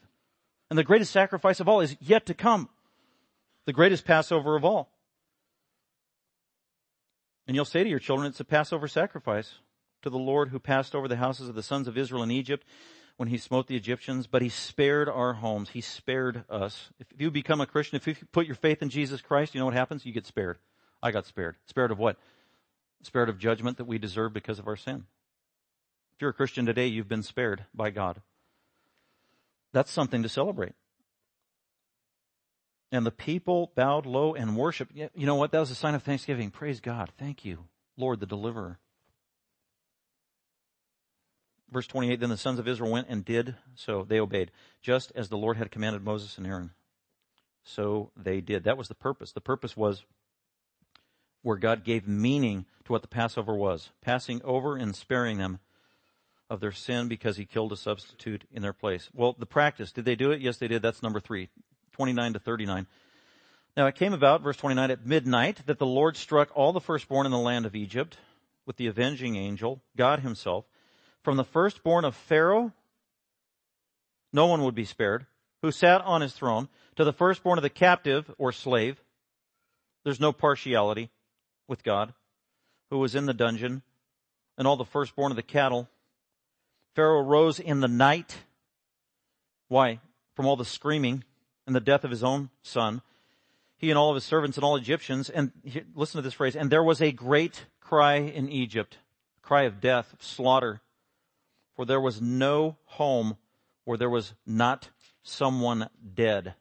And 0.68 0.78
the 0.78 0.84
greatest 0.84 1.12
sacrifice 1.12 1.60
of 1.60 1.66
all 1.66 1.80
is 1.80 1.96
yet 1.98 2.26
to 2.26 2.34
come. 2.34 2.68
The 3.64 3.72
greatest 3.72 4.04
Passover 4.04 4.54
of 4.54 4.66
all. 4.66 4.92
And 7.48 7.54
you'll 7.54 7.64
say 7.64 7.82
to 7.82 7.88
your 7.88 7.98
children, 7.98 8.28
it's 8.28 8.40
a 8.40 8.44
Passover 8.44 8.86
sacrifice 8.86 9.54
to 10.02 10.10
the 10.10 10.18
Lord 10.18 10.50
who 10.50 10.58
passed 10.58 10.94
over 10.94 11.08
the 11.08 11.16
houses 11.16 11.48
of 11.48 11.54
the 11.54 11.62
sons 11.62 11.88
of 11.88 11.96
Israel 11.96 12.22
in 12.22 12.30
Egypt 12.30 12.64
when 13.16 13.30
he 13.30 13.38
smote 13.38 13.66
the 13.66 13.74
Egyptians, 13.74 14.26
but 14.26 14.42
he 14.42 14.50
spared 14.50 15.08
our 15.08 15.32
homes. 15.32 15.70
He 15.70 15.80
spared 15.80 16.44
us. 16.50 16.90
If 17.00 17.06
you 17.18 17.30
become 17.30 17.62
a 17.62 17.66
Christian, 17.66 17.96
if 17.96 18.06
you 18.06 18.14
put 18.32 18.46
your 18.46 18.54
faith 18.54 18.82
in 18.82 18.90
Jesus 18.90 19.22
Christ, 19.22 19.54
you 19.54 19.60
know 19.60 19.64
what 19.64 19.74
happens? 19.74 20.04
You 20.04 20.12
get 20.12 20.26
spared. 20.26 20.58
I 21.02 21.10
got 21.10 21.26
spared. 21.26 21.56
Spared 21.66 21.90
of 21.90 21.98
what? 21.98 22.18
Spared 23.02 23.30
of 23.30 23.38
judgment 23.38 23.78
that 23.78 23.86
we 23.86 23.98
deserve 23.98 24.34
because 24.34 24.58
of 24.58 24.68
our 24.68 24.76
sin. 24.76 25.06
If 26.14 26.20
you're 26.20 26.30
a 26.30 26.34
Christian 26.34 26.66
today, 26.66 26.86
you've 26.86 27.08
been 27.08 27.22
spared 27.22 27.64
by 27.74 27.90
God. 27.90 28.20
That's 29.72 29.90
something 29.90 30.22
to 30.22 30.28
celebrate. 30.28 30.74
And 32.90 33.04
the 33.04 33.10
people 33.10 33.72
bowed 33.74 34.06
low 34.06 34.34
and 34.34 34.56
worshiped. 34.56 34.92
You 34.94 35.26
know 35.26 35.34
what? 35.34 35.52
That 35.52 35.60
was 35.60 35.70
a 35.70 35.74
sign 35.74 35.94
of 35.94 36.02
thanksgiving. 36.02 36.50
Praise 36.50 36.80
God. 36.80 37.12
Thank 37.18 37.44
you, 37.44 37.64
Lord 37.96 38.20
the 38.20 38.26
deliverer. 38.26 38.78
Verse 41.70 41.86
28, 41.86 42.18
then 42.20 42.30
the 42.30 42.38
sons 42.38 42.58
of 42.58 42.66
Israel 42.66 42.90
went 42.90 43.08
and 43.10 43.24
did 43.24 43.54
so. 43.74 44.02
They 44.08 44.18
obeyed, 44.18 44.50
just 44.80 45.12
as 45.14 45.28
the 45.28 45.36
Lord 45.36 45.58
had 45.58 45.70
commanded 45.70 46.02
Moses 46.02 46.38
and 46.38 46.46
Aaron. 46.46 46.70
So 47.62 48.10
they 48.16 48.40
did. 48.40 48.64
That 48.64 48.78
was 48.78 48.88
the 48.88 48.94
purpose. 48.94 49.32
The 49.32 49.42
purpose 49.42 49.76
was 49.76 50.04
where 51.42 51.58
God 51.58 51.84
gave 51.84 52.08
meaning 52.08 52.64
to 52.86 52.92
what 52.92 53.02
the 53.02 53.08
Passover 53.08 53.54
was, 53.54 53.90
passing 54.00 54.40
over 54.44 54.76
and 54.76 54.96
sparing 54.96 55.36
them 55.36 55.58
of 56.48 56.60
their 56.60 56.72
sin 56.72 57.06
because 57.08 57.36
he 57.36 57.44
killed 57.44 57.72
a 57.72 57.76
substitute 57.76 58.44
in 58.50 58.62
their 58.62 58.72
place. 58.72 59.10
Well, 59.12 59.36
the 59.38 59.44
practice, 59.44 59.92
did 59.92 60.06
they 60.06 60.16
do 60.16 60.30
it? 60.30 60.40
Yes, 60.40 60.56
they 60.56 60.68
did. 60.68 60.80
That's 60.80 61.02
number 61.02 61.20
three. 61.20 61.50
29 61.98 62.34
to 62.34 62.38
39. 62.38 62.86
Now 63.76 63.86
it 63.88 63.96
came 63.96 64.12
about, 64.12 64.42
verse 64.42 64.56
29, 64.56 64.92
at 64.92 65.04
midnight 65.04 65.66
that 65.66 65.80
the 65.80 65.86
Lord 65.86 66.16
struck 66.16 66.48
all 66.54 66.72
the 66.72 66.80
firstborn 66.80 67.26
in 67.26 67.32
the 67.32 67.38
land 67.38 67.66
of 67.66 67.74
Egypt 67.74 68.16
with 68.64 68.76
the 68.76 68.86
avenging 68.86 69.34
angel, 69.34 69.82
God 69.96 70.20
himself. 70.20 70.64
From 71.24 71.36
the 71.36 71.42
firstborn 71.42 72.04
of 72.04 72.14
Pharaoh, 72.14 72.72
no 74.32 74.46
one 74.46 74.62
would 74.62 74.76
be 74.76 74.84
spared, 74.84 75.26
who 75.60 75.72
sat 75.72 76.00
on 76.02 76.20
his 76.20 76.34
throne, 76.34 76.68
to 76.94 77.02
the 77.02 77.12
firstborn 77.12 77.58
of 77.58 77.62
the 77.62 77.68
captive 77.68 78.32
or 78.38 78.52
slave. 78.52 79.02
There's 80.04 80.20
no 80.20 80.32
partiality 80.32 81.10
with 81.66 81.82
God, 81.82 82.14
who 82.90 82.98
was 82.98 83.16
in 83.16 83.26
the 83.26 83.34
dungeon, 83.34 83.82
and 84.56 84.68
all 84.68 84.76
the 84.76 84.84
firstborn 84.84 85.32
of 85.32 85.36
the 85.36 85.42
cattle. 85.42 85.88
Pharaoh 86.94 87.22
rose 87.22 87.58
in 87.58 87.80
the 87.80 87.88
night. 87.88 88.36
Why? 89.66 89.98
From 90.36 90.46
all 90.46 90.54
the 90.54 90.64
screaming 90.64 91.24
and 91.68 91.76
the 91.76 91.80
death 91.80 92.02
of 92.02 92.10
his 92.10 92.24
own 92.24 92.50
son, 92.62 93.02
he 93.76 93.90
and 93.90 93.98
all 93.98 94.10
of 94.10 94.16
his 94.16 94.24
servants 94.24 94.56
and 94.56 94.64
all 94.64 94.74
Egyptians, 94.74 95.30
and 95.30 95.52
listen 95.94 96.18
to 96.18 96.22
this 96.22 96.34
phrase, 96.34 96.56
and 96.56 96.70
there 96.70 96.82
was 96.82 97.00
a 97.00 97.12
great 97.12 97.66
cry 97.80 98.16
in 98.16 98.48
Egypt, 98.48 98.98
cry 99.42 99.62
of 99.62 99.80
death, 99.80 100.12
of 100.12 100.22
slaughter, 100.22 100.80
for 101.76 101.84
there 101.84 102.00
was 102.00 102.20
no 102.20 102.76
home 102.86 103.36
where 103.84 103.96
there 103.96 104.10
was 104.10 104.34
not 104.44 104.88
someone 105.22 105.88
dead. 106.14 106.54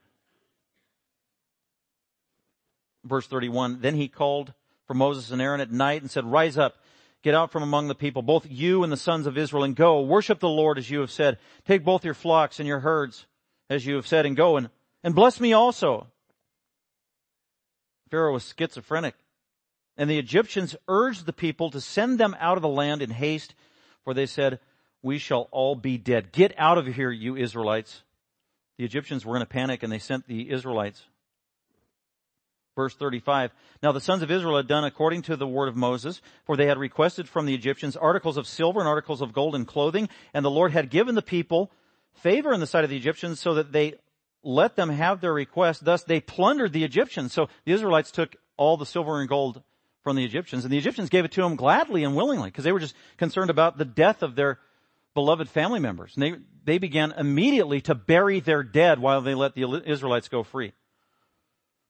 Verse 3.04 3.26
31, 3.26 3.80
then 3.82 3.96
he 3.96 4.08
called 4.08 4.54
for 4.86 4.94
Moses 4.94 5.32
and 5.32 5.42
Aaron 5.42 5.62
at 5.62 5.72
night 5.72 6.02
and 6.02 6.12
said, 6.12 6.26
rise 6.26 6.58
up, 6.58 6.76
get 7.24 7.34
out 7.34 7.52
from 7.52 7.64
among 7.64 7.88
the 7.88 7.96
people, 7.96 8.22
both 8.22 8.46
you 8.50 8.84
and 8.84 8.92
the 8.92 8.98
sons 8.98 9.26
of 9.26 9.38
Israel, 9.38 9.64
and 9.64 9.76
go, 9.76 10.02
worship 10.02 10.40
the 10.40 10.50
Lord 10.50 10.78
as 10.78 10.90
you 10.90 11.00
have 11.00 11.12
said. 11.12 11.38
Take 11.66 11.84
both 11.84 12.06
your 12.06 12.14
flocks 12.14 12.60
and 12.60 12.68
your 12.68 12.82
herds 12.82 13.26
as 13.70 13.86
you 13.86 13.96
have 13.96 14.08
said, 14.08 14.26
and 14.26 14.36
go 14.36 14.58
and 14.58 14.70
and 15.04 15.16
bless 15.16 15.40
me 15.40 15.54
also. 15.54 16.08
Pharaoh 18.10 18.34
was 18.34 18.54
schizophrenic. 18.58 19.16
And 19.98 20.10
the 20.10 20.20
Egyptians 20.20 20.76
urged 20.88 21.26
the 21.26 21.34
people 21.34 21.72
to 21.72 21.82
send 21.82 22.20
them 22.20 22.36
out 22.40 22.58
of 22.58 22.62
the 22.62 22.68
land 22.68 23.02
in 23.02 23.10
haste, 23.10 23.56
for 24.04 24.14
they 24.14 24.28
said, 24.28 24.60
we 25.02 25.18
shall 25.18 25.48
all 25.52 25.76
be 25.76 25.98
dead. 25.98 26.32
Get 26.32 26.54
out 26.58 26.78
of 26.78 26.86
here, 26.86 27.12
you 27.12 27.36
Israelites. 27.36 28.04
The 28.78 28.86
Egyptians 28.86 29.26
were 29.26 29.36
in 29.36 29.42
a 29.42 29.48
panic 29.48 29.84
and 29.84 29.92
they 29.92 30.00
sent 30.00 30.28
the 30.28 30.52
Israelites. 30.52 31.04
Verse 32.76 32.94
35. 32.94 33.52
Now 33.82 33.92
the 33.92 34.02
sons 34.02 34.22
of 34.22 34.30
Israel 34.30 34.58
had 34.58 34.68
done 34.68 34.84
according 34.84 35.24
to 35.24 35.36
the 35.36 35.48
word 35.48 35.68
of 35.68 35.76
Moses, 35.76 36.22
for 36.46 36.56
they 36.56 36.68
had 36.68 36.78
requested 36.78 37.28
from 37.28 37.48
the 37.48 37.56
Egyptians 37.56 37.98
articles 37.98 38.38
of 38.38 38.48
silver 38.48 38.80
and 38.80 38.88
articles 38.88 39.22
of 39.22 39.34
gold 39.34 39.56
and 39.56 39.68
clothing, 39.68 40.10
and 40.34 40.46
the 40.46 40.52
Lord 40.52 40.74
had 40.74 40.92
given 40.92 41.16
the 41.16 41.24
people 41.24 41.72
favor 42.14 42.54
in 42.54 42.60
the 42.60 42.68
sight 42.68 42.84
of 42.84 42.92
the 42.92 42.98
Egyptians 42.98 43.40
so 43.40 43.56
that 43.56 43.72
they 43.72 43.96
let 44.48 44.76
them 44.76 44.90
have 44.90 45.20
their 45.20 45.34
request. 45.34 45.84
Thus 45.84 46.04
they 46.04 46.22
plundered 46.22 46.72
the 46.74 46.84
Egyptians. 46.84 47.34
So 47.34 47.50
the 47.66 47.74
Israelites 47.74 48.12
took 48.12 48.36
all 48.56 48.78
the 48.78 48.86
silver 48.86 49.20
and 49.20 49.30
gold 49.30 49.62
from 50.04 50.16
the 50.16 50.24
Egyptians 50.24 50.64
and 50.64 50.72
the 50.72 50.78
Egyptians 50.78 51.10
gave 51.10 51.26
it 51.26 51.34
to 51.34 51.42
them 51.42 51.58
gladly 51.58 52.06
and 52.06 52.16
willingly 52.16 52.50
because 52.50 52.64
they 52.64 52.72
were 52.72 52.80
just 52.80 52.96
concerned 53.18 53.50
about 53.50 53.78
the 53.78 53.84
death 53.84 54.24
of 54.24 54.36
their 54.36 54.58
beloved 55.14 55.50
family 55.50 55.82
members. 55.82 56.14
And 56.16 56.24
they, 56.24 56.34
they 56.64 56.78
began 56.78 57.12
immediately 57.12 57.82
to 57.82 57.96
bury 57.96 58.40
their 58.40 58.64
dead 58.64 59.00
while 59.00 59.20
they 59.20 59.36
let 59.36 59.54
the 59.54 59.84
Israelites 59.86 60.30
go 60.30 60.44
free. 60.44 60.72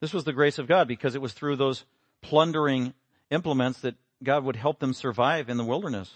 This 0.01 0.13
was 0.13 0.23
the 0.23 0.33
grace 0.33 0.57
of 0.57 0.67
God 0.67 0.87
because 0.87 1.13
it 1.13 1.21
was 1.21 1.33
through 1.33 1.57
those 1.57 1.85
plundering 2.21 2.95
implements 3.29 3.81
that 3.81 3.95
God 4.23 4.43
would 4.45 4.55
help 4.55 4.79
them 4.79 4.93
survive 4.93 5.49
in 5.49 5.57
the 5.57 5.63
wilderness. 5.63 6.11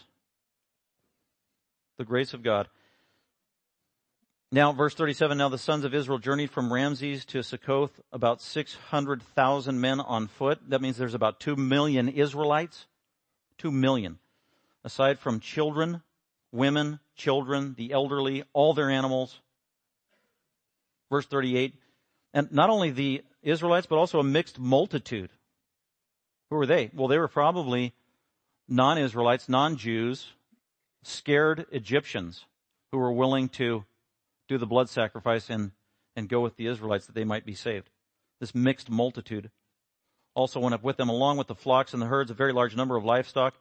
The 1.98 2.06
grace 2.06 2.34
of 2.34 2.42
God. 2.42 2.68
Now, 4.54 4.74
verse 4.74 4.94
37, 4.96 5.38
now 5.38 5.48
the 5.48 5.58
sons 5.58 5.86
of 5.86 5.94
Israel 5.94 6.20
journeyed 6.20 6.52
from 6.52 6.74
Ramses 6.74 7.24
to 7.26 7.42
Succoth, 7.42 8.02
about 8.12 8.42
600,000 8.42 9.80
men 9.80 10.02
on 10.02 10.28
foot. 10.28 10.60
That 10.68 10.82
means 10.82 10.98
there's 10.98 11.14
about 11.14 11.40
2 11.40 11.56
million 11.56 12.10
Israelites. 12.10 12.86
2 13.60 13.72
million. 13.72 14.20
Aside 14.84 15.20
from 15.20 15.40
children, 15.40 16.02
women, 16.52 17.00
children, 17.16 17.76
the 17.78 17.94
elderly, 17.94 18.44
all 18.52 18.74
their 18.74 18.90
animals. 18.90 19.40
Verse 21.10 21.26
38, 21.28 21.74
and 22.34 22.52
not 22.52 22.70
only 22.70 22.90
the 22.90 23.24
Israelites, 23.42 23.88
but 23.88 23.98
also 23.98 24.20
a 24.20 24.24
mixed 24.24 24.60
multitude. 24.60 25.30
Who 26.50 26.58
were 26.58 26.66
they? 26.66 26.90
Well, 26.94 27.08
they 27.08 27.18
were 27.18 27.30
probably 27.30 27.94
non-Israelites, 28.68 29.48
non-Jews, 29.48 30.28
scared 31.04 31.68
Egyptians 31.72 32.46
who 32.92 32.98
were 32.98 33.14
willing 33.14 33.48
to 33.50 33.86
do 34.52 34.58
the 34.58 34.66
blood 34.68 34.90
sacrifice 34.90 35.50
and, 35.50 35.72
and 36.16 36.28
go 36.28 36.42
with 36.42 36.58
the 36.58 36.68
Israelites 36.68 37.06
that 37.06 37.16
they 37.16 37.24
might 37.24 37.46
be 37.46 37.56
saved. 37.56 37.90
This 38.40 38.54
mixed 38.54 38.90
multitude 38.90 39.50
also 40.34 40.60
went 40.60 40.76
up 40.76 40.84
with 40.84 40.98
them 40.98 41.10
along 41.10 41.38
with 41.38 41.48
the 41.48 41.56
flocks 41.56 41.94
and 41.94 42.02
the 42.02 42.08
herds, 42.08 42.32
a 42.32 42.36
very 42.36 42.52
large 42.52 42.76
number 42.76 42.98
of 42.98 43.06
livestock. 43.06 43.56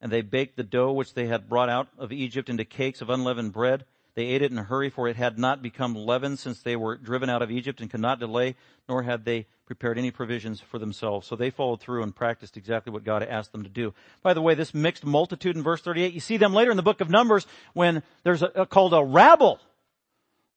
And 0.00 0.10
they 0.10 0.22
baked 0.22 0.56
the 0.56 0.62
dough 0.62 0.92
which 0.92 1.14
they 1.14 1.26
had 1.26 1.48
brought 1.48 1.68
out 1.68 1.88
of 1.98 2.12
Egypt 2.12 2.48
into 2.48 2.64
cakes 2.64 3.00
of 3.02 3.10
unleavened 3.10 3.52
bread. 3.52 3.84
They 4.14 4.26
ate 4.26 4.42
it 4.42 4.50
in 4.50 4.58
a 4.58 4.64
hurry, 4.64 4.90
for 4.90 5.08
it 5.08 5.16
had 5.16 5.38
not 5.38 5.62
become 5.62 5.94
leavened 5.94 6.38
since 6.38 6.62
they 6.62 6.74
were 6.74 6.96
driven 6.96 7.28
out 7.28 7.42
of 7.42 7.50
Egypt 7.50 7.80
and 7.80 7.90
could 7.90 8.00
not 8.00 8.18
delay, 8.18 8.56
nor 8.88 9.02
had 9.02 9.24
they 9.24 9.46
prepared 9.66 9.98
any 9.98 10.10
provisions 10.10 10.60
for 10.60 10.78
themselves. 10.78 11.26
So 11.26 11.36
they 11.36 11.50
followed 11.50 11.80
through 11.80 12.02
and 12.02 12.14
practiced 12.14 12.56
exactly 12.56 12.92
what 12.92 13.04
God 13.04 13.22
asked 13.22 13.52
them 13.52 13.62
to 13.64 13.68
do. 13.68 13.92
By 14.22 14.34
the 14.34 14.42
way, 14.42 14.54
this 14.54 14.74
mixed 14.74 15.04
multitude 15.04 15.56
in 15.56 15.62
verse 15.62 15.82
38, 15.82 16.14
you 16.14 16.20
see 16.20 16.36
them 16.36 16.54
later 16.54 16.70
in 16.70 16.76
the 16.76 16.82
book 16.82 17.00
of 17.00 17.10
Numbers 17.10 17.46
when 17.74 18.02
there's 18.24 18.42
a, 18.42 18.50
a 18.54 18.66
called 18.66 18.94
a 18.94 19.04
rabble 19.04 19.60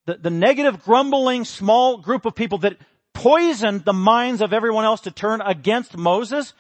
the, 0.05 0.15
the 0.15 0.29
negative, 0.29 0.83
grumbling, 0.83 1.45
small 1.45 1.97
group 1.97 2.25
of 2.25 2.35
people 2.35 2.59
that 2.59 2.77
poisoned 3.13 3.85
the 3.85 3.93
minds 3.93 4.41
of 4.41 4.53
everyone 4.53 4.85
else 4.85 5.01
to 5.01 5.11
turn 5.11 5.41
against 5.41 5.97
Moses, 5.97 6.53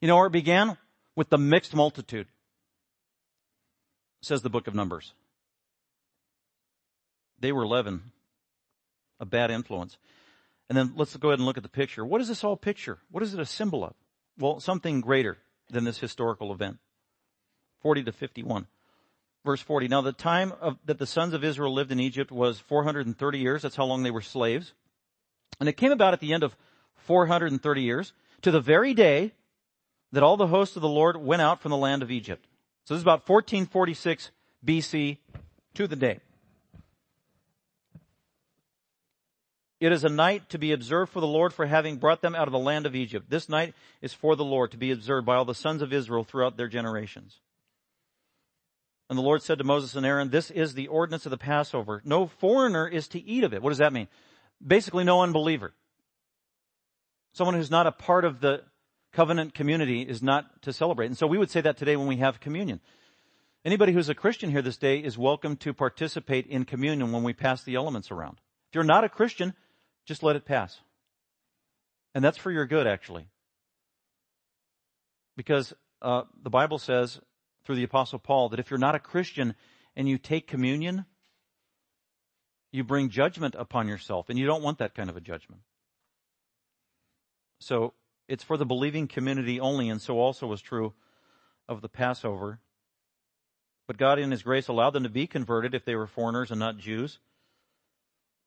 you 0.00 0.08
know 0.08 0.16
where 0.16 0.26
it 0.26 0.32
began? 0.32 0.76
With 1.14 1.28
the 1.28 1.38
mixed 1.38 1.74
multitude. 1.74 2.26
Says 4.22 4.42
the 4.42 4.50
book 4.50 4.66
of 4.66 4.74
Numbers. 4.74 5.12
They 7.38 7.52
were 7.52 7.66
leaven, 7.66 8.12
a 9.20 9.26
bad 9.26 9.50
influence. 9.50 9.98
And 10.68 10.76
then 10.76 10.94
let's 10.96 11.14
go 11.16 11.28
ahead 11.28 11.38
and 11.38 11.46
look 11.46 11.58
at 11.58 11.62
the 11.62 11.68
picture. 11.68 12.04
What 12.04 12.20
is 12.20 12.28
this 12.28 12.42
all 12.42 12.56
picture? 12.56 12.98
What 13.10 13.22
is 13.22 13.34
it 13.34 13.40
a 13.40 13.46
symbol 13.46 13.84
of? 13.84 13.94
Well, 14.38 14.58
something 14.60 15.00
greater 15.00 15.38
than 15.70 15.84
this 15.84 15.98
historical 15.98 16.52
event. 16.52 16.78
40 17.82 18.04
to 18.04 18.12
51 18.12 18.66
verse 19.46 19.62
40. 19.62 19.88
Now 19.88 20.02
the 20.02 20.12
time 20.12 20.52
of, 20.60 20.76
that 20.84 20.98
the 20.98 21.06
sons 21.06 21.32
of 21.32 21.42
Israel 21.42 21.72
lived 21.72 21.92
in 21.92 22.00
Egypt 22.00 22.30
was 22.30 22.58
430 22.58 23.38
years. 23.38 23.62
That's 23.62 23.76
how 23.76 23.84
long 23.84 24.02
they 24.02 24.10
were 24.10 24.20
slaves. 24.20 24.74
And 25.58 25.68
it 25.68 25.78
came 25.78 25.92
about 25.92 26.12
at 26.12 26.20
the 26.20 26.34
end 26.34 26.42
of 26.42 26.54
430 26.96 27.82
years 27.82 28.12
to 28.42 28.50
the 28.50 28.60
very 28.60 28.92
day 28.92 29.32
that 30.12 30.22
all 30.22 30.36
the 30.36 30.48
hosts 30.48 30.76
of 30.76 30.82
the 30.82 30.88
Lord 30.88 31.16
went 31.16 31.40
out 31.40 31.62
from 31.62 31.70
the 31.70 31.76
land 31.76 32.02
of 32.02 32.10
Egypt. 32.10 32.44
So 32.84 32.94
this 32.94 32.98
is 32.98 33.04
about 33.04 33.28
1446 33.28 34.30
BC 34.64 35.18
to 35.74 35.86
the 35.86 35.96
day. 35.96 36.20
It 39.78 39.92
is 39.92 40.04
a 40.04 40.08
night 40.08 40.48
to 40.50 40.58
be 40.58 40.72
observed 40.72 41.12
for 41.12 41.20
the 41.20 41.26
Lord 41.26 41.52
for 41.52 41.66
having 41.66 41.96
brought 41.96 42.22
them 42.22 42.34
out 42.34 42.48
of 42.48 42.52
the 42.52 42.58
land 42.58 42.86
of 42.86 42.94
Egypt. 42.94 43.28
This 43.28 43.48
night 43.48 43.74
is 44.00 44.14
for 44.14 44.34
the 44.34 44.44
Lord 44.44 44.70
to 44.70 44.78
be 44.78 44.90
observed 44.90 45.26
by 45.26 45.36
all 45.36 45.44
the 45.44 45.54
sons 45.54 45.82
of 45.82 45.92
Israel 45.92 46.24
throughout 46.24 46.56
their 46.56 46.68
generations. 46.68 47.40
And 49.08 49.16
the 49.16 49.22
Lord 49.22 49.42
said 49.42 49.58
to 49.58 49.64
Moses 49.64 49.94
and 49.94 50.04
Aaron, 50.04 50.30
this 50.30 50.50
is 50.50 50.74
the 50.74 50.88
ordinance 50.88 51.26
of 51.26 51.30
the 51.30 51.38
Passover. 51.38 52.02
No 52.04 52.26
foreigner 52.26 52.88
is 52.88 53.06
to 53.08 53.22
eat 53.22 53.44
of 53.44 53.54
it. 53.54 53.62
What 53.62 53.70
does 53.70 53.78
that 53.78 53.92
mean? 53.92 54.08
Basically 54.64 55.04
no 55.04 55.22
unbeliever. 55.22 55.72
Someone 57.32 57.54
who's 57.54 57.70
not 57.70 57.86
a 57.86 57.92
part 57.92 58.24
of 58.24 58.40
the 58.40 58.62
covenant 59.12 59.54
community 59.54 60.02
is 60.02 60.22
not 60.22 60.62
to 60.62 60.72
celebrate. 60.72 61.06
And 61.06 61.16
so 61.16 61.26
we 61.26 61.38
would 61.38 61.50
say 61.50 61.60
that 61.60 61.76
today 61.76 61.96
when 61.96 62.08
we 62.08 62.16
have 62.16 62.40
communion. 62.40 62.80
Anybody 63.64 63.92
who's 63.92 64.08
a 64.08 64.14
Christian 64.14 64.50
here 64.50 64.62
this 64.62 64.76
day 64.76 64.98
is 64.98 65.18
welcome 65.18 65.56
to 65.56 65.72
participate 65.72 66.46
in 66.46 66.64
communion 66.64 67.12
when 67.12 67.22
we 67.22 67.32
pass 67.32 67.62
the 67.62 67.74
elements 67.74 68.10
around. 68.10 68.38
If 68.70 68.74
you're 68.74 68.84
not 68.84 69.04
a 69.04 69.08
Christian, 69.08 69.54
just 70.04 70.22
let 70.22 70.36
it 70.36 70.44
pass. 70.44 70.80
And 72.14 72.24
that's 72.24 72.38
for 72.38 72.50
your 72.50 72.66
good, 72.66 72.86
actually. 72.86 73.26
Because 75.36 75.74
uh, 76.00 76.22
the 76.42 76.50
Bible 76.50 76.78
says 76.78 77.20
through 77.66 77.76
the 77.76 77.84
apostle 77.84 78.18
Paul 78.18 78.50
that 78.50 78.60
if 78.60 78.70
you're 78.70 78.78
not 78.78 78.94
a 78.94 79.00
Christian 79.00 79.54
and 79.96 80.08
you 80.08 80.16
take 80.16 80.46
communion, 80.46 81.04
you 82.72 82.84
bring 82.84 83.10
judgment 83.10 83.54
upon 83.58 83.88
yourself, 83.88 84.28
and 84.28 84.38
you 84.38 84.46
don't 84.46 84.62
want 84.62 84.78
that 84.78 84.94
kind 84.94 85.10
of 85.10 85.16
a 85.16 85.20
judgment. 85.20 85.62
So 87.58 87.94
it's 88.28 88.44
for 88.44 88.56
the 88.56 88.66
believing 88.66 89.08
community 89.08 89.60
only, 89.60 89.88
and 89.88 90.00
so 90.00 90.18
also 90.18 90.46
was 90.46 90.60
true 90.60 90.92
of 91.68 91.80
the 91.80 91.88
Passover. 91.88 92.60
But 93.86 93.98
God 93.98 94.18
in 94.18 94.30
His 94.30 94.42
grace 94.42 94.68
allowed 94.68 94.90
them 94.90 95.04
to 95.04 95.08
be 95.08 95.26
converted 95.26 95.74
if 95.74 95.84
they 95.84 95.94
were 95.94 96.06
foreigners 96.06 96.50
and 96.50 96.60
not 96.60 96.78
Jews. 96.78 97.18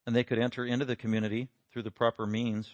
And 0.06 0.16
they 0.16 0.24
could 0.24 0.40
enter 0.40 0.66
into 0.66 0.86
the 0.86 0.96
community 0.96 1.50
through 1.72 1.84
the 1.84 1.92
proper 1.92 2.26
means. 2.26 2.70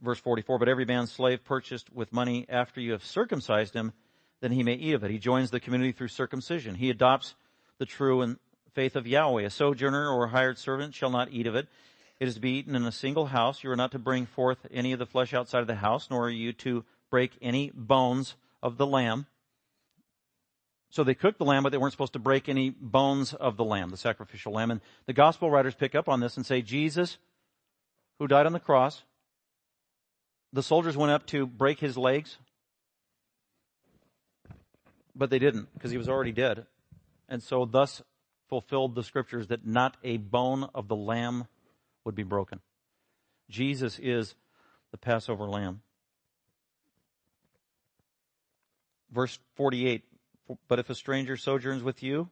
Verse 0.00 0.18
44, 0.20 0.58
but 0.58 0.68
every 0.68 0.84
man's 0.84 1.10
slave 1.10 1.44
purchased 1.44 1.92
with 1.92 2.12
money 2.12 2.46
after 2.48 2.80
you 2.80 2.92
have 2.92 3.04
circumcised 3.04 3.74
him, 3.74 3.92
then 4.40 4.52
he 4.52 4.62
may 4.62 4.74
eat 4.74 4.94
of 4.94 5.04
it. 5.04 5.10
He 5.10 5.18
joins 5.18 5.50
the 5.50 5.60
community 5.60 5.92
through 5.92 6.08
circumcision. 6.08 6.76
He 6.76 6.90
adopts 6.90 7.34
the 7.78 7.86
true 7.86 8.22
and 8.22 8.38
faith 8.72 8.96
of 8.96 9.06
Yahweh. 9.06 9.42
A 9.42 9.50
sojourner 9.50 10.08
or 10.08 10.24
a 10.24 10.28
hired 10.28 10.58
servant 10.58 10.94
shall 10.94 11.10
not 11.10 11.30
eat 11.30 11.46
of 11.46 11.54
it. 11.54 11.68
It 12.20 12.28
is 12.28 12.34
to 12.34 12.40
be 12.40 12.52
eaten 12.52 12.74
in 12.74 12.84
a 12.84 12.92
single 12.92 13.26
house. 13.26 13.62
You 13.62 13.70
are 13.70 13.76
not 13.76 13.92
to 13.92 13.98
bring 13.98 14.26
forth 14.26 14.58
any 14.72 14.92
of 14.92 14.98
the 14.98 15.06
flesh 15.06 15.34
outside 15.34 15.60
of 15.60 15.66
the 15.66 15.76
house, 15.76 16.08
nor 16.10 16.26
are 16.26 16.30
you 16.30 16.52
to 16.54 16.84
break 17.10 17.32
any 17.40 17.70
bones 17.74 18.34
of 18.62 18.76
the 18.76 18.86
lamb. 18.86 19.26
So 20.90 21.04
they 21.04 21.14
cooked 21.14 21.38
the 21.38 21.44
lamb, 21.44 21.62
but 21.62 21.70
they 21.70 21.78
weren't 21.78 21.92
supposed 21.92 22.14
to 22.14 22.18
break 22.18 22.48
any 22.48 22.70
bones 22.70 23.34
of 23.34 23.56
the 23.56 23.64
lamb, 23.64 23.90
the 23.90 23.96
sacrificial 23.96 24.52
lamb. 24.52 24.70
And 24.70 24.80
the 25.06 25.12
gospel 25.12 25.50
writers 25.50 25.74
pick 25.74 25.94
up 25.94 26.08
on 26.08 26.20
this 26.20 26.36
and 26.36 26.46
say, 26.46 26.62
Jesus, 26.62 27.18
who 28.18 28.26
died 28.26 28.46
on 28.46 28.52
the 28.52 28.60
cross, 28.60 29.02
the 30.52 30.62
soldiers 30.62 30.96
went 30.96 31.12
up 31.12 31.26
to 31.26 31.46
break 31.46 31.78
his 31.78 31.98
legs, 31.98 32.38
but 35.18 35.30
they 35.30 35.40
didn't 35.40 35.68
because 35.74 35.90
he 35.90 35.98
was 35.98 36.08
already 36.08 36.32
dead. 36.32 36.64
And 37.28 37.42
so 37.42 37.64
thus 37.64 38.00
fulfilled 38.48 38.94
the 38.94 39.02
scriptures 39.02 39.48
that 39.48 39.66
not 39.66 39.96
a 40.02 40.16
bone 40.16 40.70
of 40.74 40.88
the 40.88 40.96
lamb 40.96 41.46
would 42.04 42.14
be 42.14 42.22
broken. 42.22 42.60
Jesus 43.50 43.98
is 43.98 44.34
the 44.92 44.96
Passover 44.96 45.44
lamb. 45.44 45.82
Verse 49.10 49.38
48, 49.56 50.04
but 50.68 50.78
if 50.78 50.88
a 50.88 50.94
stranger 50.94 51.36
sojourns 51.36 51.82
with 51.82 52.02
you 52.02 52.30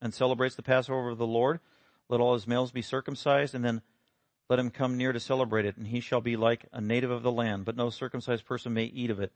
and 0.00 0.14
celebrates 0.14 0.54
the 0.54 0.62
Passover 0.62 1.10
of 1.10 1.18
the 1.18 1.26
Lord, 1.26 1.60
let 2.08 2.20
all 2.20 2.34
his 2.34 2.46
males 2.46 2.70
be 2.70 2.82
circumcised 2.82 3.54
and 3.54 3.64
then 3.64 3.82
let 4.48 4.58
him 4.58 4.70
come 4.70 4.96
near 4.96 5.12
to 5.12 5.20
celebrate 5.20 5.64
it 5.64 5.76
and 5.76 5.86
he 5.86 6.00
shall 6.00 6.20
be 6.20 6.36
like 6.36 6.66
a 6.72 6.80
native 6.80 7.10
of 7.10 7.22
the 7.22 7.32
land, 7.32 7.64
but 7.64 7.76
no 7.76 7.90
circumcised 7.90 8.44
person 8.44 8.74
may 8.74 8.84
eat 8.84 9.10
of 9.10 9.20
it. 9.20 9.32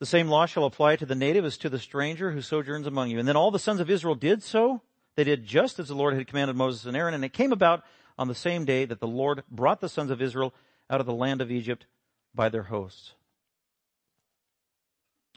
The 0.00 0.06
same 0.06 0.28
law 0.28 0.46
shall 0.46 0.64
apply 0.64 0.96
to 0.96 1.06
the 1.06 1.14
native 1.14 1.44
as 1.44 1.56
to 1.58 1.68
the 1.68 1.78
stranger 1.78 2.32
who 2.32 2.42
sojourns 2.42 2.86
among 2.86 3.10
you. 3.10 3.18
And 3.18 3.28
then 3.28 3.36
all 3.36 3.50
the 3.50 3.58
sons 3.58 3.80
of 3.80 3.90
Israel 3.90 4.14
did 4.14 4.42
so. 4.42 4.82
They 5.14 5.24
did 5.24 5.44
just 5.44 5.78
as 5.78 5.88
the 5.88 5.94
Lord 5.94 6.14
had 6.14 6.26
commanded 6.26 6.56
Moses 6.56 6.86
and 6.86 6.96
Aaron. 6.96 7.14
And 7.14 7.24
it 7.24 7.32
came 7.32 7.52
about 7.52 7.84
on 8.18 8.28
the 8.28 8.34
same 8.34 8.64
day 8.64 8.84
that 8.86 9.00
the 9.00 9.06
Lord 9.06 9.42
brought 9.50 9.80
the 9.80 9.88
sons 9.88 10.10
of 10.10 10.22
Israel 10.22 10.54
out 10.88 11.00
of 11.00 11.06
the 11.06 11.14
land 11.14 11.40
of 11.40 11.50
Egypt 11.50 11.86
by 12.34 12.48
their 12.48 12.64
hosts 12.64 13.12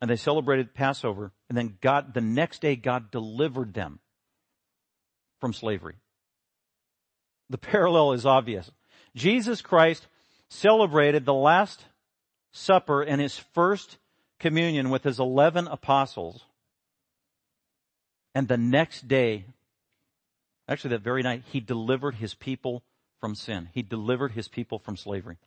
and 0.04 0.10
they 0.10 0.18
celebrated 0.18 0.74
Passover. 0.74 1.32
And 1.48 1.58
then 1.58 1.78
God, 1.80 2.14
the 2.14 2.20
next 2.20 2.60
day, 2.60 2.76
God 2.76 3.10
delivered 3.10 3.74
them 3.74 4.00
from 5.40 5.54
slavery. 5.54 5.96
The 7.50 7.58
parallel 7.58 8.12
is 8.12 8.26
obvious. 8.26 8.70
Jesus 9.16 9.62
Christ 9.62 10.06
celebrated 10.50 11.24
the 11.24 11.34
Last 11.34 11.86
Supper 12.52 13.02
and 13.02 13.22
his 13.22 13.38
first 13.38 13.98
communion 14.44 14.90
with 14.90 15.04
his 15.04 15.20
11 15.20 15.68
apostles. 15.68 16.46
And 18.36 18.48
the 18.48 18.58
next 18.58 19.08
day, 19.08 19.46
actually 20.68 20.92
that 20.92 21.02
very 21.02 21.24
night, 21.24 21.44
he 21.52 21.60
delivered 21.60 22.16
his 22.16 22.36
people 22.36 22.84
from 23.20 23.34
sin. 23.34 23.70
He 23.74 23.82
delivered 23.82 24.34
his 24.34 24.48
people 24.48 24.78
from 24.78 24.98
slavery 24.98 25.38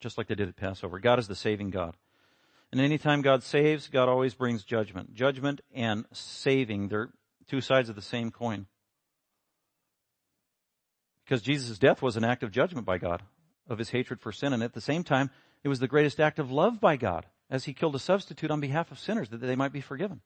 just 0.00 0.18
like 0.18 0.26
they 0.26 0.34
did 0.34 0.48
at 0.48 0.56
Passover. 0.56 0.98
God 0.98 1.18
is 1.18 1.28
the 1.28 1.34
saving 1.34 1.70
God. 1.70 1.96
And 2.72 2.80
anytime 2.80 3.22
God 3.22 3.42
saves, 3.42 3.88
God 3.88 4.08
always 4.08 4.34
brings 4.34 4.64
judgment. 4.64 5.14
Judgment 5.14 5.60
and 5.74 6.06
saving, 6.12 6.88
they're 6.88 7.10
two 7.48 7.60
sides 7.60 7.88
of 7.88 7.96
the 7.96 8.02
same 8.02 8.30
coin. 8.30 8.66
Because 11.24 11.42
Jesus' 11.42 11.78
death 11.78 12.00
was 12.02 12.16
an 12.16 12.24
act 12.24 12.42
of 12.42 12.50
judgment 12.50 12.86
by 12.86 12.98
God 12.98 13.22
of 13.68 13.78
his 13.78 13.90
hatred 13.90 14.20
for 14.20 14.32
sin. 14.32 14.52
And 14.52 14.62
at 14.62 14.72
the 14.72 14.80
same 14.80 15.04
time, 15.04 15.30
it 15.62 15.68
was 15.68 15.80
the 15.80 15.88
greatest 15.88 16.20
act 16.20 16.38
of 16.38 16.50
love 16.50 16.80
by 16.80 16.96
God 16.96 17.26
as 17.50 17.64
he 17.64 17.72
killed 17.72 17.94
a 17.94 17.98
substitute 17.98 18.50
on 18.50 18.60
behalf 18.60 18.90
of 18.90 18.98
sinners 18.98 19.28
that 19.30 19.40
they 19.40 19.56
might 19.56 19.72
be 19.72 19.80
forgiven. 19.80 20.20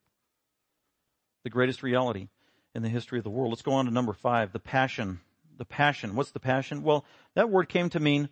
The 1.43 1.51
greatest 1.51 1.83
reality 1.83 2.29
in 2.75 2.83
the 2.83 2.89
history 2.89 3.19
of 3.19 3.25
the 3.25 3.31
world. 3.31 3.51
Let's 3.51 3.63
go 3.63 3.73
on 3.73 3.87
to 3.87 3.91
number 3.91 4.13
five, 4.13 4.53
the 4.53 4.59
passion. 4.59 5.21
The 5.57 5.65
passion. 5.65 6.17
What's 6.17 6.33
the 6.33 6.41
passion? 6.41 6.83
Well, 6.83 7.05
that 7.35 7.51
word 7.51 7.69
came 7.69 7.91
to 7.91 8.01
mean 8.01 8.29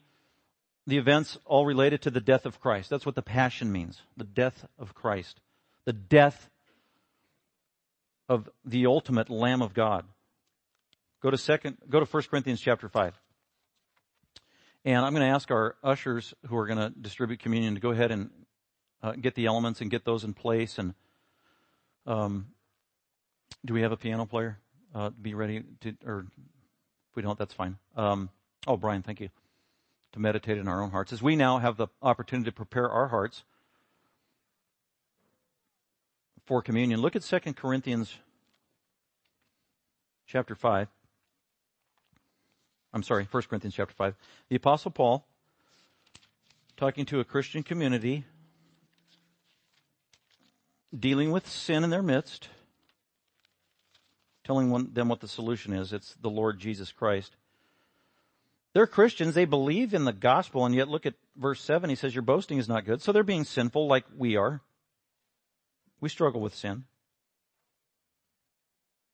the 0.87 0.99
events 0.99 1.39
all 1.45 1.65
related 1.65 2.03
to 2.03 2.11
the 2.11 2.21
death 2.21 2.47
of 2.47 2.61
Christ. 2.61 2.91
That's 2.91 3.07
what 3.07 3.15
the 3.15 3.23
passion 3.23 3.71
means. 3.71 4.03
The 4.17 4.25
death 4.25 4.67
of 4.79 4.95
Christ. 4.95 5.41
The 5.85 5.93
death 5.93 6.51
of 8.29 8.49
the 8.65 8.87
ultimate 8.87 9.31
Lamb 9.31 9.63
of 9.63 9.75
God. 9.75 10.05
Go 11.23 11.31
to 11.31 11.39
second, 11.39 11.79
go 11.89 12.01
to 12.01 12.07
1 12.07 12.23
Corinthians 12.25 12.61
chapter 12.61 12.89
5. 12.89 13.15
And 14.85 15.05
I'm 15.05 15.13
going 15.13 15.23
to 15.23 15.33
ask 15.33 15.51
our 15.51 15.77
ushers 15.83 16.35
who 16.47 16.57
are 16.57 16.67
going 16.67 16.79
to 16.79 16.91
distribute 16.91 17.39
communion 17.39 17.75
to 17.75 17.81
go 17.81 17.91
ahead 17.91 18.11
and 18.11 18.31
uh, 19.03 19.13
get 19.13 19.35
the 19.35 19.47
elements 19.47 19.81
and 19.81 19.91
get 19.91 20.05
those 20.05 20.25
in 20.25 20.35
place. 20.35 20.79
And 20.79 20.95
um, 22.05 22.49
do 23.65 23.75
we 23.75 23.83
have 23.83 23.93
a 23.93 23.97
piano 23.97 24.27
player? 24.27 24.59
Uh, 24.95 25.11
be 25.11 25.35
ready 25.35 25.63
to, 25.83 25.95
or 26.05 26.27
if 27.11 27.17
we 27.17 27.23
don't, 27.23 27.39
that's 27.39 27.55
fine. 27.55 27.79
Um, 27.97 28.29
oh, 28.67 28.77
Brian, 28.77 29.03
thank 29.03 29.21
you 29.21 29.31
to 30.13 30.21
meditate 30.21 30.59
in 30.59 30.69
our 30.69 30.83
own 30.83 30.91
hearts, 30.91 31.13
as 31.13 31.23
we 31.23 31.37
now 31.37 31.59
have 31.59 31.77
the 31.77 31.87
opportunity 32.03 32.51
to 32.51 32.55
prepare 32.55 32.91
our 32.91 33.09
hearts 33.09 33.45
for 36.45 36.61
communion. 36.61 37.01
Look 37.01 37.17
at 37.17 37.23
2 37.23 37.39
Corinthians 37.55 38.19
chapter 40.27 40.55
5. 40.55 40.89
I'm 42.95 43.03
sorry, 43.03 43.27
1 43.31 43.43
Corinthians 43.45 43.75
chapter 43.75 43.95
5. 43.95 44.15
The 44.49 44.57
apostle 44.57 44.91
Paul, 44.91 45.27
talking 46.77 47.07
to 47.07 47.21
a 47.21 47.25
Christian 47.25 47.63
community, 47.63 48.25
dealing 50.97 51.31
with 51.31 51.49
sin 51.49 51.85
in 51.85 51.91
their 51.91 52.03
midst, 52.03 52.49
telling 54.45 54.93
them 54.93 55.09
what 55.09 55.21
the 55.21 55.29
solution 55.29 55.73
is. 55.73 55.93
It's 55.93 56.15
the 56.21 56.29
Lord 56.29 56.59
Jesus 56.59 56.93
Christ. 56.93 57.37
They're 58.75 58.87
Christians. 58.87 59.35
They 59.35 59.45
believe 59.45 59.95
in 59.95 60.05
the 60.05 60.13
gospel. 60.13 60.67
And 60.67 60.75
yet 60.75 60.89
look 60.89 61.07
at 61.07 61.15
verse 61.37 61.61
7. 61.63 61.89
He 61.89 61.97
says, 61.97 62.15
your 62.15 62.23
boasting 62.23 62.59
is 62.59 62.69
not 62.69 62.85
good. 62.85 63.01
So 63.01 63.13
they're 63.13 63.23
being 63.23 63.45
sinful 63.45 63.87
like 63.87 64.05
we 64.17 64.37
are. 64.37 64.61
We 66.01 66.09
struggle 66.09 66.41
with 66.41 66.55
sin. 66.55 66.85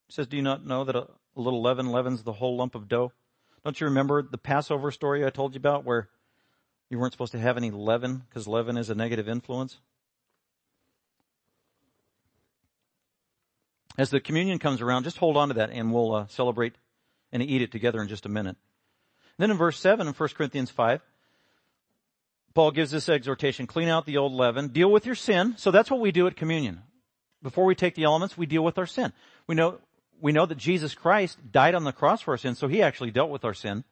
He 0.07 0.15
says, 0.15 0.27
do 0.27 0.37
you 0.37 0.43
not 0.43 0.65
know 0.65 0.85
that 0.85 0.97
a 0.97 1.09
little 1.35 1.61
leaven 1.61 1.93
leavens 1.93 2.23
the 2.23 2.33
whole 2.33 2.57
lump 2.57 2.75
of 2.75 2.89
dough? 2.89 3.13
Don't 3.69 3.83
you 3.83 3.89
remember 3.89 4.23
the 4.23 4.39
Passover 4.39 4.91
story 4.91 5.27
I 5.27 5.29
told 5.29 5.53
you 5.53 5.59
about 5.59 5.85
where 5.85 6.09
you 6.89 6.99
weren't 6.99 7.13
supposed 7.13 7.33
to 7.33 7.39
have 7.39 7.59
any 7.59 7.71
leaven 7.71 8.23
because 8.27 8.49
leaven 8.49 8.79
is 8.79 8.89
a 8.89 8.95
negative 8.95 9.29
influence? 9.29 9.77
As 13.99 14.09
the 14.09 14.21
communion 14.21 14.59
comes 14.59 14.81
around, 14.81 15.05
just 15.05 15.19
hold 15.19 15.37
on 15.37 15.49
to 15.49 15.55
that 15.57 15.69
and 15.71 15.93
we'll 15.93 16.15
uh, 16.15 16.27
celebrate 16.29 16.77
and 17.31 17.43
eat 17.43 17.61
it 17.61 17.71
together 17.71 18.01
in 18.01 18.09
just 18.09 18.25
a 18.25 18.31
minute. 18.31 18.57
Then 19.37 19.51
in 19.51 19.59
verse 19.59 19.79
7 19.79 20.09
in 20.09 20.15
1 20.15 20.29
Corinthians 20.31 20.71
5, 20.71 21.03
Paul 22.55 22.71
gives 22.71 22.91
this 22.91 23.11
exhortation, 23.11 23.67
clean 23.67 23.89
out 23.89 24.07
the 24.07 24.17
old 24.17 24.33
leaven, 24.33 24.69
deal 24.69 24.91
with 24.91 25.05
your 25.05 25.15
sin. 25.15 25.57
So 25.59 25.71
that's 25.71 25.91
what 25.91 26.01
we 26.01 26.11
do 26.11 26.27
at 26.27 26.37
communion. 26.37 26.81
Before 27.43 27.67
we 27.67 27.75
take 27.75 27.97
the 27.97 28.05
elements, 28.05 28.35
we 28.35 28.47
deal 28.47 28.65
with 28.65 28.79
our 28.79 28.87
sin. 28.87 29.13
We 29.47 29.55
know, 29.57 29.79
we 30.21 30.33
know 30.33 30.47
that 30.47 30.59
Jesus 30.59 30.95
Christ 30.95 31.39
died 31.53 31.75
on 31.75 31.85
the 31.85 31.93
cross 31.93 32.23
for 32.23 32.33
our 32.33 32.39
sin, 32.39 32.55
so 32.55 32.69
he 32.69 32.83
actually 32.83 33.11
dealt 33.11 33.31
with 33.31 33.45
our 33.45 33.55
sin. 33.55 33.85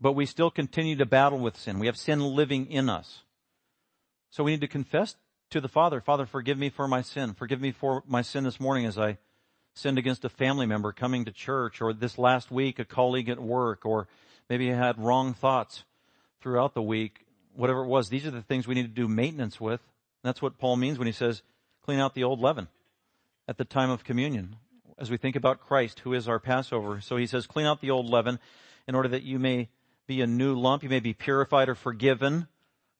But 0.00 0.12
we 0.12 0.26
still 0.26 0.50
continue 0.50 0.96
to 0.96 1.06
battle 1.06 1.38
with 1.38 1.56
sin. 1.56 1.78
We 1.78 1.86
have 1.86 1.96
sin 1.96 2.20
living 2.20 2.70
in 2.70 2.90
us. 2.90 3.22
So 4.30 4.44
we 4.44 4.50
need 4.50 4.60
to 4.60 4.68
confess 4.68 5.16
to 5.50 5.60
the 5.60 5.68
Father, 5.68 6.00
Father, 6.00 6.26
forgive 6.26 6.58
me 6.58 6.68
for 6.68 6.86
my 6.86 7.00
sin. 7.00 7.32
Forgive 7.32 7.60
me 7.60 7.72
for 7.72 8.02
my 8.06 8.20
sin 8.20 8.44
this 8.44 8.60
morning 8.60 8.84
as 8.84 8.98
I 8.98 9.16
sinned 9.72 9.96
against 9.96 10.24
a 10.24 10.28
family 10.28 10.66
member 10.66 10.92
coming 10.92 11.24
to 11.24 11.32
church 11.32 11.80
or 11.80 11.94
this 11.94 12.18
last 12.18 12.50
week 12.50 12.78
a 12.78 12.84
colleague 12.84 13.28
at 13.28 13.40
work 13.40 13.86
or 13.86 14.08
Maybe 14.48 14.72
I 14.72 14.76
had 14.76 14.98
wrong 14.98 15.34
thoughts 15.34 15.84
throughout 16.40 16.74
the 16.74 16.82
week. 16.82 17.26
Whatever 17.54 17.82
it 17.82 17.88
was, 17.88 18.08
these 18.08 18.26
are 18.26 18.30
the 18.30 18.42
things 18.42 18.66
we 18.66 18.74
need 18.74 18.82
to 18.82 18.88
do 18.88 19.08
maintenance 19.08 19.60
with. 19.60 19.80
That's 20.22 20.42
what 20.42 20.58
Paul 20.58 20.76
means 20.76 20.98
when 20.98 21.06
he 21.06 21.12
says, 21.12 21.42
clean 21.82 21.98
out 21.98 22.14
the 22.14 22.24
old 22.24 22.40
leaven 22.40 22.68
at 23.48 23.58
the 23.58 23.64
time 23.64 23.90
of 23.90 24.04
communion. 24.04 24.56
As 24.98 25.10
we 25.10 25.18
think 25.18 25.36
about 25.36 25.60
Christ, 25.60 26.00
who 26.00 26.14
is 26.14 26.28
our 26.28 26.38
Passover. 26.38 27.00
So 27.00 27.16
he 27.16 27.26
says, 27.26 27.46
clean 27.46 27.66
out 27.66 27.80
the 27.80 27.90
old 27.90 28.08
leaven 28.08 28.38
in 28.88 28.94
order 28.94 29.08
that 29.10 29.24
you 29.24 29.38
may 29.38 29.68
be 30.06 30.22
a 30.22 30.26
new 30.26 30.54
lump. 30.54 30.82
You 30.82 30.88
may 30.88 31.00
be 31.00 31.12
purified 31.12 31.68
or 31.68 31.74
forgiven, 31.74 32.48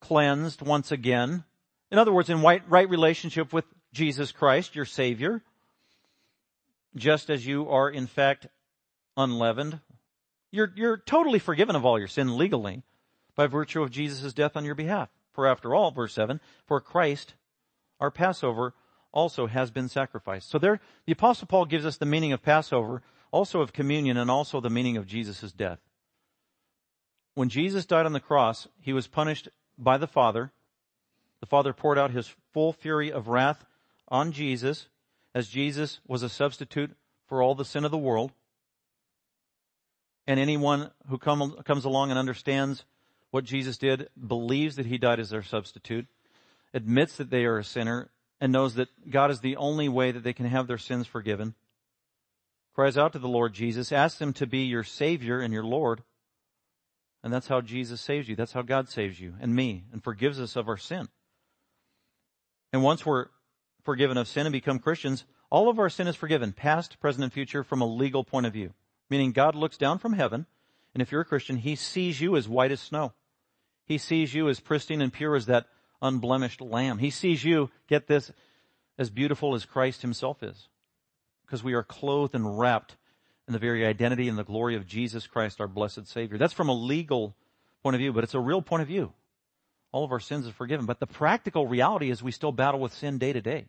cleansed 0.01 0.61
once 0.61 0.93
again. 0.93 1.45
In 1.91 1.99
other 1.99 2.13
words, 2.13 2.29
in 2.29 2.43
right, 2.43 2.89
relationship 2.91 3.53
with 3.53 3.65
Jesus 3.93 4.33
Christ, 4.33 4.77
your 4.77 4.85
Savior. 4.85 5.43
just 6.97 7.31
as 7.31 7.47
you 7.47 7.69
are 7.69 7.89
in 7.89 8.07
fact 8.07 8.47
unleavened. 9.17 9.81
You're, 10.51 10.73
you're 10.75 10.97
totally 10.97 11.39
forgiven 11.39 11.77
of 11.77 11.85
all 11.85 11.99
your 11.99 12.09
sin 12.09 12.37
legally 12.37 12.83
by 13.35 13.47
virtue 13.47 13.83
of 13.83 13.91
Jesus' 13.91 14.33
death 14.33 14.57
on 14.57 14.65
your 14.65 14.75
behalf. 14.75 15.11
For 15.33 15.47
after 15.47 15.75
all, 15.75 15.91
verse 15.91 16.15
7, 16.15 16.41
for 16.67 16.81
Christ, 16.81 17.35
our 18.01 18.11
Passover, 18.11 18.75
also 19.13 19.47
has 19.47 19.71
been 19.71 19.89
sacrificed. 19.89 20.51
So 20.51 20.59
there, 20.59 20.81
the 21.07 21.13
apostle 21.13 21.47
Paul 21.47 21.65
gives 21.65 21.87
us 21.87 21.97
the 21.97 22.07
meaning 22.07 22.33
of 22.33 22.43
Passover, 22.43 23.03
also 23.31 23.61
of 23.61 23.73
communion, 23.73 24.17
and 24.17 24.31
also 24.31 24.61
the 24.61 24.71
meaning 24.71 24.97
of 24.97 25.07
Jesus' 25.07 25.53
death. 25.53 25.79
When 27.35 27.49
Jesus 27.49 27.87
died 27.87 28.07
on 28.07 28.13
the 28.13 28.21
cross, 28.21 28.69
he 28.81 28.93
was 28.93 29.07
punished 29.07 29.49
by 29.79 29.99
the 29.99 30.07
Father. 30.07 30.53
The 31.41 31.47
Father 31.47 31.73
poured 31.73 31.99
out 31.99 32.11
his 32.11 32.35
full 32.53 32.73
fury 32.73 33.13
of 33.13 33.29
wrath 33.29 33.65
on 34.09 34.33
Jesus 34.33 34.89
as 35.35 35.49
Jesus 35.49 36.01
was 36.07 36.23
a 36.23 36.31
substitute 36.31 36.97
for 37.27 37.43
all 37.43 37.55
the 37.55 37.65
sin 37.65 37.85
of 37.85 37.91
the 37.91 37.99
world. 37.99 38.33
And 40.27 40.41
anyone 40.41 40.91
who 41.09 41.19
come, 41.19 41.57
comes 41.65 41.85
along 41.85 42.11
and 42.11 42.19
understands 42.19 42.85
what 43.31 43.45
Jesus 43.45 43.77
did, 43.77 44.09
believes 44.27 44.77
that 44.77 44.87
he 44.87 44.97
died 44.97 45.21
as 45.21 45.31
their 45.31 45.43
substitute, 45.43 46.07
admits 46.73 47.17
that 47.17 47.31
they 47.31 47.45
are 47.45 47.59
a 47.59 47.65
sinner, 47.65 48.11
and 48.41 48.53
knows 48.53 48.74
that 48.74 48.89
God 49.11 49.30
is 49.30 49.41
the 49.41 49.57
only 49.57 49.89
way 49.89 50.12
that 50.12 50.22
they 50.22 50.32
can 50.32 50.47
have 50.47 50.66
their 50.66 50.78
sins 50.78 51.07
forgiven, 51.07 51.55
cries 52.74 52.99
out 52.99 53.12
to 53.12 53.18
the 53.18 53.28
Lord 53.28 53.55
Jesus, 53.55 53.93
asks 53.93 54.20
him 54.20 54.32
to 54.34 54.47
be 54.47 54.64
your 54.64 54.84
Savior 54.84 55.41
and 55.41 55.53
your 55.53 55.64
Lord, 55.64 56.03
and 57.22 57.32
that's 57.32 57.49
how 57.49 57.61
Jesus 57.61 58.01
saves 58.01 58.28
you. 58.28 58.37
That's 58.37 58.53
how 58.53 58.62
God 58.62 58.89
saves 58.89 59.18
you 59.18 59.34
and 59.41 59.53
me 59.53 59.84
and 59.93 60.05
forgives 60.05 60.39
us 60.39 60.55
of 60.55 60.68
our 60.68 60.76
sin. 60.76 61.09
And 62.72 62.84
once 62.84 63.05
we're 63.05 63.26
forgiven 63.82 64.16
of 64.16 64.28
sin 64.28 64.47
and 64.47 64.53
become 64.53 64.78
Christians, 64.78 65.24
all 65.51 65.68
of 65.68 65.78
our 65.78 65.89
sin 65.89 66.07
is 66.07 66.14
forgiven, 66.14 66.53
past, 66.53 67.01
present, 67.01 67.24
and 67.24 67.32
future 67.32 67.64
from 67.64 67.80
a 67.80 67.87
legal 67.87 68.22
point 68.22 68.47
of 68.47 68.53
view. 68.53 68.74
Meaning 69.11 69.32
God 69.32 69.55
looks 69.55 69.76
down 69.76 69.99
from 69.99 70.12
heaven, 70.12 70.47
and 70.93 71.03
if 71.03 71.11
you're 71.11 71.22
a 71.22 71.24
Christian, 71.24 71.57
He 71.57 71.74
sees 71.74 72.20
you 72.20 72.37
as 72.37 72.49
white 72.49 72.72
as 72.72 72.80
snow. 72.80 73.12
He 73.87 73.99
sees 73.99 74.34
you 74.34 74.49
as 74.49 74.61
pristine 74.61 75.01
and 75.01 75.12
pure 75.12 75.37
as 75.37 75.47
that 75.47 75.66
unblemished 76.03 76.61
lamb. 76.61 76.99
He 76.99 77.11
sees 77.11 77.45
you, 77.45 77.71
get 77.89 78.07
this, 78.07 78.33
as 78.99 79.11
beautiful 79.11 79.55
as 79.55 79.65
Christ 79.65 80.03
Himself 80.03 80.43
is. 80.43 80.69
Because 81.45 81.63
we 81.63 81.75
are 81.75 81.83
clothed 81.83 82.35
and 82.35 82.59
wrapped 82.59 82.97
in 83.47 83.53
the 83.53 83.59
very 83.59 83.87
identity 83.87 84.29
and 84.29 84.37
the 84.37 84.45
glory 84.45 84.77
of 84.77 84.87
Jesus 84.87 85.27
Christ, 85.27 85.61
our 85.61 85.69
blessed 85.69 86.07
Savior. 86.07 86.39
That's 86.39 86.53
from 86.53 86.69
a 86.69 86.75
legal 86.75 87.37
point 87.83 87.95
of 87.95 88.01
view, 88.01 88.13
but 88.13 88.25
it's 88.25 88.35
a 88.35 88.41
real 88.41 88.63
point 88.63 88.83
of 88.83 88.89
view. 88.89 89.13
All 89.93 90.05
of 90.05 90.13
our 90.13 90.21
sins 90.21 90.47
are 90.49 90.53
forgiven. 90.53 90.87
But 90.87 91.01
the 91.01 91.07
practical 91.07 91.67
reality 91.67 92.11
is 92.11 92.23
we 92.23 92.33
still 92.33 92.53
battle 92.53 92.81
with 92.81 92.93
sin 92.93 93.19
day 93.19 93.33
to 93.33 93.41
day. 93.41 93.67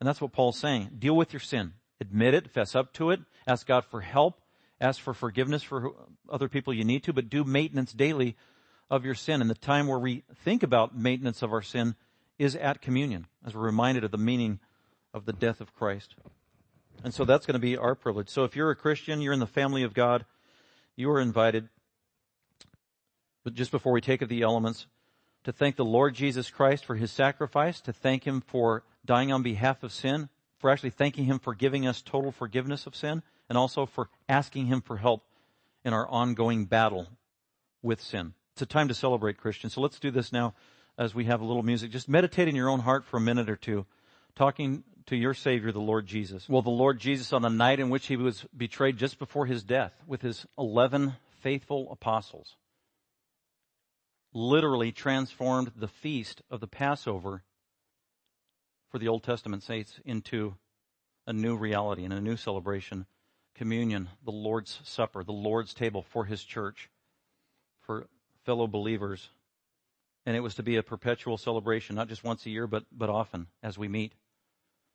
And 0.00 0.08
that's 0.08 0.20
what 0.20 0.32
Paul's 0.32 0.58
saying. 0.58 0.90
Deal 0.98 1.16
with 1.16 1.32
your 1.32 1.40
sin. 1.40 1.74
Admit 2.00 2.34
it, 2.34 2.50
fess 2.50 2.74
up 2.74 2.92
to 2.94 3.10
it, 3.10 3.20
ask 3.46 3.66
God 3.66 3.84
for 3.84 4.00
help, 4.00 4.40
ask 4.80 5.00
for 5.00 5.14
forgiveness 5.14 5.62
for 5.62 5.92
other 6.28 6.48
people 6.48 6.74
you 6.74 6.84
need 6.84 7.04
to, 7.04 7.12
but 7.12 7.30
do 7.30 7.44
maintenance 7.44 7.92
daily 7.92 8.36
of 8.90 9.04
your 9.04 9.14
sin. 9.14 9.40
And 9.40 9.50
the 9.50 9.54
time 9.54 9.86
where 9.86 9.98
we 9.98 10.22
think 10.44 10.62
about 10.62 10.96
maintenance 10.96 11.42
of 11.42 11.52
our 11.52 11.62
sin 11.62 11.94
is 12.38 12.56
at 12.56 12.82
communion, 12.82 13.26
as 13.44 13.54
we're 13.54 13.62
reminded 13.62 14.04
of 14.04 14.10
the 14.10 14.18
meaning 14.18 14.60
of 15.12 15.24
the 15.24 15.32
death 15.32 15.60
of 15.60 15.74
Christ. 15.74 16.14
And 17.02 17.14
so 17.14 17.24
that's 17.24 17.46
going 17.46 17.54
to 17.54 17.60
be 17.60 17.76
our 17.76 17.94
privilege. 17.94 18.28
So 18.28 18.44
if 18.44 18.56
you're 18.56 18.70
a 18.70 18.76
Christian, 18.76 19.20
you're 19.20 19.32
in 19.32 19.40
the 19.40 19.46
family 19.46 19.82
of 19.82 19.94
God, 19.94 20.24
you 20.96 21.10
are 21.10 21.20
invited, 21.20 21.68
but 23.42 23.54
just 23.54 23.70
before 23.70 23.92
we 23.92 24.00
take 24.00 24.22
of 24.22 24.28
the 24.28 24.42
elements, 24.42 24.86
to 25.44 25.52
thank 25.52 25.76
the 25.76 25.84
Lord 25.84 26.14
Jesus 26.14 26.50
Christ 26.50 26.84
for 26.84 26.94
his 26.94 27.10
sacrifice, 27.10 27.80
to 27.82 27.92
thank 27.92 28.24
him 28.24 28.40
for 28.40 28.84
dying 29.04 29.30
on 29.30 29.42
behalf 29.42 29.82
of 29.82 29.92
sin, 29.92 30.30
for 30.58 30.70
actually 30.70 30.90
thanking 30.90 31.26
him 31.26 31.38
for 31.38 31.54
giving 31.54 31.86
us 31.86 32.00
total 32.00 32.32
forgiveness 32.32 32.86
of 32.86 32.96
sin, 32.96 33.22
and 33.48 33.58
also 33.58 33.84
for 33.84 34.08
asking 34.28 34.66
him 34.66 34.80
for 34.80 34.96
help 34.96 35.24
in 35.84 35.92
our 35.92 36.08
ongoing 36.08 36.64
battle 36.64 37.08
with 37.82 38.00
sin. 38.00 38.32
It's 38.54 38.62
a 38.62 38.66
time 38.66 38.86
to 38.86 38.94
celebrate 38.94 39.36
Christians. 39.36 39.74
So 39.74 39.80
let's 39.80 39.98
do 39.98 40.12
this 40.12 40.32
now 40.32 40.54
as 40.96 41.12
we 41.12 41.24
have 41.24 41.40
a 41.40 41.44
little 41.44 41.64
music. 41.64 41.90
Just 41.90 42.08
meditate 42.08 42.46
in 42.46 42.54
your 42.54 42.68
own 42.68 42.78
heart 42.78 43.04
for 43.04 43.16
a 43.16 43.20
minute 43.20 43.50
or 43.50 43.56
two, 43.56 43.84
talking 44.36 44.84
to 45.06 45.16
your 45.16 45.34
Savior, 45.34 45.72
the 45.72 45.80
Lord 45.80 46.06
Jesus. 46.06 46.48
Well, 46.48 46.62
the 46.62 46.70
Lord 46.70 47.00
Jesus, 47.00 47.32
on 47.32 47.42
the 47.42 47.48
night 47.48 47.80
in 47.80 47.90
which 47.90 48.06
he 48.06 48.16
was 48.16 48.46
betrayed 48.56 48.96
just 48.96 49.18
before 49.18 49.46
his 49.46 49.64
death 49.64 49.92
with 50.06 50.22
his 50.22 50.46
11 50.56 51.14
faithful 51.40 51.88
apostles, 51.90 52.54
literally 54.32 54.92
transformed 54.92 55.72
the 55.74 55.88
feast 55.88 56.40
of 56.48 56.60
the 56.60 56.68
Passover 56.68 57.42
for 58.88 59.00
the 59.00 59.08
Old 59.08 59.24
Testament 59.24 59.64
saints 59.64 59.98
into 60.04 60.54
a 61.26 61.32
new 61.32 61.56
reality 61.56 62.04
and 62.04 62.12
a 62.12 62.20
new 62.20 62.36
celebration. 62.36 63.06
Communion, 63.56 64.10
the 64.24 64.30
Lord's 64.30 64.78
Supper, 64.84 65.24
the 65.24 65.32
Lord's 65.32 65.74
table 65.74 66.02
for 66.02 66.24
his 66.24 66.44
church, 66.44 66.88
for 67.82 68.06
fellow 68.44 68.66
believers. 68.66 69.28
And 70.26 70.36
it 70.36 70.40
was 70.40 70.54
to 70.54 70.62
be 70.62 70.76
a 70.76 70.82
perpetual 70.82 71.36
celebration, 71.36 71.96
not 71.96 72.08
just 72.08 72.24
once 72.24 72.46
a 72.46 72.50
year, 72.50 72.66
but, 72.66 72.84
but 72.90 73.10
often 73.10 73.46
as 73.62 73.76
we 73.76 73.88
meet. 73.88 74.12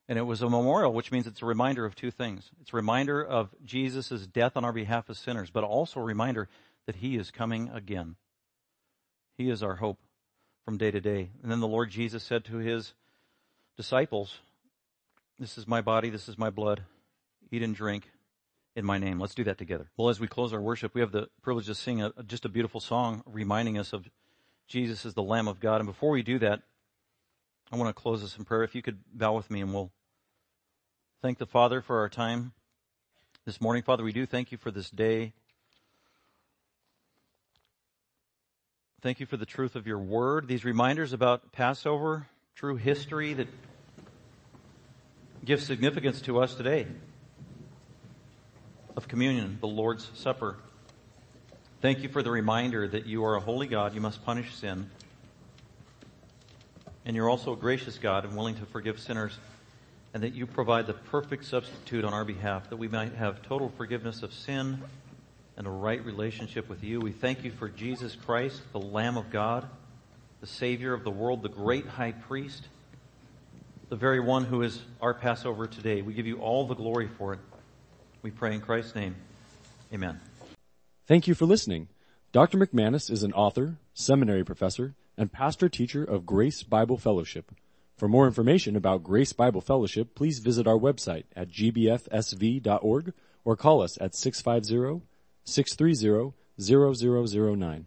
And 0.08 0.18
it 0.18 0.22
was 0.22 0.42
a 0.42 0.50
memorial, 0.50 0.92
which 0.92 1.12
means 1.12 1.26
it's 1.26 1.42
a 1.42 1.46
reminder 1.46 1.84
of 1.84 1.94
two 1.94 2.10
things. 2.10 2.50
It's 2.60 2.72
a 2.72 2.76
reminder 2.76 3.24
of 3.24 3.54
Jesus' 3.64 4.26
death 4.26 4.56
on 4.56 4.64
our 4.64 4.72
behalf 4.72 5.08
as 5.08 5.18
sinners, 5.18 5.50
but 5.50 5.62
also 5.62 6.00
a 6.00 6.04
reminder 6.04 6.48
that 6.86 6.96
He 6.96 7.16
is 7.16 7.30
coming 7.30 7.70
again. 7.72 8.16
He 9.38 9.50
is 9.50 9.62
our 9.62 9.76
hope 9.76 10.00
from 10.64 10.78
day 10.78 10.90
to 10.90 11.00
day. 11.00 11.30
And 11.42 11.50
then 11.50 11.60
the 11.60 11.68
Lord 11.68 11.90
Jesus 11.90 12.24
said 12.24 12.44
to 12.46 12.56
His 12.56 12.92
disciples, 13.76 14.38
This 15.38 15.56
is 15.56 15.68
my 15.68 15.80
body, 15.80 16.10
this 16.10 16.28
is 16.28 16.36
my 16.36 16.50
blood. 16.50 16.82
Eat 17.52 17.62
and 17.62 17.74
drink 17.74 18.10
in 18.76 18.84
my 18.84 18.98
name. 18.98 19.18
Let's 19.18 19.34
do 19.34 19.44
that 19.44 19.58
together. 19.58 19.90
Well, 19.96 20.08
as 20.08 20.20
we 20.20 20.26
close 20.26 20.52
our 20.52 20.60
worship, 20.60 20.94
we 20.94 21.00
have 21.00 21.12
the 21.12 21.28
privilege 21.42 21.66
to 21.66 21.74
sing 21.74 22.02
a, 22.02 22.12
just 22.26 22.44
a 22.44 22.48
beautiful 22.48 22.80
song 22.80 23.22
reminding 23.26 23.78
us 23.78 23.92
of 23.92 24.08
Jesus 24.68 25.04
as 25.04 25.14
the 25.14 25.22
Lamb 25.22 25.48
of 25.48 25.60
God. 25.60 25.80
And 25.80 25.86
before 25.86 26.10
we 26.10 26.22
do 26.22 26.38
that, 26.38 26.62
I 27.72 27.76
want 27.76 27.94
to 27.94 28.00
close 28.00 28.22
this 28.22 28.36
in 28.36 28.44
prayer. 28.44 28.62
If 28.62 28.74
you 28.74 28.82
could 28.82 28.98
bow 29.12 29.34
with 29.34 29.50
me 29.50 29.60
and 29.60 29.72
we'll 29.72 29.90
thank 31.22 31.38
the 31.38 31.46
Father 31.46 31.80
for 31.80 31.98
our 31.98 32.08
time 32.08 32.52
this 33.44 33.60
morning. 33.60 33.82
Father, 33.82 34.04
we 34.04 34.12
do 34.12 34.26
thank 34.26 34.52
you 34.52 34.58
for 34.58 34.70
this 34.70 34.90
day. 34.90 35.32
Thank 39.02 39.18
you 39.18 39.26
for 39.26 39.36
the 39.36 39.46
truth 39.46 39.76
of 39.76 39.86
your 39.86 39.98
word, 39.98 40.46
these 40.46 40.64
reminders 40.64 41.14
about 41.14 41.52
Passover, 41.52 42.26
true 42.54 42.76
history 42.76 43.32
that 43.32 43.48
gives 45.42 45.64
significance 45.64 46.20
to 46.22 46.38
us 46.38 46.54
today 46.54 46.86
of 48.96 49.08
communion, 49.08 49.58
the 49.60 49.68
Lord's 49.68 50.10
Supper. 50.14 50.56
Thank 51.80 52.00
you 52.00 52.08
for 52.08 52.22
the 52.22 52.30
reminder 52.30 52.86
that 52.88 53.06
you 53.06 53.24
are 53.24 53.36
a 53.36 53.40
holy 53.40 53.66
God, 53.66 53.94
you 53.94 54.00
must 54.00 54.24
punish 54.24 54.54
sin, 54.54 54.90
and 57.04 57.16
you're 57.16 57.28
also 57.28 57.52
a 57.52 57.56
gracious 57.56 57.98
God 57.98 58.24
and 58.24 58.36
willing 58.36 58.56
to 58.56 58.66
forgive 58.66 59.00
sinners 59.00 59.38
and 60.12 60.22
that 60.22 60.34
you 60.34 60.46
provide 60.46 60.86
the 60.86 60.94
perfect 60.94 61.44
substitute 61.44 62.04
on 62.04 62.12
our 62.12 62.24
behalf 62.24 62.68
that 62.70 62.76
we 62.76 62.88
might 62.88 63.14
have 63.14 63.42
total 63.42 63.72
forgiveness 63.76 64.22
of 64.22 64.32
sin 64.32 64.82
and 65.56 65.66
a 65.66 65.70
right 65.70 66.04
relationship 66.04 66.68
with 66.68 66.82
you. 66.82 67.00
We 67.00 67.12
thank 67.12 67.44
you 67.44 67.52
for 67.52 67.68
Jesus 67.68 68.16
Christ, 68.16 68.60
the 68.72 68.80
Lamb 68.80 69.16
of 69.16 69.30
God, 69.30 69.68
the 70.40 70.46
Savior 70.46 70.94
of 70.94 71.04
the 71.04 71.10
world, 71.10 71.42
the 71.42 71.48
great 71.48 71.86
high 71.86 72.12
priest, 72.12 72.66
the 73.88 73.96
very 73.96 74.20
one 74.20 74.44
who 74.44 74.62
is 74.62 74.80
our 75.00 75.14
Passover 75.14 75.66
today. 75.66 76.02
We 76.02 76.14
give 76.14 76.26
you 76.26 76.38
all 76.38 76.66
the 76.66 76.74
glory 76.74 77.08
for 77.18 77.34
it. 77.34 77.40
We 78.22 78.30
pray 78.30 78.54
in 78.54 78.60
Christ's 78.60 78.94
name. 78.94 79.14
Amen. 79.92 80.20
Thank 81.06 81.26
you 81.26 81.34
for 81.34 81.46
listening. 81.46 81.88
Dr. 82.32 82.58
McManus 82.58 83.10
is 83.10 83.22
an 83.22 83.32
author, 83.32 83.76
seminary 83.94 84.44
professor, 84.44 84.94
and 85.16 85.32
pastor 85.32 85.68
teacher 85.68 86.04
of 86.04 86.26
Grace 86.26 86.62
Bible 86.62 86.96
Fellowship. 86.96 87.52
For 87.96 88.08
more 88.08 88.26
information 88.26 88.76
about 88.76 89.02
Grace 89.02 89.32
Bible 89.32 89.60
Fellowship, 89.60 90.14
please 90.14 90.38
visit 90.38 90.66
our 90.66 90.78
website 90.78 91.24
at 91.34 91.50
gbfsv.org 91.50 93.12
or 93.44 93.56
call 93.56 93.82
us 93.82 93.98
at 94.00 94.14
650 94.14 95.06
630 95.44 96.32
0009. 96.58 97.86